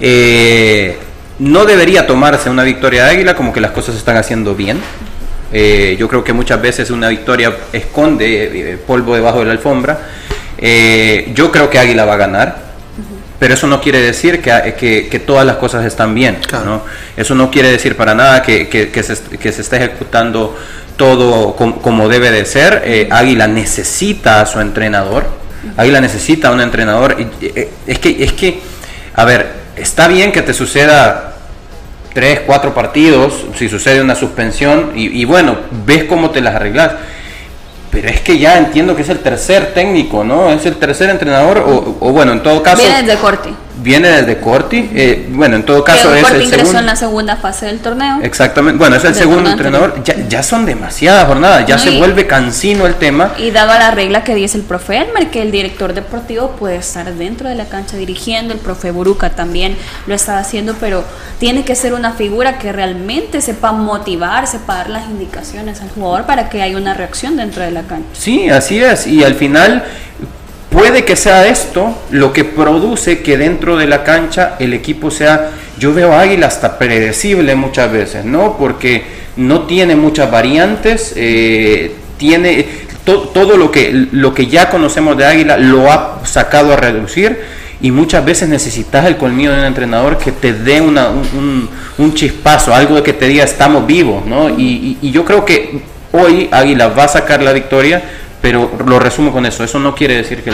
Eh, 0.00 0.98
no 1.38 1.66
debería 1.66 2.06
tomarse 2.06 2.48
una 2.48 2.62
victoria 2.62 3.04
de 3.04 3.10
Águila 3.10 3.34
como 3.34 3.52
que 3.52 3.60
las 3.60 3.72
cosas 3.72 3.94
se 3.94 3.98
están 3.98 4.16
haciendo 4.16 4.54
bien. 4.54 4.80
Eh, 5.52 5.96
yo 5.98 6.08
creo 6.08 6.22
que 6.22 6.32
muchas 6.32 6.62
veces 6.62 6.90
una 6.90 7.08
victoria 7.08 7.52
esconde 7.72 8.72
eh, 8.72 8.78
polvo 8.78 9.14
debajo 9.14 9.40
de 9.40 9.46
la 9.46 9.52
alfombra. 9.52 9.98
Eh, 10.56 11.32
yo 11.34 11.50
creo 11.50 11.68
que 11.68 11.78
Águila 11.78 12.04
va 12.04 12.14
a 12.14 12.18
ganar, 12.18 12.56
pero 13.38 13.54
eso 13.54 13.66
no 13.66 13.80
quiere 13.80 14.00
decir 14.00 14.40
que, 14.40 15.08
que, 15.10 15.18
todas 15.18 15.46
las 15.46 15.56
cosas 15.56 15.84
están 15.84 16.14
bien. 16.14 16.38
¿no? 16.64 16.82
Eso 17.16 17.34
no 17.34 17.50
quiere 17.50 17.70
decir 17.70 17.96
para 17.96 18.14
nada 18.14 18.42
que, 18.42 18.68
que 18.68 19.02
se, 19.02 19.16
se, 19.16 19.60
está 19.60 19.76
ejecutando 19.78 20.56
todo 20.96 21.56
como, 21.56 22.08
debe 22.08 22.30
de 22.30 22.44
ser. 22.44 23.08
Águila 23.10 23.48
necesita 23.48 24.42
a 24.42 24.46
su 24.46 24.60
entrenador. 24.60 25.26
Águila 25.76 26.00
necesita 26.00 26.48
a 26.48 26.52
un 26.52 26.60
entrenador. 26.60 27.16
Es 27.86 27.98
que, 27.98 28.22
es 28.22 28.32
que, 28.34 28.60
a 29.14 29.24
ver, 29.24 29.46
está 29.76 30.06
bien 30.06 30.30
que 30.30 30.42
te 30.42 30.52
suceda 30.52 31.39
tres, 32.12 32.40
cuatro 32.46 32.74
partidos, 32.74 33.46
si 33.56 33.68
sucede 33.68 34.02
una 34.02 34.14
suspensión, 34.14 34.92
y, 34.94 35.24
bueno, 35.24 35.56
ves 35.84 36.04
cómo 36.04 36.30
te 36.30 36.40
las 36.40 36.54
arreglas. 36.54 36.92
Pero 37.90 38.08
es 38.08 38.20
que 38.20 38.38
ya 38.38 38.56
entiendo 38.56 38.94
que 38.94 39.02
es 39.02 39.08
el 39.08 39.18
tercer 39.18 39.74
técnico, 39.74 40.22
¿no? 40.22 40.50
Es 40.50 40.64
el 40.64 40.76
tercer 40.76 41.10
entrenador, 41.10 41.58
o, 41.58 41.96
o 41.98 42.12
bueno, 42.12 42.32
en 42.32 42.42
todo 42.42 42.62
caso... 42.62 42.82
Viene 42.82 43.02
desde 43.02 43.18
Corti 43.18 43.50
viene 43.82 44.08
desde 44.08 44.38
Corti. 44.40 44.90
Eh, 44.94 45.28
bueno, 45.30 45.56
en 45.56 45.64
todo 45.64 45.84
caso 45.84 46.14
es 46.14 46.30
el 46.30 46.48
segundo. 46.48 46.78
en 46.78 46.86
la 46.86 46.96
segunda 46.96 47.36
fase 47.36 47.66
del 47.66 47.80
torneo. 47.80 48.20
Exactamente. 48.22 48.78
Bueno, 48.78 48.96
es 48.96 49.04
el 49.04 49.14
segundo 49.14 49.50
entrenador. 49.50 50.02
Ya, 50.04 50.16
ya, 50.28 50.42
son 50.42 50.66
demasiadas 50.66 51.26
jornadas, 51.26 51.66
ya 51.66 51.78
se 51.78 51.98
vuelve 51.98 52.26
cansino 52.26 52.86
el 52.86 52.94
tema. 52.94 53.32
Y 53.38 53.50
dado 53.50 53.72
a 53.72 53.78
la 53.78 53.90
regla 53.90 54.24
que 54.24 54.34
dice 54.34 54.58
el 54.58 54.64
profe 54.64 54.98
Elmer, 54.98 55.30
que 55.30 55.42
el 55.42 55.50
director 55.50 55.94
deportivo 55.94 56.52
puede 56.52 56.76
estar 56.76 57.12
dentro 57.14 57.48
de 57.48 57.54
la 57.54 57.66
cancha 57.66 57.96
dirigiendo, 57.96 58.54
el 58.54 58.60
profe 58.60 58.90
Buruca 58.90 59.30
también 59.30 59.76
lo 60.06 60.14
está 60.14 60.38
haciendo, 60.38 60.74
pero 60.80 61.04
tiene 61.38 61.64
que 61.64 61.74
ser 61.74 61.94
una 61.94 62.12
figura 62.12 62.58
que 62.58 62.72
realmente 62.72 63.40
sepa 63.40 63.72
motivar, 63.72 64.46
sepa 64.46 64.76
dar 64.76 64.90
las 64.90 65.08
indicaciones 65.08 65.80
al 65.80 65.90
jugador 65.90 66.26
para 66.26 66.48
que 66.48 66.62
haya 66.62 66.76
una 66.76 66.94
reacción 66.94 67.36
dentro 67.36 67.62
de 67.62 67.70
la 67.70 67.82
cancha. 67.82 68.08
Sí, 68.12 68.48
así 68.50 68.82
es. 68.82 69.06
Y 69.06 69.24
al 69.24 69.34
final 69.34 69.84
Puede 70.80 71.04
que 71.04 71.14
sea 71.14 71.46
esto 71.46 71.94
lo 72.10 72.32
que 72.32 72.42
produce 72.42 73.20
que 73.20 73.36
dentro 73.36 73.76
de 73.76 73.86
la 73.86 74.02
cancha 74.02 74.56
el 74.58 74.72
equipo 74.72 75.10
sea, 75.10 75.50
yo 75.78 75.92
veo 75.92 76.14
Águila 76.14 76.46
hasta 76.46 76.78
predecible 76.78 77.54
muchas 77.54 77.92
veces, 77.92 78.24
¿no? 78.24 78.56
Porque 78.56 79.04
no 79.36 79.66
tiene 79.66 79.94
muchas 79.94 80.30
variantes, 80.30 81.12
eh, 81.16 81.92
tiene 82.16 82.66
todo 83.04 83.58
lo 83.58 83.70
que, 83.70 84.06
lo 84.10 84.32
que 84.32 84.46
ya 84.46 84.70
conocemos 84.70 85.18
de 85.18 85.26
Águila 85.26 85.58
lo 85.58 85.92
ha 85.92 86.22
sacado 86.24 86.72
a 86.72 86.76
reducir 86.76 87.38
y 87.82 87.90
muchas 87.90 88.24
veces 88.24 88.48
necesitas 88.48 89.04
el 89.04 89.18
colmillo 89.18 89.52
de 89.52 89.58
un 89.58 89.66
entrenador 89.66 90.16
que 90.16 90.32
te 90.32 90.54
dé 90.54 90.80
una, 90.80 91.10
un, 91.10 92.14
chispazo, 92.14 92.74
algo 92.74 92.94
de 92.94 93.02
que 93.02 93.12
te 93.12 93.26
diga 93.26 93.44
estamos 93.44 93.86
vivos, 93.86 94.24
¿no? 94.24 94.48
y 94.48 94.96
yo 95.10 95.26
creo 95.26 95.44
que 95.44 95.82
hoy 96.12 96.48
Águila 96.50 96.88
va 96.88 97.04
a 97.04 97.08
sacar 97.08 97.42
la 97.42 97.52
victoria 97.52 98.02
pero 98.40 98.70
lo 98.86 98.98
resumo 98.98 99.32
con 99.32 99.44
eso, 99.46 99.62
eso 99.64 99.78
no 99.78 99.94
quiere 99.94 100.16
decir 100.16 100.42
que... 100.42 100.50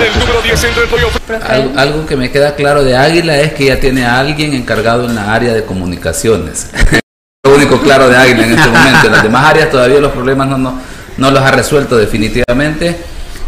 Algo, 1.48 1.78
algo, 1.78 2.06
que 2.06 2.16
me 2.16 2.30
queda 2.30 2.54
claro 2.54 2.82
de 2.82 2.96
Águila 2.96 3.38
es 3.38 3.52
que 3.52 3.66
ya 3.66 3.78
tiene 3.78 4.04
a 4.04 4.18
alguien 4.18 4.54
encargado 4.54 5.06
en 5.06 5.14
la 5.14 5.32
área 5.32 5.54
de 5.54 5.64
comunicaciones. 5.64 6.70
lo 7.44 7.54
único 7.54 7.80
claro 7.80 8.08
de 8.08 8.16
Águila 8.16 8.44
en 8.44 8.58
este 8.58 8.68
momento. 8.68 9.06
En 9.06 9.12
las 9.12 9.22
demás 9.22 9.46
áreas 9.46 9.70
todavía 9.70 10.00
los 10.00 10.12
problemas 10.12 10.48
no, 10.48 10.58
no, 10.58 10.80
no 11.16 11.30
los 11.30 11.42
ha 11.42 11.50
resuelto 11.50 11.96
definitivamente. 11.96 12.96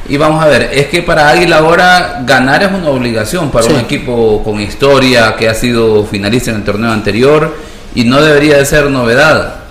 Y 0.09 0.17
vamos 0.17 0.43
a 0.43 0.47
ver, 0.47 0.71
es 0.73 0.87
que 0.87 1.03
para 1.03 1.29
Águila 1.29 1.59
ahora 1.59 2.23
ganar 2.25 2.63
es 2.63 2.73
una 2.73 2.89
obligación 2.89 3.51
para 3.51 3.67
un 3.67 3.77
equipo 3.77 4.43
con 4.43 4.59
historia 4.59 5.37
que 5.37 5.49
ha 5.49 5.55
sido 5.55 6.05
finalista 6.07 6.51
en 6.51 6.59
el 6.59 6.65
torneo 6.65 6.93
anterior 6.93 7.55
y 7.95 8.05
no 8.05 8.23
debería 8.23 8.57
de 8.57 8.65
ser 8.65 8.89
novedad. 8.91 9.68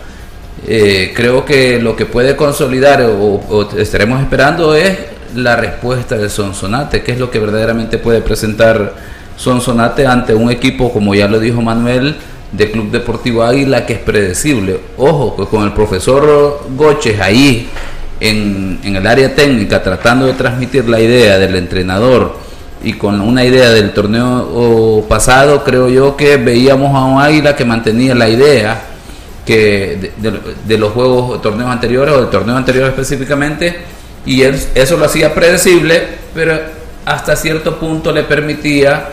Eh, 0.69 1.13
creo 1.15 1.45
que 1.45 1.79
lo 1.79 1.95
que 1.95 2.05
puede 2.05 2.35
consolidar 2.35 3.01
o, 3.01 3.69
estaremos 3.77 4.21
esperando 4.21 4.75
es 4.75 4.97
la 5.33 5.55
respuesta 5.55 6.17
de 6.17 6.29
Sonsonate, 6.29 7.03
que 7.03 7.13
es 7.13 7.19
lo 7.19 7.31
que 7.31 7.39
verdaderamente 7.39 7.97
puede 7.97 8.19
presentar 8.19 8.93
Sonsonate 9.37 10.05
ante 10.05 10.35
un 10.35 10.51
equipo, 10.51 10.91
como 10.91 11.15
ya 11.15 11.29
lo 11.29 11.39
dijo 11.39 11.61
Manuel, 11.61 12.17
de 12.51 12.69
Club 12.69 12.91
Deportivo 12.91 13.43
Águila, 13.43 13.85
que 13.85 13.93
es 13.93 13.99
predecible. 13.99 14.81
Ojo, 14.97 15.35
pues 15.37 15.47
con 15.47 15.63
el 15.63 15.71
profesor 15.71 16.61
Goches 16.75 17.21
ahí 17.21 17.69
en, 18.19 18.79
en 18.83 18.95
el 18.97 19.07
área 19.07 19.33
técnica, 19.33 19.81
tratando 19.81 20.25
de 20.25 20.33
transmitir 20.33 20.89
la 20.89 20.99
idea 20.99 21.37
del 21.39 21.55
entrenador 21.55 22.35
y 22.83 22.93
con 22.93 23.21
una 23.21 23.45
idea 23.45 23.69
del 23.69 23.93
torneo 23.93 25.05
pasado, 25.07 25.63
creo 25.63 25.87
yo 25.87 26.17
que 26.17 26.35
veíamos 26.35 26.93
a 26.93 27.05
un 27.05 27.21
Águila 27.21 27.55
que 27.55 27.63
mantenía 27.63 28.15
la 28.15 28.27
idea 28.27 28.86
que 29.47 30.11
de, 30.17 30.77
los 30.77 30.91
juegos 30.91 31.41
torneos 31.41 31.71
anteriores 31.71 32.13
o 32.13 32.19
del 32.19 32.29
torneo 32.29 32.57
anterior 32.57 32.89
específicamente 32.89 33.77
y 34.25 34.41
él, 34.41 34.59
eso 34.75 34.97
lo 34.97 35.05
hacía 35.05 35.33
predecible 35.33 36.03
pero 36.33 36.59
hasta 37.05 37.37
cierto 37.37 37.79
punto 37.79 38.11
le 38.11 38.23
permitía 38.23 39.07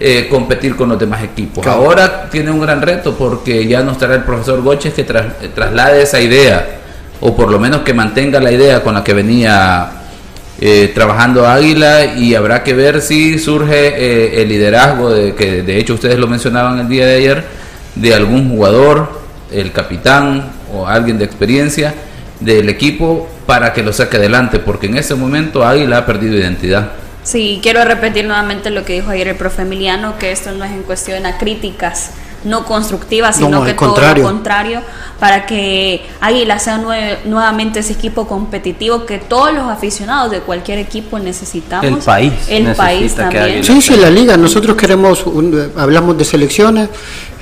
eh, 0.00 0.26
competir 0.28 0.74
con 0.74 0.88
los 0.88 0.98
demás 0.98 1.22
equipos. 1.22 1.64
Ahora 1.66 2.28
tiene 2.28 2.50
un 2.50 2.60
gran 2.60 2.82
reto 2.82 3.14
porque 3.16 3.66
ya 3.68 3.82
no 3.82 3.92
estará 3.92 4.16
el 4.16 4.24
profesor 4.24 4.62
Goches 4.62 4.94
que 4.94 5.04
traslade 5.04 6.02
esa 6.02 6.20
idea 6.20 6.66
o 7.20 7.36
por 7.36 7.48
lo 7.48 7.60
menos 7.60 7.82
que 7.82 7.94
mantenga 7.94 8.40
la 8.40 8.50
idea 8.50 8.82
con 8.82 8.94
la 8.94 9.04
que 9.04 9.14
venía 9.14 9.90
eh, 10.60 10.90
trabajando 10.92 11.46
Águila 11.46 12.16
y 12.16 12.34
habrá 12.34 12.64
que 12.64 12.74
ver 12.74 13.00
si 13.00 13.38
surge 13.38 13.94
eh, 13.96 14.42
el 14.42 14.48
liderazgo 14.48 15.10
de 15.10 15.36
que 15.36 15.62
de 15.62 15.78
hecho 15.78 15.94
ustedes 15.94 16.18
lo 16.18 16.26
mencionaban 16.26 16.80
el 16.80 16.88
día 16.88 17.06
de 17.06 17.14
ayer 17.14 17.44
de 17.94 18.14
algún 18.14 18.50
jugador 18.50 19.17
el 19.52 19.72
capitán 19.72 20.50
o 20.72 20.86
alguien 20.86 21.18
de 21.18 21.24
experiencia 21.24 21.94
del 22.40 22.68
equipo 22.68 23.28
para 23.46 23.72
que 23.72 23.82
lo 23.82 23.92
saque 23.92 24.16
adelante, 24.16 24.58
porque 24.58 24.86
en 24.86 24.96
ese 24.96 25.14
momento 25.14 25.64
Águila 25.66 25.98
ha 25.98 26.06
perdido 26.06 26.36
identidad. 26.36 26.92
Sí, 27.22 27.60
quiero 27.62 27.84
repetir 27.84 28.24
nuevamente 28.24 28.70
lo 28.70 28.84
que 28.84 28.94
dijo 28.94 29.10
ayer 29.10 29.28
el 29.28 29.36
profe 29.36 29.62
Emiliano, 29.62 30.18
que 30.18 30.32
esto 30.32 30.52
no 30.52 30.64
es 30.64 30.70
en 30.70 30.82
cuestión 30.82 31.26
a 31.26 31.38
críticas 31.38 32.12
no 32.44 32.64
constructivas, 32.64 33.36
sino 33.36 33.64
que 33.64 33.74
todo 33.74 34.00
lo 34.14 34.22
contrario, 34.22 34.82
para 35.18 35.46
que 35.46 36.06
Águila 36.20 36.58
sea 36.58 36.78
nuevamente 36.78 37.80
ese 37.80 37.92
equipo 37.92 38.26
competitivo 38.28 39.04
que 39.04 39.18
todos 39.18 39.52
los 39.52 39.64
aficionados 39.64 40.30
de 40.30 40.40
cualquier 40.40 40.78
equipo 40.78 41.18
necesitamos. 41.18 41.84
El 41.84 41.98
país. 41.98 42.32
El 42.48 42.74
país 42.74 43.14
también. 43.14 43.64
Sí, 43.64 43.80
sí, 43.80 43.96
la 43.96 44.10
liga. 44.10 44.36
Nosotros 44.36 44.76
queremos, 44.76 45.24
hablamos 45.76 46.16
de 46.16 46.24
selecciones, 46.24 46.88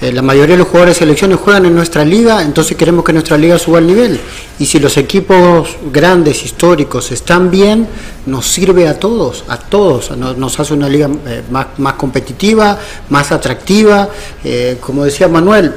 eh, 0.01 0.13
la 0.13 0.21
mayoría 0.21 0.55
de 0.55 0.59
los 0.59 0.69
jugadores 0.69 0.97
de 0.97 0.99
selecciones 1.01 1.39
juegan 1.39 1.65
en 1.65 1.75
nuestra 1.75 2.05
liga, 2.05 2.43
entonces 2.43 2.77
queremos 2.77 3.03
que 3.05 3.15
nuestra 3.15 3.39
liga 3.39 3.59
suba 3.59 3.79
al 3.79 3.87
nivel. 3.87 4.21
Y 4.59 4.67
si 4.67 4.79
los 4.79 4.97
equipos 4.99 5.77
grandes, 5.91 6.45
históricos, 6.45 7.13
están 7.13 7.51
bien, 7.51 7.87
nos 8.27 8.47
sirve 8.47 8.89
a 8.89 8.99
todos, 8.99 9.45
a 9.49 9.59
todos. 9.59 10.17
Nos, 10.17 10.61
hace 10.61 10.75
una 10.75 10.89
liga 10.89 11.09
eh, 11.27 11.43
más, 11.51 11.67
más, 11.79 11.95
competitiva, 11.95 12.79
más 13.09 13.33
atractiva. 13.33 14.09
Eh, 14.45 14.79
como 14.81 15.05
decía 15.05 15.29
Manuel, 15.29 15.73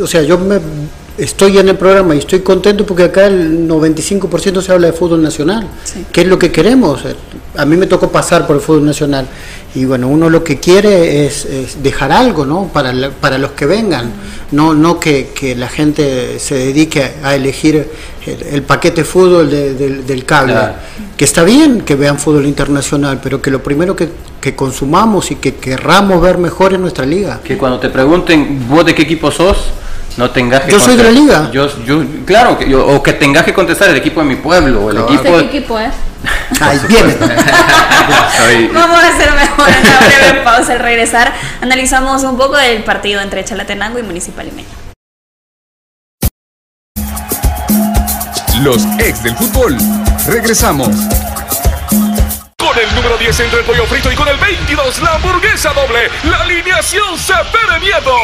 o 0.00 0.06
sea, 0.06 0.22
yo 0.22 0.38
me 0.38 0.58
estoy 1.20 1.58
en 1.58 1.68
el 1.68 1.76
programa 1.76 2.14
y 2.14 2.18
estoy 2.18 2.40
contento 2.40 2.86
porque 2.86 3.04
acá 3.04 3.26
el 3.26 3.68
95% 3.68 4.62
se 4.62 4.72
habla 4.72 4.86
de 4.86 4.92
fútbol 4.94 5.22
nacional, 5.22 5.68
que 6.10 6.22
es 6.22 6.26
lo 6.26 6.38
que 6.38 6.50
queremos. 6.50 7.02
A 7.56 7.64
mí 7.66 7.76
me 7.76 7.86
tocó 7.86 8.10
pasar 8.10 8.46
por 8.46 8.56
el 8.56 8.62
fútbol 8.62 8.86
nacional 8.86 9.26
y 9.74 9.84
bueno, 9.84 10.08
uno 10.08 10.30
lo 10.30 10.42
que 10.42 10.58
quiere 10.58 11.26
es, 11.26 11.46
dejar 11.82 12.10
algo 12.10 12.46
¿no? 12.46 12.70
para, 12.72 13.10
para 13.20 13.36
los 13.38 13.52
que 13.52 13.66
vengan, 13.66 14.10
no, 14.52 14.74
no 14.74 14.98
que, 14.98 15.54
la 15.56 15.68
gente 15.68 16.38
se 16.38 16.54
dedique 16.54 17.12
a 17.22 17.34
elegir 17.34 17.88
el, 18.26 18.62
paquete 18.62 19.04
fútbol 19.04 19.50
del 19.50 20.24
cable, 20.24 20.54
que 21.16 21.24
está 21.24 21.44
bien 21.44 21.82
que 21.82 21.96
vean 21.96 22.18
fútbol 22.18 22.46
internacional, 22.46 23.20
pero 23.22 23.42
que 23.42 23.50
lo 23.50 23.62
primero 23.62 23.94
que, 23.94 24.08
que 24.40 24.54
consumamos 24.54 25.30
y 25.30 25.36
que 25.36 25.56
querramos 25.56 26.20
ver 26.22 26.38
mejor 26.38 26.72
en 26.72 26.80
nuestra 26.80 27.04
liga. 27.04 27.40
Que 27.44 27.58
cuando 27.58 27.78
te 27.78 27.90
pregunten 27.90 28.66
vos 28.68 28.84
de 28.86 28.94
qué 28.94 29.02
equipo 29.02 29.30
sos, 29.30 29.66
no 30.16 30.30
tengas 30.30 30.62
que 30.62 30.72
yo 30.72 30.80
soy 30.80 30.96
de 30.96 31.04
la 31.04 31.10
liga 31.10 31.50
yo, 31.52 31.68
yo 31.84 32.04
claro 32.24 32.58
que 32.58 32.74
o 32.74 33.02
que 33.02 33.12
tengas 33.12 33.44
que 33.44 33.54
contestar 33.54 33.90
el 33.90 33.96
equipo 33.96 34.20
de 34.20 34.26
mi 34.26 34.36
pueblo 34.36 34.90
el 34.90 34.98
equipo 34.98 35.22
qué 35.22 35.40
equipo 35.40 35.78
es 35.78 35.94
Ahí 36.60 36.78
viene. 36.88 37.16
Vamos 38.74 38.98
a 39.02 39.08
hacer 39.08 39.32
mejor 39.32 39.68
una 39.68 40.06
breve 40.06 40.40
pausa. 40.44 40.72
Al 40.72 40.80
regresar, 40.80 41.32
analizamos 41.60 42.22
un 42.24 42.36
poco 42.36 42.56
del 42.56 42.84
partido 42.84 43.20
entre 43.20 43.44
Chalatenango 43.44 43.98
y 43.98 44.02
Municipal 44.02 44.46
Limeño. 44.46 44.68
Los 48.62 48.84
ex 48.98 49.22
del 49.22 49.34
fútbol. 49.36 49.78
Regresamos. 50.26 50.90
Con 52.60 52.78
el 52.78 52.94
número 52.94 53.16
10 53.16 53.40
entre 53.40 53.60
el 53.60 53.64
pollo 53.64 53.86
frito 53.86 54.12
y 54.12 54.14
con 54.14 54.28
el 54.28 54.36
22 54.36 55.00
la 55.02 55.14
hamburguesa 55.14 55.72
doble. 55.72 56.10
La 56.24 56.42
alineación 56.42 57.18
se 57.18 57.32
pere 57.50 57.80
miedo. 57.80 58.14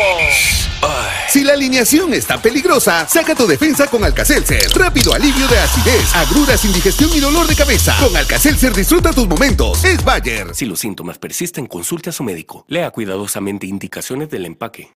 Si 1.29 1.43
la 1.43 1.55
alineación 1.55 2.15
está 2.15 2.41
peligrosa, 2.41 3.09
saca 3.09 3.35
tu 3.35 3.47
defensa 3.47 3.87
con 3.87 4.05
Alcacelser. 4.05 4.71
Rápido 4.75 5.15
alivio 5.15 5.49
de 5.49 5.59
acidez, 5.59 6.15
agruras, 6.15 6.65
indigestión 6.65 7.11
y 7.15 7.21
dolor 7.21 7.47
de 7.47 7.57
cabeza. 7.57 7.97
Con 7.99 8.17
Alcacelser 8.17 8.75
disfruta 8.75 9.11
tus 9.13 9.27
momentos. 9.27 9.83
Es 9.85 10.05
Bayer. 10.05 10.55
Si 10.55 10.67
los 10.67 10.81
síntomas 10.81 11.19
persisten, 11.19 11.67
consulte 11.67 12.11
a 12.11 12.13
su 12.13 12.23
médico. 12.23 12.65
Lea 12.69 12.91
cuidadosamente 12.91 13.67
indicaciones 13.67 14.29
del 14.31 14.45
empaque. 14.47 14.93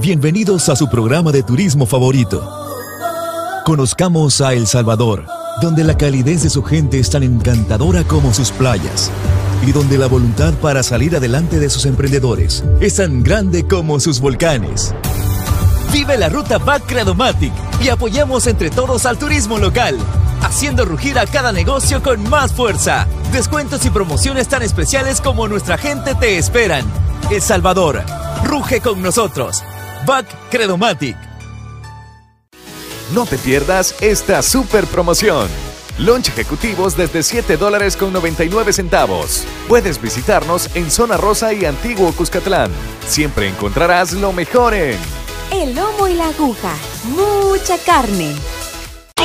Bienvenidos 0.00 0.68
a 0.68 0.76
su 0.76 0.88
programa 0.88 1.32
de 1.32 1.42
turismo 1.42 1.86
favorito. 1.86 2.66
Conozcamos 3.64 4.40
a 4.40 4.52
El 4.52 4.66
Salvador, 4.66 5.26
donde 5.60 5.84
la 5.84 5.96
calidez 5.96 6.42
de 6.42 6.50
su 6.50 6.62
gente 6.62 6.98
es 6.98 7.10
tan 7.10 7.22
encantadora 7.22 8.04
como 8.04 8.32
sus 8.34 8.50
playas 8.50 9.10
y 9.66 9.72
donde 9.72 9.98
la 9.98 10.06
voluntad 10.06 10.52
para 10.54 10.82
salir 10.82 11.16
adelante 11.16 11.58
de 11.58 11.70
sus 11.70 11.86
emprendedores 11.86 12.62
es 12.80 12.96
tan 12.96 13.22
grande 13.22 13.66
como 13.66 13.98
sus 14.00 14.20
volcanes. 14.20 14.94
Vive 15.92 16.18
la 16.18 16.28
ruta 16.28 16.58
Back 16.58 16.84
Credomatic 16.86 17.52
y 17.82 17.88
apoyemos 17.88 18.46
entre 18.46 18.70
todos 18.70 19.06
al 19.06 19.18
turismo 19.18 19.58
local, 19.58 19.96
haciendo 20.42 20.84
rugir 20.84 21.18
a 21.18 21.26
cada 21.26 21.52
negocio 21.52 22.02
con 22.02 22.28
más 22.28 22.52
fuerza. 22.52 23.06
Descuentos 23.32 23.84
y 23.86 23.90
promociones 23.90 24.48
tan 24.48 24.62
especiales 24.62 25.20
como 25.20 25.48
nuestra 25.48 25.78
gente 25.78 26.14
te 26.14 26.36
esperan. 26.36 26.84
El 27.30 27.40
Salvador, 27.40 28.02
ruge 28.44 28.80
con 28.80 29.00
nosotros. 29.00 29.62
Back 30.06 30.26
Credomatic. 30.50 31.16
No 33.12 33.24
te 33.24 33.38
pierdas 33.38 33.94
esta 34.00 34.42
super 34.42 34.84
promoción. 34.86 35.48
Lunch 35.98 36.28
ejecutivos 36.28 36.96
desde 36.96 37.22
7 37.22 37.56
dólares 37.56 37.96
con 37.96 38.12
99 38.12 38.72
centavos. 38.72 39.44
Puedes 39.68 40.02
visitarnos 40.02 40.68
en 40.74 40.90
Zona 40.90 41.16
Rosa 41.16 41.52
y 41.52 41.64
Antiguo 41.66 42.10
Cuscatlán. 42.12 42.72
Siempre 43.06 43.48
encontrarás 43.48 44.12
lo 44.12 44.32
mejor 44.32 44.74
en 44.74 44.98
El 45.52 45.76
lomo 45.76 46.08
y 46.08 46.14
la 46.14 46.28
aguja. 46.28 46.74
Mucha 47.04 47.78
carne. 47.78 48.34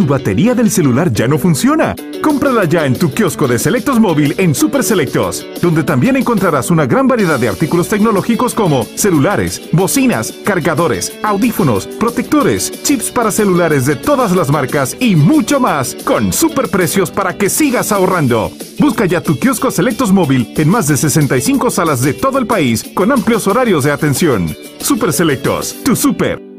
¿Tu 0.00 0.06
batería 0.06 0.54
del 0.54 0.70
celular 0.70 1.12
ya 1.12 1.28
no 1.28 1.36
funciona? 1.36 1.94
Cómprala 2.22 2.64
ya 2.64 2.86
en 2.86 2.98
tu 2.98 3.12
kiosco 3.12 3.46
de 3.46 3.58
Selectos 3.58 4.00
Móvil 4.00 4.34
en 4.38 4.54
Super 4.54 4.82
Selectos, 4.82 5.46
donde 5.60 5.84
también 5.84 6.16
encontrarás 6.16 6.70
una 6.70 6.86
gran 6.86 7.06
variedad 7.06 7.38
de 7.38 7.48
artículos 7.50 7.90
tecnológicos 7.90 8.54
como 8.54 8.84
celulares, 8.94 9.60
bocinas, 9.72 10.32
cargadores, 10.42 11.12
audífonos, 11.22 11.86
protectores, 11.86 12.82
chips 12.82 13.10
para 13.10 13.30
celulares 13.30 13.84
de 13.84 13.94
todas 13.94 14.34
las 14.34 14.48
marcas 14.48 14.96
y 15.00 15.16
mucho 15.16 15.60
más, 15.60 15.94
con 16.06 16.32
super 16.32 16.70
precios 16.70 17.10
para 17.10 17.36
que 17.36 17.50
sigas 17.50 17.92
ahorrando. 17.92 18.52
Busca 18.78 19.04
ya 19.04 19.20
tu 19.20 19.38
kiosco 19.38 19.70
Selectos 19.70 20.12
Móvil 20.12 20.50
en 20.56 20.70
más 20.70 20.88
de 20.88 20.96
65 20.96 21.68
salas 21.68 22.00
de 22.00 22.14
todo 22.14 22.38
el 22.38 22.46
país 22.46 22.90
con 22.94 23.12
amplios 23.12 23.46
horarios 23.46 23.84
de 23.84 23.92
atención. 23.92 24.56
Super 24.78 25.12
Selectos, 25.12 25.76
tu 25.84 25.94
super. 25.94 26.49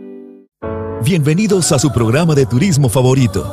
Bienvenidos 1.04 1.72
a 1.72 1.80
su 1.80 1.91
programa 1.91 2.36
de 2.36 2.45
turismo 2.45 2.88
favorito. 2.88 3.52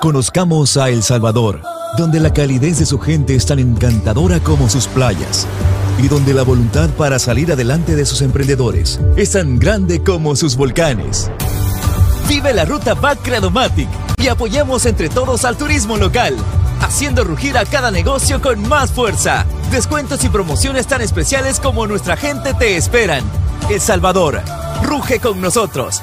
Conozcamos 0.00 0.76
a 0.76 0.88
El 0.88 1.04
Salvador, 1.04 1.62
donde 1.96 2.18
la 2.18 2.32
calidez 2.32 2.80
de 2.80 2.86
su 2.86 2.98
gente 2.98 3.36
es 3.36 3.46
tan 3.46 3.60
encantadora 3.60 4.40
como 4.40 4.68
sus 4.68 4.88
playas 4.88 5.46
y 6.02 6.08
donde 6.08 6.34
la 6.34 6.42
voluntad 6.42 6.90
para 6.98 7.20
salir 7.20 7.52
adelante 7.52 7.94
de 7.94 8.04
sus 8.04 8.20
emprendedores 8.20 8.98
es 9.16 9.30
tan 9.30 9.60
grande 9.60 10.02
como 10.02 10.34
sus 10.34 10.56
volcanes. 10.56 11.30
Vive 12.28 12.52
la 12.52 12.64
ruta 12.64 12.94
Back 12.94 13.22
Credomatic 13.22 13.88
y 14.18 14.26
apoyemos 14.26 14.86
entre 14.86 15.08
todos 15.10 15.44
al 15.44 15.56
turismo 15.56 15.98
local, 15.98 16.34
haciendo 16.80 17.22
rugir 17.22 17.56
a 17.56 17.64
cada 17.64 17.92
negocio 17.92 18.42
con 18.42 18.68
más 18.68 18.90
fuerza. 18.90 19.46
Descuentos 19.70 20.24
y 20.24 20.28
promociones 20.28 20.88
tan 20.88 21.00
especiales 21.00 21.60
como 21.60 21.86
nuestra 21.86 22.16
gente 22.16 22.54
te 22.54 22.76
esperan. 22.76 23.22
El 23.70 23.80
Salvador, 23.80 24.42
ruge 24.82 25.20
con 25.20 25.40
nosotros. 25.40 26.02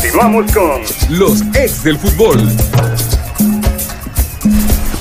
Continuamos 0.00 0.50
con 0.52 0.80
los 1.18 1.42
ex 1.54 1.82
del 1.84 1.98
fútbol. 1.98 2.50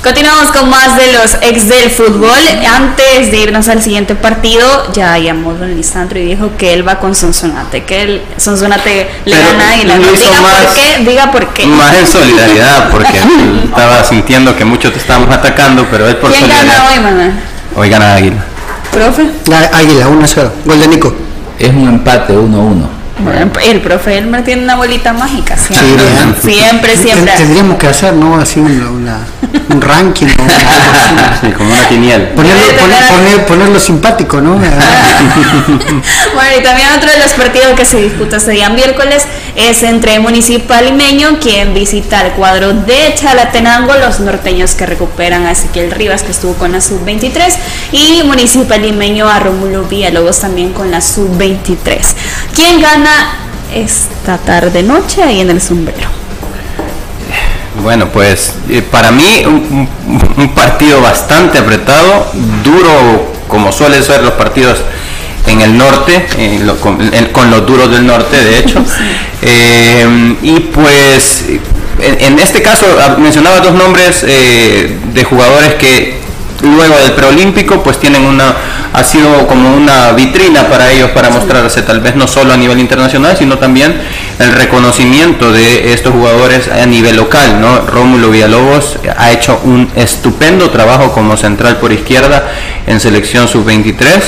Continuamos 0.03 0.51
con 0.51 0.69
más 0.69 0.97
de 0.97 1.13
los 1.13 1.35
ex 1.41 1.69
del 1.69 1.89
fútbol. 1.89 2.29
Antes 2.75 3.31
de 3.31 3.37
irnos 3.37 3.69
al 3.69 3.81
siguiente 3.81 4.15
partido, 4.15 4.91
ya 4.93 5.17
llamó 5.17 5.53
Don 5.53 5.73
Lisandro 5.75 6.19
y 6.19 6.25
dijo 6.25 6.51
que 6.57 6.73
él 6.73 6.85
va 6.87 6.99
con 6.99 7.15
Sonsonate, 7.15 7.85
que 7.85 8.01
el 8.01 8.21
Sonsonate 8.37 9.09
le 9.25 9.35
Pero 9.37 9.47
gana 9.51 9.77
y 9.77 9.85
la 9.85 9.95
no. 9.97 10.11
Diga 10.11 10.41
más- 10.41 10.53
por 10.65 10.73
qué, 10.75 11.09
diga 11.09 11.31
por 11.31 11.47
qué. 11.53 11.65
Más 11.67 11.93
en 11.95 12.07
solidaridad, 12.07 12.89
porque 12.91 13.19
estaba 13.65 14.03
sintiendo 14.03 14.55
que 14.55 14.65
muchos 14.65 14.91
te 14.91 14.99
estábamos 14.99 15.33
atacando, 15.33 15.87
pero 15.89 16.07
él 16.09 16.17
por 16.17 16.29
¿Quién 16.31 16.41
solidaridad. 16.41 16.77
gana 16.77 16.89
hoy, 16.89 16.99
mamá? 16.99 17.33
Hoy 17.75 17.89
gana 17.89 18.15
Águila. 18.15 18.43
¿Profe? 18.91 19.29
Águila, 19.73 20.07
1-0. 20.09 20.49
Gol 20.65 20.79
de 20.79 20.87
Nico. 20.89 21.15
Es 21.57 21.69
un 21.69 21.87
empate 21.87 22.33
1-1. 22.33 22.98
Bueno, 23.23 23.51
el 23.63 23.81
profe 23.81 24.17
Elmer 24.17 24.43
tiene 24.43 24.63
una 24.63 24.75
bolita 24.75 25.13
mágica, 25.13 25.55
Sí, 25.57 25.73
siempre. 25.73 26.05
¿verdad? 26.05 26.35
siempre, 26.41 26.97
siempre. 26.97 27.31
Ten- 27.31 27.37
Tendríamos 27.37 27.77
que 27.77 27.87
hacer, 27.87 28.13
¿no? 28.13 28.37
Así 28.39 28.59
una- 28.59 28.89
una- 28.89 29.27
un 29.69 29.81
ranking. 29.81 30.27
Sí, 31.41 31.47
como 31.51 31.71
una 31.71 31.87
quiniel. 31.87 32.29
Ponerlo, 32.29 32.61
poner- 32.61 33.07
poner- 33.07 33.45
ponerlo 33.45 33.79
simpático, 33.79 34.41
¿no? 34.41 34.55
Bueno, 36.33 36.49
y 36.59 36.63
también 36.63 36.87
otro 36.97 37.09
de 37.09 37.17
los 37.19 37.31
partidos 37.33 37.73
que 37.75 37.85
se 37.85 38.01
disputa 38.01 38.37
este 38.37 38.51
día 38.51 38.69
miércoles 38.69 39.23
es 39.55 39.83
entre 39.83 40.19
Municipal 40.19 40.85
Limeño, 40.85 41.39
quien 41.39 41.73
visita 41.73 42.21
el 42.25 42.31
cuadro 42.33 42.73
de 42.73 43.13
Chalatenango, 43.15 43.93
los 43.95 44.19
norteños 44.19 44.75
que 44.75 44.85
recuperan 44.85 45.45
a 45.45 45.51
Ezequiel 45.51 45.91
Rivas, 45.91 46.23
que 46.23 46.31
estuvo 46.31 46.53
con 46.53 46.71
la 46.71 46.81
sub-23, 46.81 47.53
y 47.91 48.23
Municipal 48.23 48.81
Limeño 48.81 49.27
a 49.29 49.39
Rómulo 49.39 49.83
Villalobos 49.83 50.39
también 50.39 50.71
con 50.73 50.91
la 50.91 51.01
sub-23. 51.01 51.99
¿Quién 52.55 52.81
gana 52.81 53.08
esta 53.73 54.37
tarde 54.37 54.83
noche 54.83 55.23
ahí 55.23 55.41
en 55.41 55.49
el 55.51 55.61
sombrero? 55.61 56.07
Bueno, 57.83 58.07
pues 58.09 58.53
eh, 58.69 58.81
para 58.81 59.11
mí 59.11 59.43
un, 59.45 59.87
partido 60.55 61.01
bastante 61.01 61.59
apretado, 61.59 62.27
duro 62.63 63.31
como 63.47 63.71
suelen 63.71 64.03
ser 64.03 64.21
los 64.23 64.33
partidos 64.33 64.79
en 65.47 65.61
el 65.61 65.77
norte, 65.77 66.25
en 66.37 66.67
lo- 66.67 66.79
con, 66.79 66.99
en- 67.13 67.27
con 67.27 67.49
los 67.49 67.65
duros 67.65 67.89
del 67.91 68.05
norte 68.05 68.43
de 68.43 68.59
hecho. 68.59 68.83
Eh, 69.41 70.35
y 70.41 70.59
pues 70.59 71.45
en, 72.01 72.19
en 72.19 72.39
este 72.39 72.61
caso 72.61 72.85
ah, 73.01 73.15
mencionaba 73.17 73.61
dos 73.61 73.73
nombres 73.73 74.25
eh, 74.27 74.97
de 75.13 75.23
jugadores 75.23 75.75
que 75.75 76.19
luego 76.61 76.95
del 76.97 77.13
preolímpico, 77.13 77.81
pues 77.83 77.99
tienen 77.99 78.23
una, 78.23 78.55
ha 78.93 79.03
sido 79.03 79.47
como 79.47 79.75
una 79.75 80.11
vitrina 80.13 80.67
para 80.67 80.91
ellos 80.91 81.11
para 81.11 81.29
mostrarse, 81.29 81.81
tal 81.81 81.99
vez 81.99 82.15
no 82.15 82.27
solo 82.27 82.53
a 82.53 82.57
nivel 82.57 82.79
internacional, 82.79 83.37
sino 83.37 83.57
también 83.57 83.99
el 84.39 84.53
reconocimiento 84.53 85.51
de 85.51 85.93
estos 85.93 86.13
jugadores 86.13 86.69
a 86.69 86.85
nivel 86.85 87.17
local, 87.17 87.59
¿no? 87.59 87.81
Rómulo 87.81 88.29
Villalobos 88.29 88.97
ha 89.17 89.31
hecho 89.31 89.59
un 89.65 89.91
estupendo 89.95 90.69
trabajo 90.69 91.11
como 91.11 91.35
central 91.35 91.77
por 91.77 91.91
izquierda 91.91 92.49
en 92.87 93.01
selección 93.01 93.49
sub-23. 93.49 94.21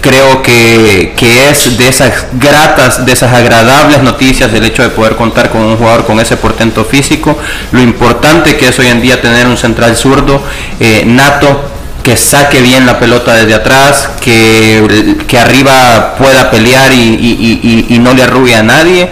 Creo 0.00 0.42
que, 0.42 1.14
que 1.16 1.48
es 1.48 1.78
de 1.78 1.88
esas 1.88 2.26
gratas, 2.32 3.06
de 3.06 3.12
esas 3.12 3.32
agradables 3.32 4.02
noticias 4.02 4.52
el 4.52 4.64
hecho 4.64 4.82
de 4.82 4.88
poder 4.90 5.14
contar 5.14 5.50
con 5.50 5.62
un 5.62 5.76
jugador 5.76 6.04
con 6.04 6.18
ese 6.18 6.36
portento 6.36 6.84
físico, 6.84 7.38
lo 7.70 7.80
importante 7.80 8.56
que 8.56 8.68
es 8.68 8.78
hoy 8.80 8.88
en 8.88 9.00
día 9.00 9.20
tener 9.22 9.46
un 9.46 9.56
central 9.56 9.96
zurdo 9.96 10.42
eh, 10.80 11.04
nato 11.06 11.70
que 12.04 12.16
saque 12.18 12.60
bien 12.60 12.84
la 12.84 13.00
pelota 13.00 13.34
desde 13.34 13.54
atrás, 13.54 14.10
que, 14.20 15.16
que 15.26 15.38
arriba 15.38 16.14
pueda 16.18 16.50
pelear 16.50 16.92
y, 16.92 17.98
no 17.98 18.12
le 18.12 18.22
arrugue 18.22 18.54
a 18.54 18.62
nadie. 18.62 19.08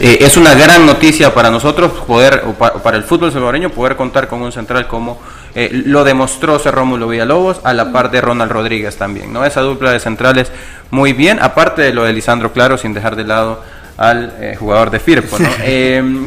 Eh, 0.00 0.18
es 0.20 0.36
una 0.36 0.52
gran 0.54 0.84
noticia 0.84 1.32
para 1.32 1.50
nosotros 1.50 1.92
poder, 2.04 2.42
para, 2.58 2.96
el 2.96 3.04
fútbol 3.04 3.30
salvadoreño, 3.30 3.70
poder 3.70 3.94
contar 3.94 4.26
con 4.26 4.42
un 4.42 4.50
central 4.50 4.88
como 4.88 5.20
eh, 5.54 5.70
lo 5.72 6.02
demostró 6.02 6.58
ser 6.58 6.74
Rómulo 6.74 7.06
Villalobos, 7.06 7.60
a 7.62 7.72
la 7.72 7.92
par 7.92 8.10
de 8.10 8.20
Ronald 8.20 8.50
Rodríguez 8.50 8.96
también. 8.96 9.32
¿no? 9.32 9.44
Esa 9.44 9.60
dupla 9.60 9.92
de 9.92 10.00
centrales 10.00 10.50
muy 10.90 11.12
bien, 11.12 11.38
aparte 11.40 11.82
de 11.82 11.92
lo 11.92 12.02
de 12.02 12.12
Lisandro 12.12 12.52
Claro, 12.52 12.76
sin 12.76 12.92
dejar 12.92 13.14
de 13.14 13.22
lado 13.22 13.62
al 13.96 14.34
eh, 14.40 14.56
jugador 14.58 14.90
de 14.90 14.98
Firpo. 14.98 15.38
¿no? 15.38 15.48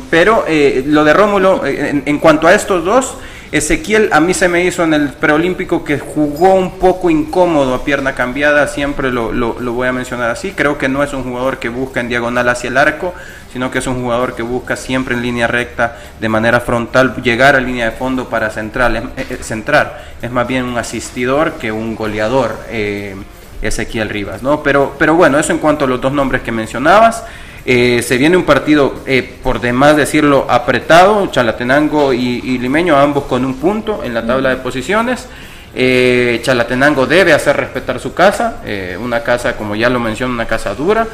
pero 0.10 0.46
lo 0.86 1.04
de 1.04 1.14
Rómulo, 1.14 1.64
en 1.66 2.20
cuanto 2.20 2.48
a 2.48 2.54
estos 2.54 2.86
dos, 2.86 3.16
Ezequiel 3.52 4.10
a 4.12 4.20
mí 4.20 4.34
se 4.34 4.50
me 4.50 4.66
hizo 4.66 4.84
en 4.84 4.94
el 4.94 5.10
preolímpico 5.10 5.84
que 5.84 6.00
jugó 6.00 6.56
un 6.56 6.80
poco 6.80 7.10
incómodo 7.10 7.76
a 7.76 7.84
pierna 7.84 8.16
cambiada, 8.16 8.68
siempre 8.68 9.12
lo, 9.12 9.32
voy 9.54 9.88
a 9.88 9.92
mencionar 9.92 10.30
así. 10.30 10.52
Creo 10.52 10.78
que 10.78 10.90
no 10.90 11.04
es 11.04 11.14
un 11.14 11.24
jugador 11.24 11.60
que 11.60 11.70
busca 11.70 12.00
en 12.00 12.10
diagonal 12.10 12.50
hacia 12.50 12.70
el 12.70 12.78
arco, 12.78 13.14
sino 13.54 13.72
que 13.72 13.80
es 13.80 13.88
un 13.88 14.02
jugador 14.02 14.36
que 14.36 14.44
busca 14.44 14.76
siempre 14.76 15.16
en 15.16 15.22
línea 15.22 15.48
recta, 15.48 15.98
de 16.20 16.30
manera 16.30 16.60
frontal, 16.60 17.16
llegar 17.22 17.56
a 17.56 17.60
línea 17.60 17.86
de 17.86 17.92
fondo 17.92 18.30
para 18.30 18.50
central, 18.50 18.96
eh, 18.96 19.04
eh, 19.18 19.38
centrar. 19.42 20.04
Es 20.22 20.32
más 20.32 20.48
bien 20.48 20.66
un 20.66 20.78
asistidor 20.78 21.54
que 21.54 21.72
un 21.72 21.96
goleador. 21.96 22.58
Eh, 22.70 23.16
Ezequiel 23.62 24.10
Rivas, 24.10 24.44
¿no? 24.44 24.62
Pero, 24.62 24.96
pero 25.00 25.16
bueno, 25.16 25.40
eso 25.40 25.52
en 25.52 25.60
cuanto 25.60 25.86
a 25.86 25.88
los 25.88 26.00
dos 26.00 26.12
nombres 26.12 26.42
que 26.42 26.52
mencionabas. 26.52 27.24
Eh, 27.68 28.04
se 28.04 28.18
viene 28.18 28.38
un 28.38 28.44
partido, 28.44 28.94
eh, 29.08 29.38
por 29.42 29.60
demás 29.60 29.98
decirlo, 29.98 30.46
apretado, 30.48 31.26
Chalatenango 31.32 32.14
y, 32.14 32.60
Limeño, 32.60 32.96
ambos 32.96 33.24
con 33.24 33.44
un 33.44 33.56
punto 33.56 34.04
en 34.04 34.14
la 34.14 34.26
tabla 34.26 34.50
de 34.50 34.58
posiciones. 34.58 35.28
Eh, 35.74 36.42
Chalatenango 36.44 37.08
debe 37.08 37.34
hacer 37.34 37.58
respetar 37.58 38.00
su 38.00 38.14
casa, 38.14 38.62
una 39.02 39.24
casa, 39.24 39.58
como 39.58 39.76
ya 39.76 39.90
lo 39.90 40.00
mencioné, 40.00 40.34
una 40.34 40.46
casa 40.46 40.76
dura. 40.76 41.08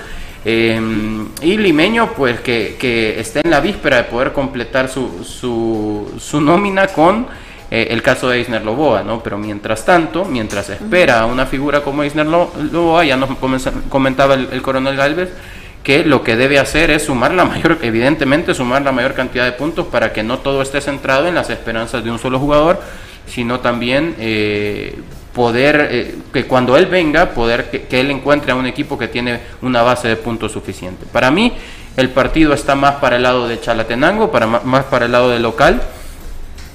y 0.43 1.57
Limeño, 1.57 2.11
pues 2.17 2.41
que, 2.41 2.75
que 2.77 3.17
esté 3.19 3.41
en 3.43 3.49
la 3.49 3.61
víspera 3.61 3.97
de 3.97 4.03
poder 4.03 4.33
completar 4.33 4.89
su, 4.89 5.23
su, 5.23 6.19
su 6.19 6.41
nómina 6.41 6.87
con 6.87 7.27
el 7.69 8.01
caso 8.01 8.27
de 8.27 8.39
Eisner 8.39 8.65
Loboa, 8.65 9.03
¿no? 9.03 9.23
Pero 9.23 9.37
mientras 9.37 9.85
tanto, 9.85 10.25
mientras 10.25 10.69
espera 10.69 11.21
a 11.21 11.25
una 11.25 11.45
figura 11.45 11.79
como 11.79 12.03
Eisner 12.03 12.25
Loboa, 12.25 13.05
ya 13.05 13.15
nos 13.15 13.29
comentaba 13.89 14.33
el 14.33 14.61
coronel 14.61 14.97
Galvez, 14.97 15.29
que 15.83 16.03
lo 16.05 16.23
que 16.23 16.35
debe 16.35 16.59
hacer 16.59 16.91
es 16.91 17.05
sumar 17.05 17.33
la 17.33 17.45
mayor, 17.45 17.79
evidentemente 17.81 18.53
sumar 18.53 18.81
la 18.81 18.91
mayor 18.91 19.13
cantidad 19.13 19.45
de 19.45 19.51
puntos 19.53 19.87
para 19.87 20.13
que 20.13 20.23
no 20.23 20.39
todo 20.39 20.61
esté 20.61 20.81
centrado 20.81 21.27
en 21.27 21.35
las 21.35 21.49
esperanzas 21.49 22.03
de 22.03 22.11
un 22.11 22.19
solo 22.19 22.39
jugador, 22.39 22.81
sino 23.27 23.59
también 23.59 24.15
eh, 24.19 24.95
poder, 25.33 25.87
eh, 25.91 26.15
que 26.33 26.45
cuando 26.45 26.77
él 26.77 26.85
venga, 26.85 27.31
poder 27.31 27.69
que, 27.69 27.99
él 27.99 28.11
encuentre 28.11 28.51
a 28.51 28.55
un 28.55 28.67
equipo 28.67 28.97
que 28.97 29.07
tiene 29.07 29.39
una 29.61 29.81
base 29.81 30.07
de 30.07 30.15
puntos 30.17 30.51
suficiente. 30.51 31.05
Para 31.11 31.31
mí, 31.31 31.53
el 31.97 32.09
partido 32.09 32.53
está 32.53 32.75
más 32.75 32.95
para 32.95 33.17
el 33.17 33.23
lado 33.23 33.47
de 33.47 33.59
Chalatenango, 33.59 34.31
para, 34.31 34.47
más 34.47 34.85
para 34.85 35.05
el 35.05 35.11
lado 35.11 35.29
del 35.29 35.41
local 35.41 35.81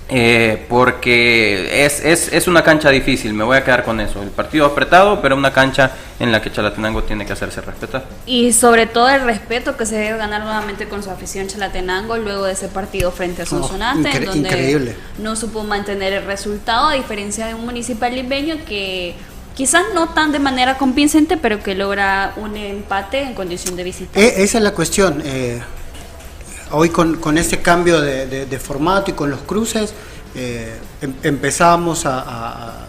eh, 0.09 0.65
porque 0.69 1.85
es, 1.85 2.05
es, 2.05 2.33
es, 2.33 2.47
una 2.47 2.63
cancha 2.63 2.91
difícil, 2.91 3.35
me 3.35 3.43
voy 3.43 3.57
a 3.57 3.65
quedar 3.65 3.83
con 3.83 4.01
eso. 4.01 4.23
El 4.23 4.31
partido 4.31 4.67
apretado, 4.67 5.21
pero 5.21 5.35
una 5.35 5.53
cancha 5.53 5.91
en 6.21 6.31
la 6.31 6.41
que 6.41 6.53
Chalatenango 6.53 7.03
tiene 7.03 7.27
que 7.27 7.33
hacerse 7.33 7.61
respetar. 7.61 8.05
Y 8.25 8.53
sobre 8.53 8.87
todo 8.87 9.09
el 9.09 9.23
respeto 9.23 9.77
que 9.77 9.85
se 9.85 9.97
debe 9.97 10.17
ganar 10.17 10.43
nuevamente 10.43 10.87
con 10.87 11.03
su 11.03 11.11
afición 11.11 11.49
Chalatenango 11.49 12.17
luego 12.19 12.45
de 12.45 12.53
ese 12.53 12.69
partido 12.69 13.11
frente 13.11 13.43
a 13.43 13.47
Sonsonate, 13.47 14.21
donde 14.21 14.49
increíble. 14.49 14.97
no 15.19 15.35
supo 15.35 15.65
mantener 15.65 16.13
el 16.13 16.25
resultado, 16.25 16.89
a 16.89 16.95
diferencia 16.95 17.47
de 17.47 17.55
un 17.55 17.65
municipal 17.65 18.15
limeño 18.15 18.59
que 18.65 19.17
quizás 19.57 19.87
no 19.93 20.11
tan 20.11 20.31
de 20.31 20.39
manera 20.39 20.79
convincente, 20.79 21.37
pero 21.37 21.63
que 21.65 21.75
logra 21.75 22.33
un 22.37 22.57
empate 22.57 23.23
en 23.23 23.35
condición 23.35 23.75
de 23.75 23.83
visita. 23.83 24.21
E, 24.21 24.45
esa 24.45 24.59
es 24.59 24.65
la 24.65 24.71
cuestión. 24.71 25.21
Eh, 25.25 25.61
hoy 26.73 26.91
con, 26.91 27.17
con 27.17 27.39
este 27.39 27.59
cambio 27.59 28.01
de, 28.01 28.59
formato 28.59 29.11
y 29.11 29.15
con 29.15 29.31
los 29.31 29.41
cruces, 29.41 29.93
eh, 30.35 30.77
em, 31.01 31.15
empezábamos 31.23 32.07
a, 32.07 32.87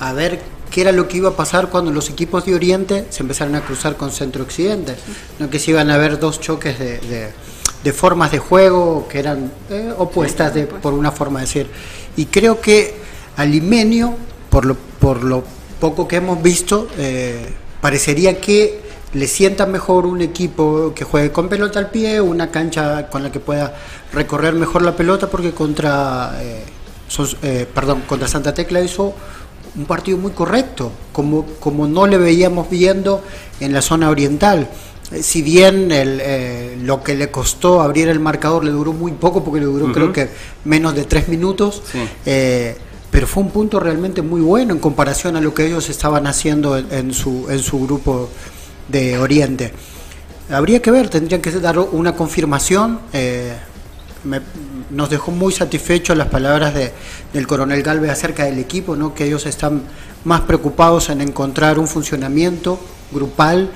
a, 0.00 0.12
ver 0.12 0.40
qué 0.70 0.82
era 0.82 0.92
lo 0.92 1.08
que 1.08 1.18
iba 1.18 1.30
a 1.30 1.36
pasar 1.36 1.68
cuando 1.68 1.90
los 1.90 2.10
equipos 2.10 2.44
de 2.46 2.54
Oriente 2.54 3.06
se 3.10 3.22
empezaron 3.22 3.54
a 3.54 3.60
cruzar 3.60 3.96
con 3.96 4.10
Centro-Occidente, 4.10 4.96
¿no? 5.38 5.50
que 5.50 5.58
se 5.58 5.72
iban 5.72 5.90
a 5.90 5.96
ver 5.96 6.18
dos 6.18 6.40
choques 6.40 6.78
de, 6.78 7.32
de 7.82 7.92
formas 7.92 8.30
de 8.30 8.38
juego 8.38 9.06
que 9.08 9.18
eran 9.18 9.50
eh, 9.70 9.92
opuestas 9.96 10.54
de, 10.54 10.66
por 10.66 10.92
una 10.92 11.12
forma 11.12 11.40
de 11.40 11.46
decir. 11.46 11.70
Y 12.16 12.26
creo 12.26 12.60
que 12.60 12.94
Alimenio, 13.36 14.14
por 14.50 14.66
lo, 14.66 14.76
por 14.76 15.24
lo 15.24 15.44
poco 15.80 16.06
que 16.06 16.16
hemos 16.16 16.42
visto, 16.42 16.88
eh, 16.98 17.46
parecería 17.80 18.40
que 18.40 18.89
le 19.12 19.26
sienta 19.26 19.66
mejor 19.66 20.06
un 20.06 20.22
equipo 20.22 20.92
que 20.94 21.04
juegue 21.04 21.32
con 21.32 21.48
pelota 21.48 21.78
al 21.78 21.90
pie, 21.90 22.20
una 22.20 22.50
cancha 22.50 23.08
con 23.08 23.22
la 23.22 23.32
que 23.32 23.40
pueda 23.40 23.74
recorrer 24.12 24.54
mejor 24.54 24.82
la 24.82 24.94
pelota, 24.94 25.28
porque 25.28 25.52
contra, 25.52 26.38
eh, 26.40 26.64
eh, 27.42 27.66
perdón, 27.74 28.02
contra 28.06 28.28
Santa 28.28 28.54
Tecla 28.54 28.80
hizo 28.80 29.14
un 29.76 29.84
partido 29.84 30.18
muy 30.18 30.32
correcto, 30.32 30.92
como, 31.12 31.44
como 31.58 31.86
no 31.86 32.06
le 32.06 32.18
veíamos 32.18 32.70
viendo 32.70 33.22
en 33.58 33.72
la 33.72 33.82
zona 33.82 34.10
oriental. 34.10 34.68
Eh, 35.10 35.24
si 35.24 35.42
bien 35.42 35.90
el, 35.90 36.86
lo 36.86 37.02
que 37.02 37.16
le 37.16 37.32
costó 37.32 37.80
abrir 37.80 38.08
el 38.08 38.20
marcador 38.20 38.64
le 38.64 38.70
duró 38.70 38.92
muy 38.92 39.12
poco, 39.12 39.42
porque 39.42 39.60
le 39.60 39.66
duró 39.66 39.92
creo 39.92 40.12
que 40.12 40.28
menos 40.64 40.94
de 40.94 41.04
tres 41.04 41.26
minutos, 41.26 41.82
pero 43.10 43.26
fue 43.26 43.42
un 43.42 43.50
punto 43.50 43.80
realmente 43.80 44.22
muy 44.22 44.40
bueno 44.40 44.72
en 44.72 44.78
comparación 44.78 45.34
a 45.34 45.40
lo 45.40 45.52
que 45.52 45.66
ellos 45.66 45.90
estaban 45.90 46.28
haciendo 46.28 46.78
en 46.78 47.12
su, 47.12 47.48
en 47.50 47.58
su 47.58 47.80
grupo 47.80 48.30
de 48.90 49.18
Oriente. 49.18 49.72
Habría 50.50 50.82
que 50.82 50.90
ver, 50.90 51.08
tendrían 51.08 51.40
que 51.40 51.50
dar 51.52 51.78
una 51.78 52.14
confirmación. 52.14 53.00
Eh, 53.12 53.54
nos 54.90 55.08
dejó 55.08 55.30
muy 55.30 55.52
satisfechos 55.52 56.16
las 56.16 56.28
palabras 56.28 56.74
de, 56.74 56.92
del 57.32 57.46
coronel 57.46 57.82
Galvez 57.82 58.10
acerca 58.10 58.44
del 58.44 58.58
equipo, 58.58 58.96
¿no? 58.96 59.14
que 59.14 59.24
ellos 59.24 59.46
están 59.46 59.82
más 60.24 60.42
preocupados 60.42 61.08
en 61.08 61.20
encontrar 61.20 61.78
un 61.78 61.88
funcionamiento 61.88 62.78
grupal 63.12 63.70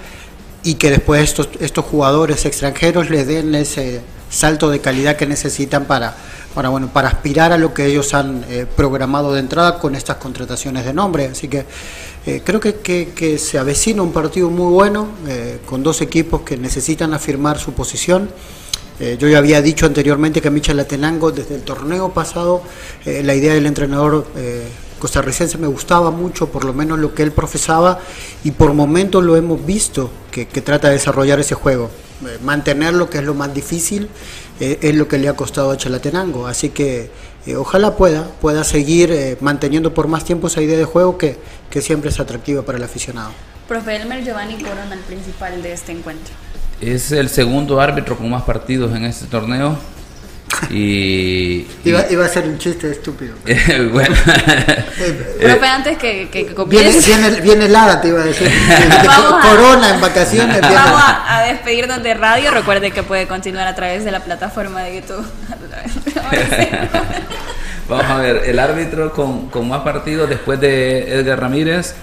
y 0.62 0.74
que 0.74 0.90
después 0.90 1.22
estos, 1.22 1.48
estos 1.60 1.84
jugadores 1.84 2.44
extranjeros 2.44 3.10
les 3.10 3.26
den 3.26 3.54
ese 3.54 4.02
salto 4.30 4.70
de 4.70 4.80
calidad 4.80 5.16
que 5.16 5.26
necesitan 5.26 5.84
para, 5.84 6.14
para, 6.54 6.68
bueno, 6.68 6.88
para 6.88 7.08
aspirar 7.08 7.52
a 7.52 7.58
lo 7.58 7.72
que 7.72 7.86
ellos 7.86 8.14
han 8.14 8.44
eh, 8.48 8.66
programado 8.76 9.32
de 9.32 9.40
entrada 9.40 9.78
con 9.78 9.94
estas 9.94 10.16
contrataciones 10.16 10.84
de 10.84 10.92
nombre. 10.92 11.26
Así 11.26 11.48
que 11.48 11.64
eh, 12.26 12.40
creo 12.42 12.58
que, 12.58 12.74
que, 12.74 13.38
se 13.38 13.58
avecina 13.58 14.02
un 14.02 14.12
partido 14.12 14.48
muy 14.48 14.72
bueno, 14.72 15.08
eh, 15.28 15.58
con 15.66 15.82
dos 15.82 16.00
equipos 16.00 16.40
que 16.40 16.56
necesitan 16.56 17.12
afirmar 17.12 17.58
su 17.58 17.72
posición. 17.72 18.30
Eh, 18.98 19.16
yo 19.18 19.28
ya 19.28 19.38
había 19.38 19.60
dicho 19.60 19.84
anteriormente 19.84 20.40
que 20.40 20.50
Michel 20.50 20.78
Latenango, 20.78 21.32
desde 21.32 21.56
el 21.56 21.62
torneo 21.62 22.14
pasado, 22.14 22.62
la 23.04 23.34
idea 23.34 23.52
del 23.52 23.66
entrenador 23.66 24.26
costarricense 24.98 25.58
me 25.58 25.66
gustaba 25.66 26.10
mucho, 26.10 26.48
por 26.48 26.64
lo 26.64 26.72
menos 26.72 26.98
lo 26.98 27.12
que 27.14 27.24
él 27.24 27.32
profesaba, 27.32 27.98
y 28.42 28.52
por 28.52 28.72
momentos 28.72 29.22
lo 29.22 29.36
hemos 29.36 29.66
visto 29.66 30.10
que 30.30 30.46
trata 30.46 30.88
de 30.88 30.94
desarrollar 30.94 31.40
ese 31.40 31.54
juego. 31.54 31.90
mantenerlo, 32.42 33.10
que 33.10 33.18
es 33.18 33.24
lo 33.24 33.34
más 33.34 33.52
difícil, 33.52 34.08
es 34.60 34.94
lo 34.94 35.08
que 35.08 35.18
le 35.18 35.28
ha 35.28 35.34
costado 35.34 35.72
a 35.72 35.76
Chalatenango. 35.76 36.46
Así 36.46 36.70
que 36.70 37.10
eh, 37.46 37.56
ojalá 37.56 37.96
pueda, 37.96 38.24
pueda 38.40 38.64
seguir 38.64 39.10
eh, 39.10 39.36
manteniendo 39.40 39.92
por 39.92 40.08
más 40.08 40.24
tiempo 40.24 40.46
esa 40.46 40.62
idea 40.62 40.78
de 40.78 40.84
juego 40.84 41.18
que, 41.18 41.38
que 41.70 41.82
siempre 41.82 42.10
es 42.10 42.20
atractiva 42.20 42.62
para 42.62 42.78
el 42.78 42.84
aficionado. 42.84 43.30
Profe 43.68 43.96
Elmer 43.96 44.24
Giovanni 44.24 44.56
Corona, 44.56 44.92
el 44.92 45.00
principal 45.00 45.62
de 45.62 45.72
este 45.72 45.92
encuentro. 45.92 46.34
Es 46.80 47.12
el 47.12 47.28
segundo 47.28 47.80
árbitro 47.80 48.16
con 48.16 48.28
más 48.28 48.42
partidos 48.42 48.94
en 48.94 49.04
este 49.04 49.26
torneo. 49.26 49.76
Y, 50.70 51.66
iba, 51.84 52.04
iba, 52.10 52.24
a 52.24 52.28
ser 52.28 52.44
un 52.44 52.58
chiste 52.58 52.90
estúpido. 52.90 53.34
bueno. 53.92 54.14
Profe, 55.40 55.66
antes 55.66 55.98
que, 55.98 56.28
que, 56.30 56.46
que 56.46 56.64
viene, 56.66 56.92
viene, 57.00 57.40
viene, 57.40 57.64
helada, 57.66 58.00
te 58.00 58.08
iba 58.08 58.20
a 58.20 58.24
decir. 58.24 58.50
corona 59.42 59.94
en 59.94 60.00
vacaciones. 60.00 60.60
Vamos 60.60 61.02
a, 61.02 61.38
a, 61.38 61.42
despedirnos 61.46 62.02
de 62.02 62.14
radio. 62.14 62.50
Recuerde 62.50 62.90
que 62.90 63.02
puede 63.02 63.26
continuar 63.26 63.66
a 63.66 63.74
través 63.74 64.04
de 64.04 64.10
la 64.10 64.20
plataforma 64.20 64.82
de 64.82 64.96
YouTube. 65.00 65.26
Vamos 67.88 68.06
a 68.06 68.16
ver, 68.16 68.42
el 68.46 68.58
árbitro 68.58 69.12
con, 69.12 69.48
con 69.50 69.68
más 69.68 69.82
partidos 69.82 70.28
después 70.28 70.58
de 70.60 71.20
Edgar 71.20 71.40
Ramírez. 71.40 71.94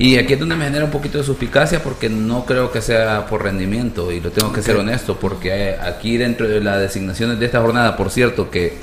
Y 0.00 0.16
aquí 0.16 0.32
es 0.32 0.40
donde 0.40 0.56
me 0.56 0.64
genera 0.64 0.86
un 0.86 0.90
poquito 0.90 1.18
de 1.18 1.24
suspicacia 1.24 1.82
porque 1.82 2.08
no 2.08 2.46
creo 2.46 2.72
que 2.72 2.80
sea 2.80 3.26
por 3.26 3.42
rendimiento 3.42 4.10
y 4.10 4.22
lo 4.22 4.30
tengo 4.30 4.50
que 4.50 4.62
ser 4.62 4.76
honesto 4.76 5.20
porque 5.20 5.76
aquí 5.78 6.16
dentro 6.16 6.48
de 6.48 6.62
las 6.62 6.80
designaciones 6.80 7.38
de 7.38 7.44
esta 7.44 7.60
jornada, 7.60 7.98
por 7.98 8.10
cierto, 8.10 8.50
que, 8.50 8.78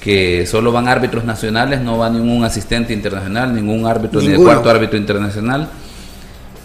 que 0.00 0.46
solo 0.46 0.72
van 0.72 0.88
árbitros 0.88 1.24
nacionales, 1.24 1.80
no 1.80 1.96
va 1.96 2.10
ningún 2.10 2.42
asistente 2.42 2.92
internacional, 2.92 3.54
ningún 3.54 3.86
árbitro 3.86 4.20
ni 4.20 4.30
de 4.30 4.36
cuarto 4.36 4.68
árbitro 4.68 4.98
internacional. 4.98 5.68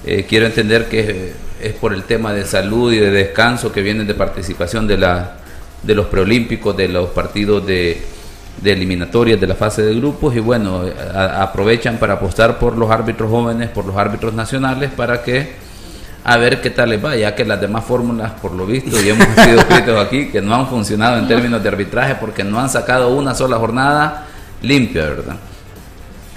Eh, 0.07 0.25
quiero 0.27 0.47
entender 0.47 0.87
que 0.87 1.33
es 1.61 1.73
por 1.73 1.93
el 1.93 2.01
tema 2.01 2.33
de 2.33 2.45
salud 2.45 2.91
y 2.91 2.97
de 2.97 3.11
descanso 3.11 3.71
que 3.71 3.83
vienen 3.83 4.07
de 4.07 4.15
participación 4.15 4.87
de, 4.87 4.97
la, 4.97 5.35
de 5.83 5.93
los 5.93 6.07
preolímpicos, 6.07 6.75
de 6.75 6.87
los 6.87 7.09
partidos 7.11 7.67
de, 7.67 8.01
de 8.63 8.71
eliminatorias 8.71 9.39
de 9.39 9.47
la 9.47 9.55
fase 9.55 9.81
de 9.81 9.93
grupos 9.95 10.35
y 10.35 10.39
bueno, 10.39 10.83
aprovechan 11.13 11.97
para 11.97 12.13
apostar 12.13 12.57
por 12.57 12.77
los 12.77 12.89
árbitros 12.89 13.29
jóvenes, 13.29 13.69
por 13.69 13.85
los 13.85 13.97
árbitros 13.97 14.33
nacionales 14.33 14.89
para 14.91 15.21
que 15.21 15.51
a 16.23 16.37
ver 16.37 16.61
qué 16.61 16.69
tal 16.69 16.89
les 16.89 17.03
va, 17.03 17.17
ya 17.17 17.35
que 17.35 17.43
las 17.43 17.59
demás 17.59 17.83
fórmulas, 17.83 18.31
por 18.41 18.53
lo 18.53 18.65
visto, 18.65 19.01
y 19.01 19.09
hemos 19.09 19.27
sido 19.35 19.59
escritos 19.59 20.05
aquí, 20.05 20.29
que 20.29 20.41
no 20.41 20.55
han 20.55 20.67
funcionado 20.67 21.17
en 21.17 21.27
términos 21.27 21.61
de 21.61 21.67
arbitraje 21.67 22.15
porque 22.15 22.45
no 22.45 22.59
han 22.59 22.69
sacado 22.69 23.13
una 23.13 23.35
sola 23.35 23.57
jornada 23.57 24.27
limpia, 24.61 25.03
¿verdad? 25.03 25.35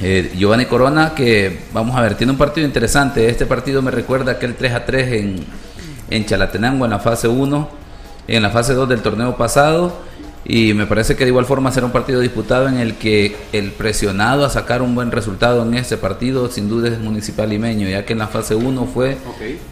Eh, 0.00 0.32
Giovanni 0.36 0.66
Corona, 0.66 1.12
que 1.14 1.60
vamos 1.72 1.96
a 1.96 2.00
ver, 2.00 2.16
tiene 2.16 2.32
un 2.32 2.38
partido 2.38 2.66
interesante. 2.66 3.28
Este 3.28 3.46
partido 3.46 3.80
me 3.80 3.92
recuerda 3.92 4.32
aquel 4.32 4.56
3 4.56 4.74
a 4.74 4.84
3 4.84 5.12
en, 5.12 5.44
en 6.10 6.26
Chalatenango 6.26 6.84
en 6.84 6.90
la 6.90 6.98
fase 6.98 7.28
1, 7.28 7.68
en 8.26 8.42
la 8.42 8.50
fase 8.50 8.74
2 8.74 8.88
del 8.88 9.00
torneo 9.00 9.36
pasado. 9.36 9.96
Y 10.48 10.74
me 10.74 10.86
parece 10.86 11.16
que 11.16 11.24
de 11.24 11.30
igual 11.30 11.44
forma 11.44 11.72
será 11.72 11.86
un 11.86 11.92
partido 11.92 12.20
disputado 12.20 12.68
en 12.68 12.78
el 12.78 12.94
que 12.94 13.34
el 13.52 13.72
presionado 13.72 14.44
a 14.44 14.50
sacar 14.50 14.80
un 14.80 14.94
buen 14.94 15.10
resultado 15.10 15.62
en 15.62 15.74
ese 15.74 15.96
partido 15.96 16.48
sin 16.48 16.68
duda 16.68 16.88
es 16.88 17.00
Municipal 17.00 17.50
Limeño, 17.50 17.88
ya 17.88 18.04
que 18.04 18.12
en 18.12 18.20
la 18.20 18.28
fase 18.28 18.54
1 18.54 18.86
fue 18.86 19.16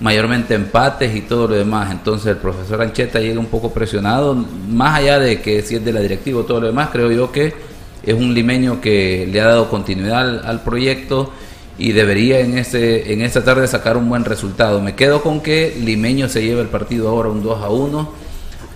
mayormente 0.01 0.55
empates 0.55 1.15
y 1.15 1.21
todo 1.21 1.47
lo 1.47 1.55
demás. 1.55 1.93
Entonces 1.93 2.27
el 2.27 2.39
profesor 2.39 2.83
Ancheta 2.83 3.21
llega 3.21 3.39
un 3.39 3.47
poco 3.47 3.73
presionado, 3.73 4.35
más 4.35 4.99
allá 4.99 5.21
de 5.21 5.41
que 5.41 5.63
si 5.63 5.77
es 5.77 5.85
de 5.85 5.93
la 5.93 6.01
directiva 6.01 6.41
o 6.41 6.45
todo 6.45 6.61
lo 6.61 6.67
demás, 6.67 6.89
creo 6.91 7.13
yo 7.13 7.31
que 7.31 7.55
es 8.03 8.15
un 8.15 8.35
limeño 8.35 8.81
que 8.81 9.29
le 9.31 9.41
ha 9.41 9.47
dado 9.47 9.71
continuidad 9.71 10.45
al, 10.45 10.63
proyecto 10.63 11.31
y 11.79 11.93
debería 11.93 12.41
en, 12.41 12.59
ese, 12.59 13.13
en 13.13 13.23
esta 13.23 13.45
tarde 13.45 13.69
sacar 13.69 13.97
un 13.97 14.09
buen 14.09 14.25
resultado. 14.25 14.81
Me 14.81 14.97
quedo 14.97 15.23
con 15.23 15.41
que 15.41 15.77
Limeño 15.81 16.29
se 16.29 16.43
lleve 16.45 16.63
el 16.63 16.69
partido 16.69 17.09
ahora 17.09 17.29
un 17.29 17.45
2 17.45 17.63
a 17.63 17.69
1 17.71 18.24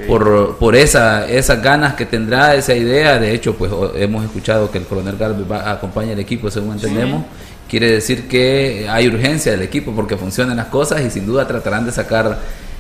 por, 0.06 0.56
por 0.56 0.76
esa, 0.76 1.28
esas 1.28 1.62
ganas 1.62 1.94
que 1.94 2.06
tendrá, 2.06 2.54
esa 2.54 2.74
idea. 2.74 3.18
De 3.18 3.32
hecho, 3.34 3.54
pues 3.56 3.72
hemos 3.96 4.24
escuchado 4.24 4.70
que 4.70 4.78
el 4.78 4.84
coronel 4.84 5.16
Galvez 5.16 5.50
va, 5.50 5.70
acompaña 5.70 6.12
al 6.12 6.20
equipo, 6.20 6.50
según 6.50 6.74
entendemos. 6.74 7.24
Quiere 7.68 7.90
decir 7.90 8.28
que 8.28 8.86
hay 8.88 9.08
urgencia 9.08 9.52
del 9.52 9.62
equipo 9.62 9.92
porque 9.92 10.16
funcionan 10.16 10.56
las 10.56 10.66
cosas 10.66 11.02
y 11.02 11.10
sin 11.10 11.26
duda 11.26 11.46
tratarán 11.46 11.84
de 11.84 11.92
sacar 11.92 12.38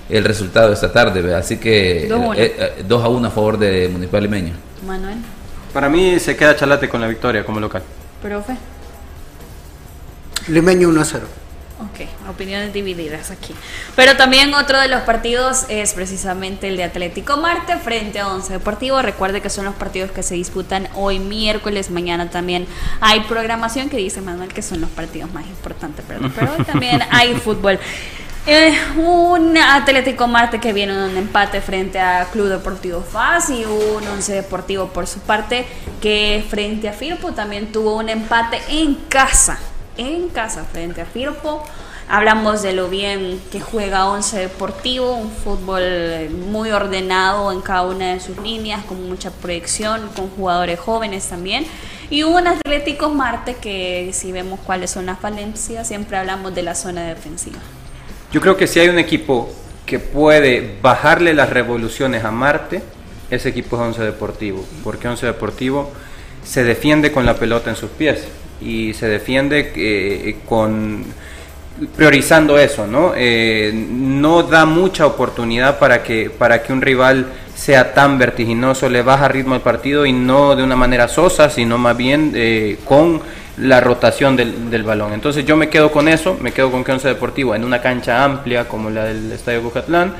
el 0.08 0.24
resultado 0.24 0.72
esta 0.72 0.92
tarde. 0.92 1.34
Así 1.34 1.58
que 1.58 2.06
2 2.08 2.36
eh, 2.36 2.74
eh, 2.78 2.84
a 2.90 3.08
1 3.08 3.28
a 3.28 3.30
favor 3.30 3.58
de 3.58 3.88
Municipal 3.88 4.22
Limeño. 4.22 4.54
Manuel. 4.86 5.18
Para 5.72 5.88
mí 5.88 6.18
se 6.18 6.36
queda 6.36 6.56
Chalate 6.56 6.88
con 6.88 7.00
la 7.00 7.08
victoria 7.08 7.44
como 7.44 7.60
local. 7.60 7.82
Profe. 8.22 8.56
Limeño 10.48 10.88
1 10.88 11.00
a 11.00 11.04
0. 11.04 11.26
Ok, 11.80 12.08
opiniones 12.28 12.72
divididas 12.72 13.30
aquí. 13.30 13.54
Pero 13.94 14.16
también 14.16 14.52
otro 14.52 14.80
de 14.80 14.88
los 14.88 15.02
partidos 15.02 15.64
es 15.68 15.94
precisamente 15.94 16.66
el 16.66 16.76
de 16.76 16.82
Atlético 16.82 17.36
Marte 17.36 17.76
frente 17.76 18.18
a 18.18 18.26
Once 18.26 18.52
Deportivo. 18.52 19.00
Recuerde 19.00 19.40
que 19.40 19.48
son 19.48 19.64
los 19.64 19.76
partidos 19.76 20.10
que 20.10 20.24
se 20.24 20.34
disputan 20.34 20.88
hoy 20.96 21.20
miércoles, 21.20 21.90
mañana 21.90 22.30
también 22.30 22.66
hay 23.00 23.20
programación 23.20 23.88
que 23.90 23.96
dice 23.96 24.20
Manuel 24.20 24.52
que 24.52 24.62
son 24.62 24.80
los 24.80 24.90
partidos 24.90 25.32
más 25.32 25.46
importantes, 25.46 26.04
pero, 26.08 26.28
pero 26.34 26.52
hoy 26.58 26.64
también 26.64 27.00
hay 27.10 27.34
fútbol. 27.34 27.78
Eh, 28.46 28.76
un 28.96 29.56
Atlético 29.56 30.26
Marte 30.26 30.58
que 30.58 30.72
viene 30.72 30.94
en 30.94 30.98
un 30.98 31.16
empate 31.16 31.60
frente 31.60 32.00
a 32.00 32.26
Club 32.32 32.48
Deportivo 32.48 33.02
FAS 33.02 33.50
y 33.50 33.64
un 33.64 34.04
Once 34.08 34.32
Deportivo 34.32 34.88
por 34.88 35.06
su 35.06 35.20
parte 35.20 35.64
que 36.00 36.44
frente 36.48 36.88
a 36.88 36.92
Firpo 36.92 37.32
también 37.32 37.70
tuvo 37.70 37.96
un 37.96 38.08
empate 38.08 38.60
en 38.68 38.94
casa 39.08 39.60
en 39.98 40.28
casa 40.30 40.64
frente 40.64 41.02
a 41.02 41.04
Firpo. 41.04 41.62
Hablamos 42.08 42.62
de 42.62 42.72
lo 42.72 42.88
bien 42.88 43.38
que 43.52 43.60
juega 43.60 44.08
Once 44.08 44.38
Deportivo, 44.38 45.14
un 45.14 45.30
fútbol 45.30 46.30
muy 46.30 46.70
ordenado 46.70 47.52
en 47.52 47.60
cada 47.60 47.82
una 47.82 48.14
de 48.14 48.20
sus 48.20 48.38
líneas, 48.38 48.82
con 48.84 49.06
mucha 49.06 49.30
proyección, 49.30 50.08
con 50.16 50.30
jugadores 50.30 50.80
jóvenes 50.80 51.28
también. 51.28 51.66
Y 52.08 52.22
un 52.22 52.46
Atlético 52.46 53.10
Marte 53.10 53.56
que 53.60 54.10
si 54.14 54.32
vemos 54.32 54.58
cuáles 54.60 54.90
son 54.90 55.04
las 55.04 55.18
falencias, 55.18 55.86
siempre 55.86 56.16
hablamos 56.16 56.54
de 56.54 56.62
la 56.62 56.74
zona 56.74 57.02
defensiva. 57.02 57.58
Yo 58.32 58.40
creo 58.40 58.56
que 58.56 58.66
si 58.66 58.80
hay 58.80 58.88
un 58.88 58.98
equipo 58.98 59.50
que 59.84 59.98
puede 59.98 60.78
bajarle 60.80 61.34
las 61.34 61.50
revoluciones 61.50 62.24
a 62.24 62.30
Marte, 62.30 62.82
ese 63.30 63.50
equipo 63.50 63.76
es 63.76 63.82
Once 63.82 64.02
Deportivo, 64.02 64.64
porque 64.82 65.08
Once 65.08 65.26
Deportivo 65.26 65.90
se 66.42 66.64
defiende 66.64 67.12
con 67.12 67.26
la 67.26 67.34
pelota 67.34 67.68
en 67.68 67.76
sus 67.76 67.90
pies 67.90 68.26
y 68.60 68.94
se 68.94 69.06
defiende 69.06 69.72
eh, 69.74 70.36
con 70.48 71.04
priorizando 71.96 72.58
eso, 72.58 72.86
¿no? 72.86 73.12
Eh, 73.16 73.70
no 73.72 74.42
da 74.42 74.64
mucha 74.64 75.06
oportunidad 75.06 75.78
para 75.78 76.02
que, 76.02 76.28
para 76.28 76.62
que 76.62 76.72
un 76.72 76.82
rival 76.82 77.26
sea 77.54 77.94
tan 77.94 78.18
vertiginoso, 78.18 78.88
le 78.88 79.02
baja 79.02 79.28
ritmo 79.28 79.54
al 79.54 79.60
partido 79.60 80.04
y 80.04 80.12
no 80.12 80.56
de 80.56 80.64
una 80.64 80.74
manera 80.74 81.06
sosa, 81.06 81.50
sino 81.50 81.78
más 81.78 81.96
bien 81.96 82.32
eh, 82.34 82.78
con 82.84 83.20
la 83.58 83.80
rotación 83.80 84.34
del, 84.34 84.70
del, 84.70 84.82
balón. 84.82 85.12
Entonces 85.12 85.44
yo 85.44 85.56
me 85.56 85.68
quedo 85.68 85.90
con 85.90 86.08
eso, 86.08 86.36
me 86.40 86.52
quedo 86.52 86.70
con 86.70 86.82
que 86.82 86.92
Once 86.92 87.06
Deportivo 87.06 87.54
en 87.54 87.64
una 87.64 87.80
cancha 87.80 88.24
amplia 88.24 88.66
como 88.66 88.90
la 88.90 89.04
del 89.04 89.30
Estadio 89.32 89.62
Bucatlán 89.62 90.14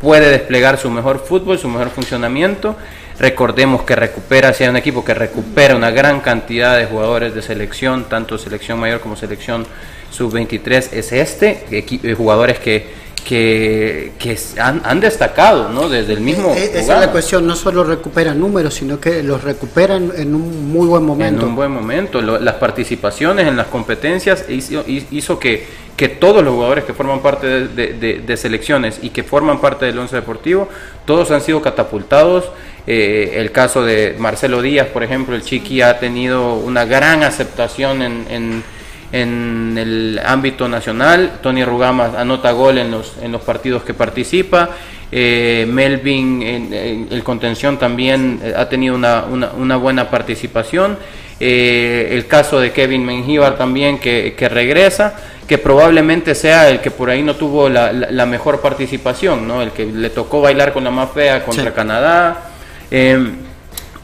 puede 0.00 0.30
desplegar 0.30 0.78
su 0.78 0.88
mejor 0.90 1.24
fútbol, 1.26 1.58
su 1.58 1.68
mejor 1.68 1.90
funcionamiento 1.90 2.76
Recordemos 3.18 3.82
que 3.82 3.94
recupera, 3.94 4.52
si 4.52 4.64
hay 4.64 4.70
un 4.70 4.76
equipo 4.76 5.04
que 5.04 5.14
recupera 5.14 5.76
una 5.76 5.90
gran 5.90 6.20
cantidad 6.20 6.76
de 6.76 6.86
jugadores 6.86 7.34
de 7.34 7.42
selección, 7.42 8.04
tanto 8.08 8.38
selección 8.38 8.78
mayor 8.78 9.00
como 9.00 9.16
selección 9.16 9.66
sub-23, 10.10 10.88
es 10.92 11.12
este, 11.12 11.64
eh, 11.70 12.14
jugadores 12.14 12.58
que, 12.58 13.02
que, 13.24 14.12
que 14.18 14.38
han, 14.58 15.00
destacado 15.00 15.68
¿no? 15.68 15.88
desde 15.88 16.14
el 16.14 16.20
mismo. 16.20 16.54
Eh, 16.54 16.70
esa 16.74 16.94
es 16.94 17.00
la 17.06 17.12
cuestión, 17.12 17.46
no 17.46 17.56
solo 17.56 17.84
recuperan 17.84 18.38
números, 18.38 18.74
sino 18.74 19.00
que 19.00 19.22
los 19.22 19.42
recuperan 19.42 20.12
en 20.16 20.34
un 20.34 20.72
muy 20.72 20.86
buen 20.86 21.04
momento. 21.04 21.42
En 21.42 21.48
un 21.48 21.56
buen 21.56 21.70
momento. 21.70 22.20
las 22.20 22.54
participaciones 22.56 23.46
en 23.46 23.56
las 23.56 23.68
competencias 23.68 24.44
hizo, 24.48 24.84
hizo 24.86 25.38
que, 25.38 25.66
que 25.96 26.08
todos 26.08 26.42
los 26.42 26.54
jugadores 26.54 26.84
que 26.84 26.94
forman 26.94 27.20
parte 27.20 27.68
de, 27.68 28.22
de, 28.26 28.36
selecciones 28.36 28.98
y 29.02 29.10
que 29.10 29.22
forman 29.22 29.60
parte 29.60 29.86
del 29.86 29.98
once 29.98 30.16
deportivo, 30.16 30.68
todos 31.04 31.30
han 31.30 31.40
sido 31.40 31.62
catapultados 31.62 32.50
eh, 32.86 33.34
el 33.36 33.52
caso 33.52 33.84
de 33.84 34.16
Marcelo 34.18 34.60
Díaz, 34.60 34.88
por 34.88 35.04
ejemplo, 35.04 35.36
el 35.36 35.42
Chiqui 35.42 35.82
ha 35.82 36.00
tenido 36.00 36.54
una 36.54 36.84
gran 36.84 37.22
aceptación 37.22 38.02
en, 38.02 38.64
en, 39.12 39.78
el 39.78 40.20
ámbito 40.24 40.68
nacional. 40.68 41.38
Tony 41.42 41.64
Rugama 41.64 42.12
anota 42.16 42.50
gol 42.52 42.78
en 42.78 42.90
los, 42.90 43.14
en 43.22 43.30
los 43.30 43.42
partidos 43.42 43.84
que 43.84 43.94
participa. 43.94 44.70
Eh, 45.12 45.66
Melvin, 45.68 46.42
en, 46.42 47.08
el 47.10 47.22
contención 47.22 47.78
también 47.78 48.40
eh, 48.42 48.54
ha 48.56 48.68
tenido 48.68 48.96
una, 48.96 49.24
una, 49.26 49.76
buena 49.76 50.10
participación. 50.10 50.98
el 51.38 52.26
caso 52.26 52.58
de 52.58 52.72
Kevin 52.72 53.04
Mengíbar 53.04 53.56
también 53.56 53.98
que, 53.98 54.34
que, 54.36 54.48
regresa, 54.48 55.14
que 55.46 55.58
probablemente 55.58 56.34
sea 56.34 56.68
el 56.70 56.80
que 56.80 56.90
por 56.90 57.10
ahí 57.10 57.22
no 57.22 57.36
tuvo 57.36 57.68
la, 57.68 57.92
la, 57.92 58.26
mejor 58.26 58.60
participación, 58.60 59.46
¿no? 59.46 59.60
el 59.60 59.70
que 59.70 59.84
le 59.84 60.10
tocó 60.10 60.40
bailar 60.40 60.72
con 60.72 60.82
la 60.82 60.90
más 60.90 61.10
fea 61.12 61.44
contra 61.44 61.72
Canadá. 61.72 62.51
Em, 62.94 63.36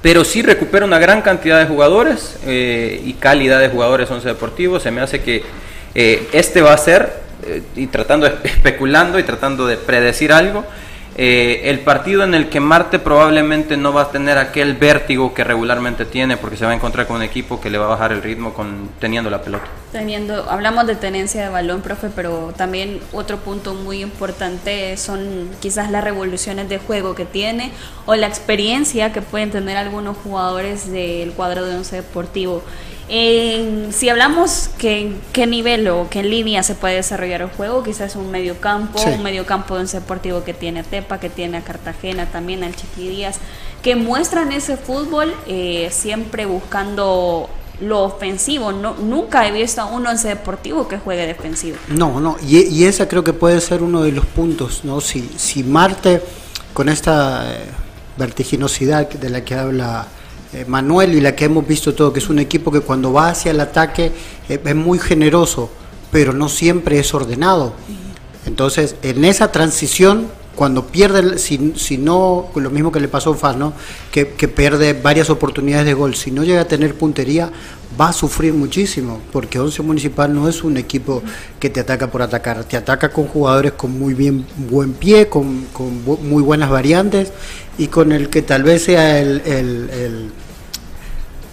pero 0.01 0.25
sí 0.25 0.41
recupera 0.41 0.87
una 0.87 0.99
gran 0.99 1.21
cantidad 1.21 1.59
de 1.59 1.67
jugadores 1.67 2.39
eh, 2.47 3.03
y 3.05 3.13
calidad 3.13 3.61
de 3.61 3.69
jugadores 3.69 4.11
once 4.11 4.27
deportivos. 4.27 4.83
Se 4.83 4.91
me 4.91 5.03
hace 5.03 5.21
que 5.21 5.43
eh, 5.95 6.27
este 6.33 6.63
va 6.63 6.73
a 6.73 6.79
ser, 6.79 7.13
eh, 7.47 7.63
y 7.77 7.89
tratando, 7.89 8.27
especulando 8.45 9.19
y 9.19 9.25
tratando 9.25 9.67
de 9.67 9.77
predecir 9.77 10.33
algo, 10.33 10.65
eh, 11.21 11.69
el 11.69 11.81
partido 11.81 12.23
en 12.23 12.33
el 12.33 12.49
que 12.49 12.61
Marte 12.61 13.01
probablemente 13.01 13.77
no 13.77 13.93
va 13.93 14.03
a 14.03 14.11
tener 14.13 14.39
aquel 14.39 14.75
vértigo 14.75 15.35
que 15.35 15.43
regularmente 15.43 16.05
tiene 16.05 16.37
porque 16.37 16.57
se 16.57 16.65
va 16.65 16.71
a 16.71 16.75
encontrar 16.77 17.09
con 17.09 17.17
un 17.17 17.23
equipo 17.23 17.61
que 17.61 17.71
le 17.71 17.79
va 17.79 17.87
a 17.87 17.89
bajar 17.89 18.13
el 18.13 18.23
ritmo 18.23 18.55
con 18.55 18.89
teniendo 19.01 19.29
la 19.29 19.43
pelota. 19.43 19.65
Teniendo, 19.91 20.49
hablamos 20.49 20.87
de 20.87 20.95
tenencia 20.95 21.43
de 21.43 21.49
balón, 21.49 21.83
profe, 21.83 22.09
pero 22.15 22.55
también 22.57 23.01
otro 23.13 23.39
punto 23.39 23.75
muy 23.75 24.01
importante 24.01 24.97
son 24.97 25.51
quizás 25.59 25.91
las 25.91 26.05
revoluciones 26.05 26.69
de 26.69 26.79
juego 26.79 27.17
que 27.17 27.25
tiene 27.25 27.73
o 28.07 28.15
la 28.15 28.29
experiencia 28.29 29.13
que 29.13 29.21
pueden 29.21 29.51
tener 29.51 29.77
algunos 29.77 30.17
jugadores 30.19 30.89
del 30.89 31.33
cuadro 31.33 31.67
de 31.67 31.75
once 31.75 31.97
deportivo 31.97 32.63
si 33.09 34.09
hablamos 34.11 34.69
que 34.77 35.13
qué 35.33 35.47
nivel 35.47 35.89
o 35.89 36.09
qué 36.11 36.23
línea 36.23 36.63
se 36.63 36.75
puede 36.75 36.97
desarrollar 36.97 37.41
el 37.41 37.49
juego, 37.49 37.83
quizás 37.83 38.17
un 38.17 38.31
mediocampo, 38.31 38.99
campo 38.99 39.17
un 39.17 39.23
mediocampo 39.23 39.75
de 39.77 39.81
un 39.83 39.87
deportivo 39.87 40.45
que 40.45 40.53
tiene 40.53 40.81
a 40.81 40.83
Tepa, 40.83 41.19
que 41.19 41.31
tiene 41.31 41.57
a 41.57 41.63
Cartagena, 41.63 42.27
también 42.27 42.65
al 42.65 42.77
Chiquidías, 42.77 43.39
que 43.83 43.97
muestran 43.97 44.53
ese 44.53 44.77
fútbol 44.77 45.35
eh, 45.47 45.89
siempre 45.91 46.45
buscando 46.45 47.49
lo 47.81 48.03
ofensivo. 48.03 48.73
No, 48.73 48.95
nunca 48.95 49.47
he 49.47 49.53
visto 49.53 49.81
a 49.81 49.87
un 49.87 50.07
once 50.07 50.29
deportivo 50.29 50.87
que 50.87 50.99
juegue 50.99 51.27
defensivo. 51.27 51.79
No, 51.89 52.21
no, 52.21 52.37
y, 52.47 52.59
y 52.59 52.85
ese 52.85 53.09
creo 53.09 53.25
que 53.25 53.33
puede 53.33 53.61
ser 53.61 53.83
uno 53.83 54.03
de 54.03 54.13
los 54.13 54.27
puntos, 54.27 54.85
¿no? 54.85 55.01
Si, 55.01 55.31
si 55.37 55.63
Marte, 55.63 56.21
con 56.75 56.89
esta 56.89 57.55
eh, 57.55 57.65
vertiginosidad 58.19 59.09
de 59.09 59.31
la 59.31 59.45
que 59.45 59.55
habla 59.55 60.09
eh, 60.53 60.65
Manuel 60.67 61.15
y 61.15 61.21
la 61.21 61.37
que 61.37 61.45
hemos 61.45 61.67
visto 61.67 61.95
todo, 61.95 62.13
que 62.13 62.21
es 62.21 62.29
un 62.29 62.39
equipo 62.39 62.71
que 62.71 62.81
cuando 62.81 63.13
va 63.13 63.31
hacia 63.31 63.51
el 63.51 63.61
ataque 63.61 64.13
eh, 64.49 64.61
es 64.65 64.75
muy 64.75 64.99
generoso, 64.99 65.71
pero 66.11 66.33
no 66.33 66.49
siempre 66.49 66.99
es 66.99 67.13
ordenado. 67.13 67.75
Entonces, 68.47 68.97
en 69.03 69.25
esa 69.25 69.53
transición 69.53 70.29
cuando 70.59 70.87
pierde, 70.87 71.39
si, 71.39 71.75
si 71.77 71.99
no, 71.99 72.49
lo 72.57 72.71
mismo 72.71 72.91
que 72.91 72.99
le 72.99 73.07
pasó 73.07 73.31
a 73.31 73.37
Faz, 73.37 73.57
¿no? 73.57 73.75
que, 74.11 74.31
que 74.31 74.49
pierde 74.49 74.93
varias 74.93 75.31
oportunidades 75.31 75.87
de 75.87 75.95
gol, 75.95 76.17
si 76.17 76.33
no 76.33 76.43
llega 76.43 76.63
a 76.63 76.65
tener 76.67 76.97
puntería, 76.97 77.49
va 77.99 78.09
a 78.09 78.13
sufrir 78.13 78.55
muchísimo, 78.55 79.21
porque 79.31 79.61
Once 79.61 79.81
Municipal 79.83 80.35
no 80.35 80.49
es 80.49 80.65
un 80.65 80.77
equipo 80.77 81.23
que 81.61 81.71
te 81.71 81.79
ataca 81.79 82.11
por 82.11 82.23
atacar, 82.23 82.65
te 82.65 82.77
ataca 82.77 83.11
con 83.11 83.29
jugadores 83.29 83.73
con 83.73 83.97
muy 83.97 84.15
bien 84.15 84.45
buen 84.69 84.95
pie, 84.95 85.29
con, 85.29 85.67
con 85.73 86.05
bu- 86.05 86.19
muy 86.19 86.43
buenas 86.43 86.71
variantes 86.71 87.33
y 87.79 87.87
con 87.87 88.11
el 88.11 88.29
que 88.29 88.43
tal 88.43 88.65
vez 88.65 88.83
sea 88.83 89.21
el, 89.21 89.41
el- 89.47 89.91
el 89.91 90.31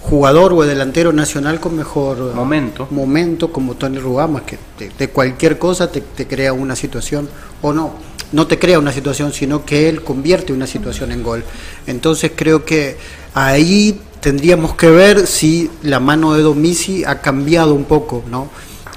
jugador 0.02 0.54
o 0.54 0.64
el 0.64 0.70
delantero 0.70 1.12
nacional 1.14 1.60
con 1.60 1.76
mejor 1.76 2.34
Momento. 2.34 2.88
momento 2.92 3.52
como 3.52 3.76
Tony 3.76 3.98
Rugamas, 4.00 4.44
que 4.44 4.58
de, 4.80 4.92
de 4.98 5.10
cualquier 5.10 5.58
cosa 5.60 5.92
te, 5.92 6.02
te 6.02 6.28
crea 6.28 6.54
una 6.54 6.76
situación 6.76 7.28
o 7.62 7.74
no, 7.74 7.94
no 8.32 8.48
te 8.48 8.60
crea 8.60 8.80
una 8.80 8.92
situación, 8.92 9.34
sino 9.34 9.66
que 9.66 9.90
él 9.90 10.04
convierte 10.04 10.54
una 10.54 10.68
situación 10.68 11.12
en 11.12 11.24
gol. 11.24 11.44
Entonces 11.88 12.32
creo 12.36 12.66
que 12.66 12.98
ahí 13.34 14.00
tendríamos 14.20 14.76
que 14.76 14.90
ver 14.90 15.28
si 15.28 15.70
la 15.84 16.00
mano 16.00 16.34
de 16.34 16.42
Domisi 16.42 17.04
ha 17.04 17.22
cambiado 17.22 17.74
un 17.74 17.86
poco, 17.86 18.24
¿no? 18.30 18.50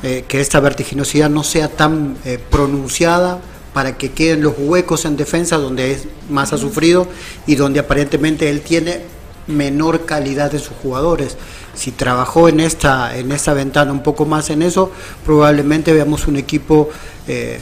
Eh, 0.02 0.24
que 0.28 0.40
esta 0.40 0.60
vertiginosidad 0.60 1.28
no 1.28 1.42
sea 1.42 1.68
tan 1.68 2.16
eh, 2.24 2.38
pronunciada 2.50 3.40
para 3.72 3.98
que 3.98 4.12
queden 4.12 4.42
los 4.42 4.54
huecos 4.56 5.04
en 5.04 5.16
defensa 5.16 5.58
donde 5.58 5.92
es 5.92 6.04
más 6.30 6.52
ha 6.52 6.58
sufrido 6.58 7.08
y 7.46 7.56
donde 7.56 7.80
aparentemente 7.80 8.48
él 8.48 8.60
tiene 8.60 9.02
menor 9.48 10.06
calidad 10.06 10.52
de 10.52 10.60
sus 10.60 10.76
jugadores. 10.82 11.36
Si 11.74 11.90
trabajó 11.90 12.48
en 12.48 12.60
esta, 12.60 13.16
en 13.16 13.32
esta 13.32 13.54
ventana 13.54 13.92
un 13.92 14.02
poco 14.02 14.24
más 14.24 14.50
en 14.50 14.62
eso, 14.62 14.92
probablemente 15.24 15.92
veamos 15.92 16.26
un 16.28 16.36
equipo 16.36 16.90
eh, 17.26 17.60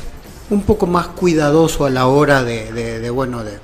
un 0.50 0.62
poco 0.62 0.86
más 0.86 1.08
cuidadoso 1.08 1.84
a 1.84 1.90
la 1.90 2.06
hora 2.06 2.44
de, 2.44 3.10
bueno 3.10 3.44
de, 3.44 3.58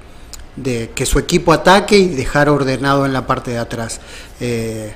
de 0.56 0.90
que 0.94 1.06
su 1.06 1.18
equipo 1.18 1.52
ataque 1.52 1.98
y 1.98 2.08
dejar 2.08 2.48
ordenado 2.48 3.06
en 3.06 3.12
la 3.12 3.26
parte 3.26 3.52
de 3.52 3.58
atrás. 3.58 4.00
Eh, 4.40 4.94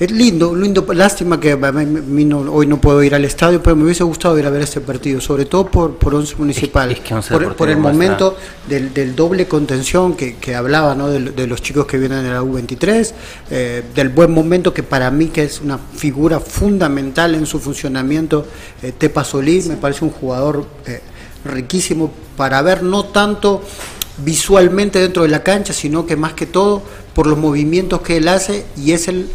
es 0.00 0.10
lindo, 0.10 0.54
lindo, 0.54 0.86
lástima 0.92 1.38
que 1.40 1.52
a 1.52 1.56
mí- 1.72 2.24
no- 2.24 2.40
hoy 2.52 2.66
no 2.66 2.80
puedo 2.80 3.02
ir 3.02 3.14
al 3.14 3.24
estadio, 3.24 3.62
pero 3.62 3.76
me 3.76 3.84
hubiese 3.84 4.04
gustado 4.04 4.38
ir 4.38 4.46
a 4.46 4.50
ver 4.50 4.62
este 4.62 4.80
partido, 4.80 5.20
sobre 5.20 5.44
todo 5.44 5.66
por, 5.66 5.96
por 5.96 6.14
Once 6.14 6.34
Municipal, 6.38 6.90
es 6.92 7.00
que 7.00 7.14
Once 7.14 7.30
por, 7.32 7.42
por 7.56 7.68
el 7.68 7.76
momento 7.92 8.36
del, 8.68 8.92
del 8.94 9.16
doble 9.16 9.46
contención 9.46 10.14
que, 10.16 10.36
que 10.36 10.54
hablaba, 10.54 10.94
¿no? 10.94 11.08
de, 11.08 11.20
de 11.32 11.46
los 11.46 11.62
chicos 11.62 11.86
que 11.86 11.98
vienen 11.98 12.22
de 12.24 12.30
la 12.30 12.42
U23, 12.42 13.12
eh, 13.50 13.82
del 13.94 14.08
buen 14.10 14.32
momento 14.32 14.72
que 14.74 14.82
para 14.82 15.10
mí 15.10 15.26
que 15.28 15.44
es 15.44 15.60
una 15.60 15.78
figura 15.78 16.40
fundamental 16.40 17.34
en 17.34 17.46
su 17.46 17.58
funcionamiento, 17.60 18.46
eh, 18.82 18.92
Tepa 18.96 19.24
Solís, 19.24 19.66
me 19.68 19.76
parece 19.76 20.04
un 20.04 20.10
jugador 20.10 20.66
eh, 20.86 21.00
riquísimo 21.44 22.10
para 22.36 22.60
ver 22.62 22.82
no 22.82 23.04
tanto 23.06 23.62
visualmente 24.18 24.98
dentro 24.98 25.22
de 25.22 25.28
la 25.28 25.42
cancha, 25.42 25.72
sino 25.72 26.06
que 26.06 26.16
más 26.16 26.32
que 26.32 26.46
todo 26.46 26.82
por 27.14 27.26
los 27.26 27.38
movimientos 27.38 28.00
que 28.00 28.16
él 28.16 28.28
hace 28.28 28.64
y 28.76 28.92
es 28.92 29.08
el, 29.08 29.28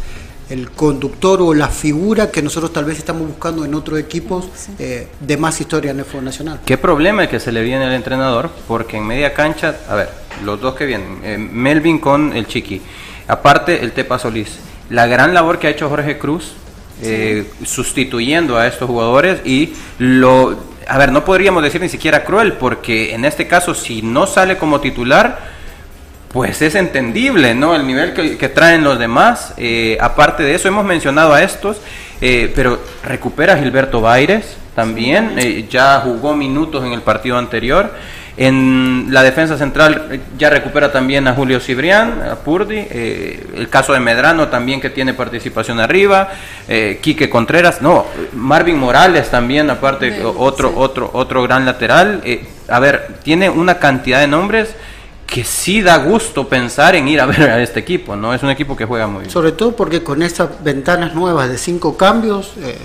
el 0.52 0.70
conductor 0.70 1.40
o 1.40 1.54
la 1.54 1.68
figura 1.68 2.30
que 2.30 2.42
nosotros 2.42 2.72
tal 2.72 2.84
vez 2.84 2.98
estamos 2.98 3.26
buscando 3.26 3.64
en 3.64 3.74
otros 3.74 3.98
equipos 3.98 4.48
eh, 4.78 5.08
de 5.18 5.36
más 5.38 5.60
historia 5.60 5.92
en 5.92 6.00
el 6.00 6.04
fútbol 6.04 6.26
nacional. 6.26 6.60
¿Qué 6.66 6.76
problema 6.76 7.22
el 7.22 7.28
que 7.28 7.40
se 7.40 7.52
le 7.52 7.62
viene 7.62 7.86
al 7.86 7.94
entrenador? 7.94 8.50
Porque 8.68 8.98
en 8.98 9.06
media 9.06 9.32
cancha, 9.32 9.76
a 9.88 9.94
ver, 9.94 10.10
los 10.44 10.60
dos 10.60 10.74
que 10.74 10.84
vienen, 10.84 11.20
eh, 11.24 11.38
Melvin 11.38 11.98
con 11.98 12.36
el 12.36 12.46
Chiqui, 12.46 12.82
aparte 13.28 13.82
el 13.82 13.92
Tepa 13.92 14.18
Solís, 14.18 14.58
la 14.90 15.06
gran 15.06 15.32
labor 15.32 15.58
que 15.58 15.68
ha 15.68 15.70
hecho 15.70 15.88
Jorge 15.88 16.18
Cruz 16.18 16.52
eh, 17.02 17.50
sustituyendo 17.64 18.58
a 18.58 18.66
estos 18.66 18.88
jugadores 18.88 19.40
y 19.46 19.72
lo, 19.98 20.56
a 20.86 20.98
ver, 20.98 21.12
no 21.12 21.24
podríamos 21.24 21.62
decir 21.62 21.80
ni 21.80 21.88
siquiera 21.88 22.24
cruel, 22.24 22.52
porque 22.52 23.14
en 23.14 23.24
este 23.24 23.48
caso 23.48 23.74
si 23.74 24.02
no 24.02 24.26
sale 24.26 24.58
como 24.58 24.80
titular, 24.80 25.61
pues 26.32 26.62
es 26.62 26.74
entendible, 26.74 27.54
¿no? 27.54 27.74
El 27.74 27.86
nivel 27.86 28.14
que, 28.14 28.38
que 28.38 28.48
traen 28.48 28.82
los 28.84 28.98
demás. 28.98 29.52
Eh, 29.58 29.98
aparte 30.00 30.42
de 30.42 30.54
eso, 30.54 30.68
hemos 30.68 30.84
mencionado 30.84 31.34
a 31.34 31.42
estos, 31.42 31.78
eh, 32.20 32.50
pero 32.54 32.80
recupera 33.04 33.54
a 33.54 33.58
Gilberto 33.58 34.00
Baires 34.00 34.56
también. 34.74 35.34
eh, 35.36 35.66
ya 35.68 36.00
jugó 36.00 36.34
minutos 36.34 36.84
en 36.84 36.92
el 36.92 37.02
partido 37.02 37.36
anterior. 37.36 37.92
En 38.38 39.08
la 39.10 39.22
defensa 39.22 39.58
central 39.58 40.08
eh, 40.10 40.20
ya 40.38 40.48
recupera 40.48 40.90
también 40.90 41.28
a 41.28 41.34
Julio 41.34 41.60
Cibrián, 41.60 42.22
a 42.22 42.36
Purdi. 42.36 42.78
eh, 42.78 43.46
el 43.56 43.68
caso 43.68 43.92
de 43.92 44.00
Medrano 44.00 44.48
también 44.48 44.80
que 44.80 44.88
tiene 44.88 45.12
participación 45.12 45.80
arriba. 45.80 46.30
Quique 47.02 47.28
Contreras, 47.28 47.82
no, 47.82 48.06
Marvin 48.32 48.78
Morales 48.78 49.30
también, 49.30 49.68
aparte, 49.68 50.24
otro, 50.24 50.70
sí. 50.70 50.74
otro, 50.78 51.10
otro 51.12 51.42
gran 51.42 51.66
lateral. 51.66 52.22
eh, 52.24 52.46
a 52.68 52.80
ver, 52.80 53.16
tiene 53.22 53.50
una 53.50 53.78
cantidad 53.78 54.20
de 54.20 54.28
nombres 54.28 54.74
que 55.32 55.44
sí 55.44 55.80
da 55.80 55.96
gusto 55.96 56.46
pensar 56.46 56.94
en 56.94 57.08
ir 57.08 57.18
a 57.18 57.26
ver 57.32 57.42
a 57.42 57.62
este 57.62 57.80
equipo, 57.80 58.14
¿no? 58.16 58.34
Es 58.34 58.42
un 58.42 58.50
equipo 58.50 58.76
que 58.76 58.84
juega 58.84 59.06
muy 59.06 59.20
bien. 59.22 59.30
Sobre 59.30 59.52
todo 59.52 59.74
porque 59.74 60.02
con 60.02 60.22
estas 60.22 60.62
ventanas 60.62 61.14
nuevas 61.14 61.48
de 61.48 61.56
cinco 61.56 61.96
cambios 61.96 62.52
eh, 62.58 62.76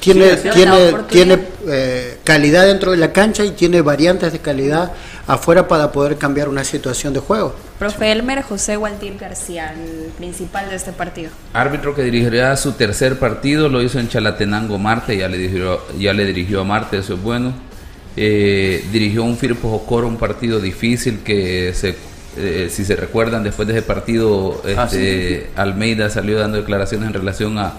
tiene, 0.00 0.36
Sí, 0.36 0.48
tiene, 0.52 0.92
tiene 1.08 1.38
eh, 1.68 2.18
calidad 2.24 2.66
dentro 2.66 2.90
de 2.90 2.96
la 2.96 3.12
cancha 3.12 3.44
y 3.44 3.52
tiene 3.52 3.80
variantes 3.80 4.32
de 4.32 4.40
calidad 4.40 4.92
afuera 5.28 5.68
para 5.68 5.92
poder 5.92 6.18
cambiar 6.18 6.48
una 6.48 6.64
situación 6.64 7.12
de 7.12 7.20
juego. 7.20 7.54
Profe 7.78 8.10
Elmer 8.10 8.42
José 8.42 8.76
Waldir 8.76 9.16
García, 9.16 9.72
el 9.72 10.10
principal 10.18 10.68
de 10.68 10.74
este 10.74 10.90
partido. 10.90 11.30
Árbitro 11.52 11.94
que 11.94 12.02
dirigirá 12.02 12.56
su 12.56 12.72
tercer 12.72 13.20
partido, 13.20 13.68
lo 13.68 13.80
hizo 13.82 14.00
en 14.00 14.08
Chalatenango 14.08 14.78
Marte, 14.78 15.16
ya 15.16 15.28
le 15.28 15.38
dirigió, 15.38 15.80
ya 15.96 16.12
le 16.12 16.26
dirigió 16.26 16.62
a 16.62 16.64
Marte, 16.64 16.98
eso 16.98 17.14
es 17.14 17.22
bueno. 17.22 17.54
Eh, 18.16 18.84
dirigió 18.92 19.24
un 19.24 19.36
Firpo 19.38 19.70
Jocoro, 19.70 20.06
un 20.06 20.16
partido 20.18 20.60
difícil 20.60 21.20
que 21.24 21.72
se, 21.74 21.96
eh, 22.36 22.68
si 22.70 22.84
se 22.84 22.94
recuerdan, 22.96 23.42
después 23.42 23.66
de 23.68 23.74
ese 23.78 23.82
partido 23.82 24.60
Ah, 24.76 24.84
este, 24.84 25.46
Almeida 25.56 26.10
salió 26.10 26.38
dando 26.38 26.58
declaraciones 26.58 27.06
en 27.08 27.14
relación 27.14 27.58
a, 27.58 27.72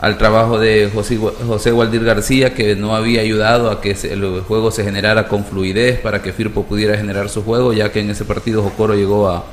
al 0.00 0.18
trabajo 0.18 0.58
de 0.58 0.90
José, 0.92 1.16
José 1.16 1.72
Waldir 1.72 2.04
García, 2.04 2.52
que 2.52 2.76
no 2.76 2.94
había 2.94 3.22
ayudado 3.22 3.70
a 3.70 3.80
que 3.80 3.94
se- 3.94 4.12
el 4.12 4.40
juego 4.42 4.70
se 4.70 4.84
generara 4.84 5.28
con 5.28 5.44
fluidez 5.46 5.98
para 5.98 6.20
que 6.20 6.32
Firpo 6.34 6.64
pudiera 6.64 6.96
generar 6.98 7.30
su 7.30 7.42
juego, 7.42 7.72
ya 7.72 7.90
que 7.90 8.00
en 8.00 8.10
ese 8.10 8.26
partido 8.26 8.62
Jocoro 8.62 8.94
llegó 8.94 9.30
a, 9.30 9.46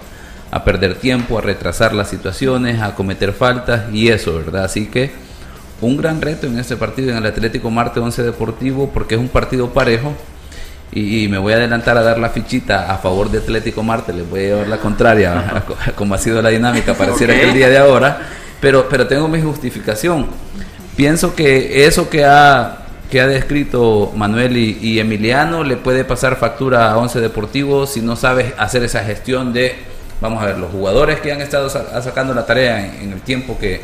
a 0.51 0.63
perder 0.65 0.95
tiempo, 0.95 1.37
a 1.37 1.41
retrasar 1.41 1.93
las 1.93 2.09
situaciones, 2.09 2.81
a 2.81 2.95
cometer 2.95 3.31
faltas 3.31 3.83
y 3.93 4.09
eso, 4.09 4.35
¿verdad? 4.35 4.65
Así 4.65 4.87
que 4.87 5.11
un 5.81 5.97
gran 5.97 6.21
reto 6.21 6.47
en 6.47 6.57
este 6.59 6.77
partido 6.77 7.11
en 7.11 7.17
el 7.17 7.25
Atlético 7.25 7.69
Marte 7.71 7.99
11 7.99 8.23
Deportivo 8.23 8.89
porque 8.93 9.15
es 9.15 9.21
un 9.21 9.29
partido 9.29 9.69
parejo. 9.71 10.13
Y, 10.93 11.23
y 11.23 11.27
me 11.29 11.37
voy 11.37 11.53
a 11.53 11.55
adelantar 11.55 11.97
a 11.97 12.01
dar 12.01 12.19
la 12.19 12.29
fichita 12.29 12.91
a 12.93 12.97
favor 12.97 13.31
de 13.31 13.37
Atlético 13.37 13.81
Marte, 13.81 14.11
les 14.11 14.29
voy 14.29 14.41
a 14.41 14.43
llevar 14.43 14.67
la 14.67 14.77
contraria, 14.77 15.63
como 15.95 16.15
ha 16.15 16.17
sido 16.17 16.41
la 16.41 16.49
dinámica, 16.49 16.93
pareciera 16.95 17.33
que 17.33 17.43
el 17.47 17.53
día 17.53 17.69
de 17.69 17.77
ahora, 17.77 18.19
pero, 18.59 18.89
pero 18.89 19.07
tengo 19.07 19.29
mi 19.29 19.41
justificación. 19.41 20.27
Pienso 20.97 21.33
que 21.33 21.85
eso 21.85 22.09
que 22.09 22.25
ha, 22.25 22.79
que 23.09 23.21
ha 23.21 23.27
descrito 23.27 24.11
Manuel 24.17 24.57
y, 24.57 24.77
y 24.81 24.99
Emiliano 24.99 25.63
le 25.63 25.77
puede 25.77 26.03
pasar 26.03 26.35
factura 26.35 26.91
a 26.91 26.97
Once 26.97 27.21
Deportivo 27.21 27.87
si 27.87 28.01
no 28.01 28.17
sabes 28.17 28.53
hacer 28.57 28.83
esa 28.83 29.01
gestión 29.05 29.53
de, 29.53 29.75
vamos 30.19 30.43
a 30.43 30.47
ver, 30.47 30.57
los 30.57 30.71
jugadores 30.71 31.21
que 31.21 31.31
han 31.31 31.39
estado 31.39 31.69
sa- 31.69 32.01
sacando 32.01 32.33
la 32.33 32.45
tarea 32.45 32.85
en, 32.85 33.03
en 33.03 33.13
el 33.13 33.21
tiempo 33.21 33.57
que 33.57 33.79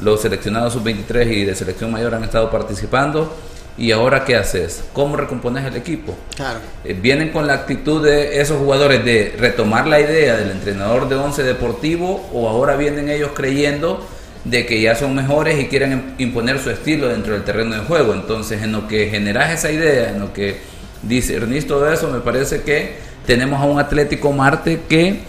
los 0.00 0.20
seleccionados 0.22 0.72
sub-23 0.74 1.32
y 1.32 1.44
de 1.44 1.54
selección 1.54 1.90
mayor 1.92 2.14
han 2.14 2.24
estado 2.24 2.50
participando. 2.50 3.34
¿Y 3.78 3.92
ahora 3.92 4.24
qué 4.24 4.36
haces? 4.36 4.82
¿Cómo 4.94 5.16
recompones 5.16 5.64
el 5.66 5.76
equipo? 5.76 6.14
Claro. 6.34 6.60
Eh, 6.84 6.96
vienen 7.00 7.28
con 7.30 7.46
la 7.46 7.52
actitud 7.52 8.02
de 8.02 8.40
esos 8.40 8.58
jugadores 8.58 9.04
de 9.04 9.34
retomar 9.38 9.86
la 9.86 10.00
idea 10.00 10.34
del 10.36 10.50
entrenador 10.50 11.08
de 11.10 11.16
Once 11.16 11.42
Deportivo 11.42 12.26
o 12.32 12.48
ahora 12.48 12.76
vienen 12.76 13.10
ellos 13.10 13.32
creyendo 13.34 14.06
de 14.44 14.64
que 14.64 14.80
ya 14.80 14.94
son 14.94 15.14
mejores 15.14 15.60
y 15.60 15.66
quieren 15.66 15.92
im- 15.92 16.14
imponer 16.22 16.58
su 16.58 16.70
estilo 16.70 17.08
dentro 17.08 17.34
del 17.34 17.44
terreno 17.44 17.74
de 17.74 17.80
juego. 17.80 18.14
Entonces, 18.14 18.62
en 18.62 18.72
lo 18.72 18.88
que 18.88 19.10
generas 19.10 19.52
esa 19.52 19.70
idea, 19.70 20.08
en 20.10 20.20
lo 20.20 20.32
que 20.32 20.56
discernís 21.02 21.66
todo 21.66 21.92
eso, 21.92 22.08
me 22.08 22.20
parece 22.20 22.62
que 22.62 22.96
tenemos 23.26 23.60
a 23.60 23.64
un 23.64 23.78
Atlético 23.78 24.32
Marte 24.32 24.80
que 24.88 25.20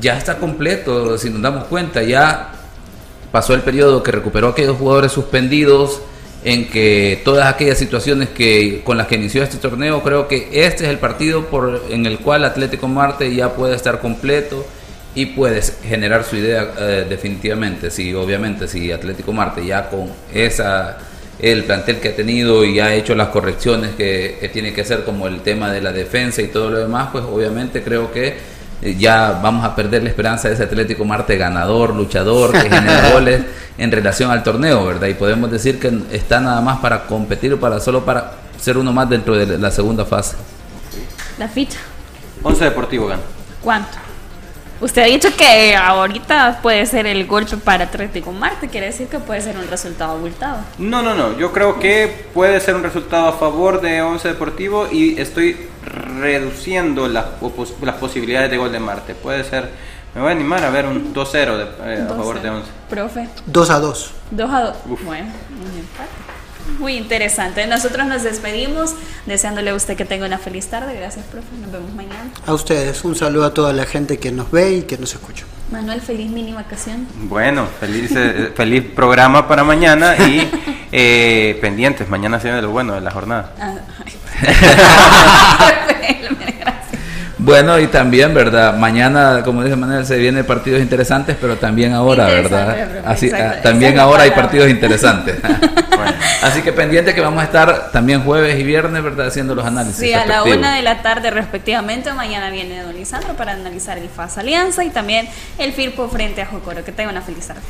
ya 0.00 0.16
está 0.16 0.36
completo, 0.38 1.18
si 1.18 1.30
nos 1.30 1.42
damos 1.42 1.64
cuenta, 1.64 2.02
ya 2.02 2.52
pasó 3.32 3.54
el 3.54 3.62
periodo 3.62 4.02
que 4.02 4.12
recuperó 4.12 4.48
aquellos 4.48 4.76
jugadores 4.76 5.12
suspendidos 5.12 6.00
en 6.44 6.68
que 6.68 7.20
todas 7.24 7.52
aquellas 7.52 7.78
situaciones 7.78 8.30
que 8.30 8.80
con 8.84 8.96
las 8.96 9.06
que 9.06 9.16
inició 9.16 9.42
este 9.42 9.58
torneo, 9.58 10.02
creo 10.02 10.26
que 10.26 10.48
este 10.64 10.84
es 10.84 10.90
el 10.90 10.98
partido 10.98 11.46
por, 11.46 11.82
en 11.90 12.06
el 12.06 12.18
cual 12.18 12.44
Atlético 12.44 12.88
Marte 12.88 13.34
ya 13.34 13.54
puede 13.54 13.74
estar 13.76 14.00
completo 14.00 14.64
y 15.14 15.26
puede 15.26 15.60
generar 15.86 16.24
su 16.24 16.36
idea 16.36 16.72
eh, 16.78 17.06
definitivamente. 17.08 17.90
Si 17.90 18.14
obviamente 18.14 18.68
si 18.68 18.90
Atlético 18.90 19.32
Marte 19.32 19.64
ya 19.66 19.88
con 19.90 20.08
esa 20.32 20.98
el 21.38 21.64
plantel 21.64 22.00
que 22.00 22.10
ha 22.10 22.16
tenido 22.16 22.64
y 22.64 22.80
ha 22.80 22.94
hecho 22.94 23.14
las 23.14 23.28
correcciones 23.28 23.92
que, 23.96 24.36
que 24.40 24.48
tiene 24.50 24.74
que 24.74 24.82
hacer 24.82 25.04
como 25.04 25.26
el 25.26 25.40
tema 25.40 25.72
de 25.72 25.80
la 25.80 25.90
defensa 25.90 26.42
y 26.42 26.48
todo 26.48 26.70
lo 26.70 26.78
demás, 26.78 27.08
pues 27.12 27.24
obviamente 27.24 27.82
creo 27.82 28.12
que 28.12 28.34
ya 28.82 29.38
vamos 29.42 29.64
a 29.64 29.74
perder 29.76 30.02
la 30.02 30.08
esperanza 30.08 30.48
de 30.48 30.54
ese 30.54 30.64
Atlético 30.64 31.04
Marte 31.04 31.36
ganador, 31.36 31.94
luchador, 31.94 32.52
que 32.52 32.70
genera 32.70 33.10
goles 33.12 33.42
en 33.76 33.92
relación 33.92 34.30
al 34.30 34.42
torneo, 34.42 34.84
¿verdad? 34.86 35.08
Y 35.08 35.14
podemos 35.14 35.50
decir 35.50 35.78
que 35.78 35.92
está 36.12 36.40
nada 36.40 36.60
más 36.60 36.78
para 36.80 37.06
competir 37.06 37.52
o 37.52 37.60
para 37.60 37.80
solo 37.80 38.04
para 38.04 38.32
ser 38.58 38.78
uno 38.78 38.92
más 38.92 39.08
dentro 39.08 39.36
de 39.36 39.58
la 39.58 39.70
segunda 39.70 40.04
fase. 40.04 40.36
La 41.38 41.48
ficha. 41.48 41.78
Once 42.42 42.64
Deportivo 42.64 43.06
gana. 43.06 43.22
¿Cuánto? 43.62 43.98
Usted 44.80 45.02
ha 45.02 45.06
dicho 45.06 45.28
que 45.36 45.76
ahorita 45.76 46.60
puede 46.62 46.86
ser 46.86 47.06
el 47.06 47.26
golpe 47.26 47.58
para 47.58 47.84
Atlético 47.84 48.32
Marte, 48.32 48.68
quiere 48.68 48.86
decir 48.86 49.08
que 49.08 49.18
puede 49.18 49.42
ser 49.42 49.58
un 49.58 49.68
resultado 49.68 50.12
abultado. 50.12 50.60
No, 50.78 51.02
no, 51.02 51.14
no. 51.14 51.36
Yo 51.36 51.52
creo 51.52 51.78
que 51.78 52.24
puede 52.32 52.58
ser 52.60 52.76
un 52.76 52.82
resultado 52.82 53.28
a 53.28 53.32
favor 53.34 53.82
de 53.82 54.00
Once 54.00 54.26
Deportivo 54.26 54.88
y 54.90 55.20
estoy 55.20 55.69
reduciendo 55.84 57.08
las, 57.08 57.26
las 57.82 57.94
posibilidades 57.96 58.50
de 58.50 58.56
gol 58.56 58.72
de 58.72 58.80
Marte. 58.80 59.14
Puede 59.14 59.44
ser, 59.44 59.70
me 60.14 60.20
voy 60.20 60.30
a 60.30 60.32
animar 60.32 60.64
a 60.64 60.70
ver 60.70 60.86
un 60.86 61.14
2-0 61.14 61.68
eh, 61.84 62.04
a 62.04 62.08
favor 62.08 62.40
de 62.40 62.50
Once. 62.50 62.68
Profe. 62.88 63.28
2 63.46 63.70
a 63.70 63.78
2. 63.78 64.12
2 64.30 64.50
a 64.50 64.60
2. 64.60 64.76
Bueno, 65.04 65.26
un 65.50 65.78
empate. 65.78 66.30
Muy 66.78 66.94
interesante. 66.94 67.66
Nosotros 67.66 68.06
nos 68.06 68.22
despedimos 68.22 68.94
deseándole 69.26 69.70
a 69.70 69.74
usted 69.74 69.96
que 69.96 70.04
tenga 70.04 70.26
una 70.26 70.38
feliz 70.38 70.68
tarde. 70.68 70.94
Gracias, 70.96 71.24
profe. 71.26 71.48
Nos 71.60 71.72
vemos 71.72 71.92
mañana. 71.94 72.30
A 72.46 72.54
ustedes, 72.54 73.04
un 73.04 73.16
saludo 73.16 73.46
a 73.46 73.54
toda 73.54 73.72
la 73.72 73.86
gente 73.86 74.18
que 74.18 74.30
nos 74.30 74.50
ve 74.50 74.74
y 74.74 74.82
que 74.82 74.98
nos 74.98 75.12
escucha. 75.12 75.44
Manuel, 75.70 76.00
feliz 76.00 76.30
mínima 76.30 76.62
ocasión. 76.62 77.06
Bueno, 77.22 77.66
feliz, 77.78 78.10
eh, 78.16 78.52
feliz 78.54 78.84
programa 78.94 79.46
para 79.46 79.62
mañana 79.62 80.16
y 80.16 80.50
eh, 80.92 81.58
pendientes. 81.60 82.08
Mañana 82.08 82.40
se 82.40 82.48
viene 82.48 82.62
lo 82.62 82.70
bueno 82.70 82.94
de 82.94 83.00
la 83.00 83.10
jornada. 83.10 83.52
Ah, 83.60 83.74
Bueno, 87.42 87.78
y 87.80 87.86
también, 87.86 88.34
¿verdad? 88.34 88.76
Mañana, 88.76 89.42
como 89.42 89.64
dice 89.64 89.74
Manuel, 89.74 90.04
se 90.04 90.18
vienen 90.18 90.44
partidos 90.44 90.80
interesantes, 90.82 91.36
pero 91.40 91.56
también 91.56 91.94
ahora, 91.94 92.26
¿verdad? 92.26 93.02
Así, 93.04 93.26
exacto. 93.26 93.56
ah, 93.58 93.62
también 93.62 93.98
ahora 93.98 94.24
hay 94.24 94.32
partidos 94.32 94.68
interesantes. 94.68 95.36
Así 96.42 96.60
que 96.62 96.72
pendiente 96.72 97.14
que 97.14 97.20
vamos 97.20 97.40
a 97.40 97.44
estar 97.44 97.92
también 97.92 98.22
jueves 98.24 98.58
y 98.58 98.62
viernes, 98.62 99.02
¿verdad? 99.02 99.26
Haciendo 99.28 99.54
los 99.54 99.64
análisis. 99.64 99.98
Sí, 99.98 100.12
a 100.12 100.26
la 100.26 100.44
una 100.44 100.76
de 100.76 100.82
la 100.82 101.02
tarde 101.02 101.30
respectivamente. 101.30 102.12
Mañana 102.12 102.50
viene 102.50 102.82
Don 102.82 102.94
Lisandro 102.94 103.34
para 103.34 103.52
analizar 103.52 103.96
el 103.98 104.08
FAS 104.08 104.38
Alianza 104.38 104.84
y 104.84 104.90
también 104.90 105.28
el 105.58 105.72
FIRPO 105.72 106.08
frente 106.08 106.42
a 106.42 106.46
Jocoro. 106.46 106.84
Que 106.84 106.92
tenga 106.92 107.10
una 107.10 107.22
feliz 107.22 107.46
tarde. 107.46 107.62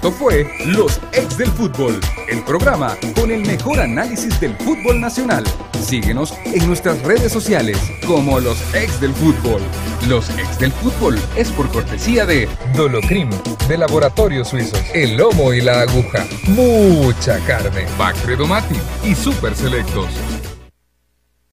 Esto 0.00 0.12
fue 0.12 0.50
Los 0.64 0.98
Ex 1.12 1.36
del 1.36 1.50
Fútbol, 1.50 2.00
el 2.30 2.42
programa 2.44 2.96
con 3.14 3.30
el 3.30 3.42
mejor 3.42 3.78
análisis 3.80 4.40
del 4.40 4.56
fútbol 4.56 4.98
nacional. 4.98 5.44
Síguenos 5.78 6.32
en 6.46 6.66
nuestras 6.66 7.02
redes 7.02 7.30
sociales 7.30 7.76
como 8.06 8.40
Los 8.40 8.56
Ex 8.74 8.98
del 8.98 9.12
Fútbol. 9.12 9.60
Los 10.08 10.30
Ex 10.30 10.58
del 10.58 10.72
Fútbol 10.72 11.20
es 11.36 11.50
por 11.50 11.68
cortesía 11.68 12.24
de 12.24 12.48
Dolocrim, 12.74 13.28
de 13.68 13.76
Laboratorios 13.76 14.48
Suizos. 14.48 14.80
El 14.94 15.18
lomo 15.18 15.52
y 15.52 15.60
la 15.60 15.82
aguja. 15.82 16.26
Mucha 16.44 17.38
carne. 17.40 17.84
Bacredomati 17.98 18.76
y 19.04 19.14
Super 19.14 19.54
Selectos. 19.54 20.08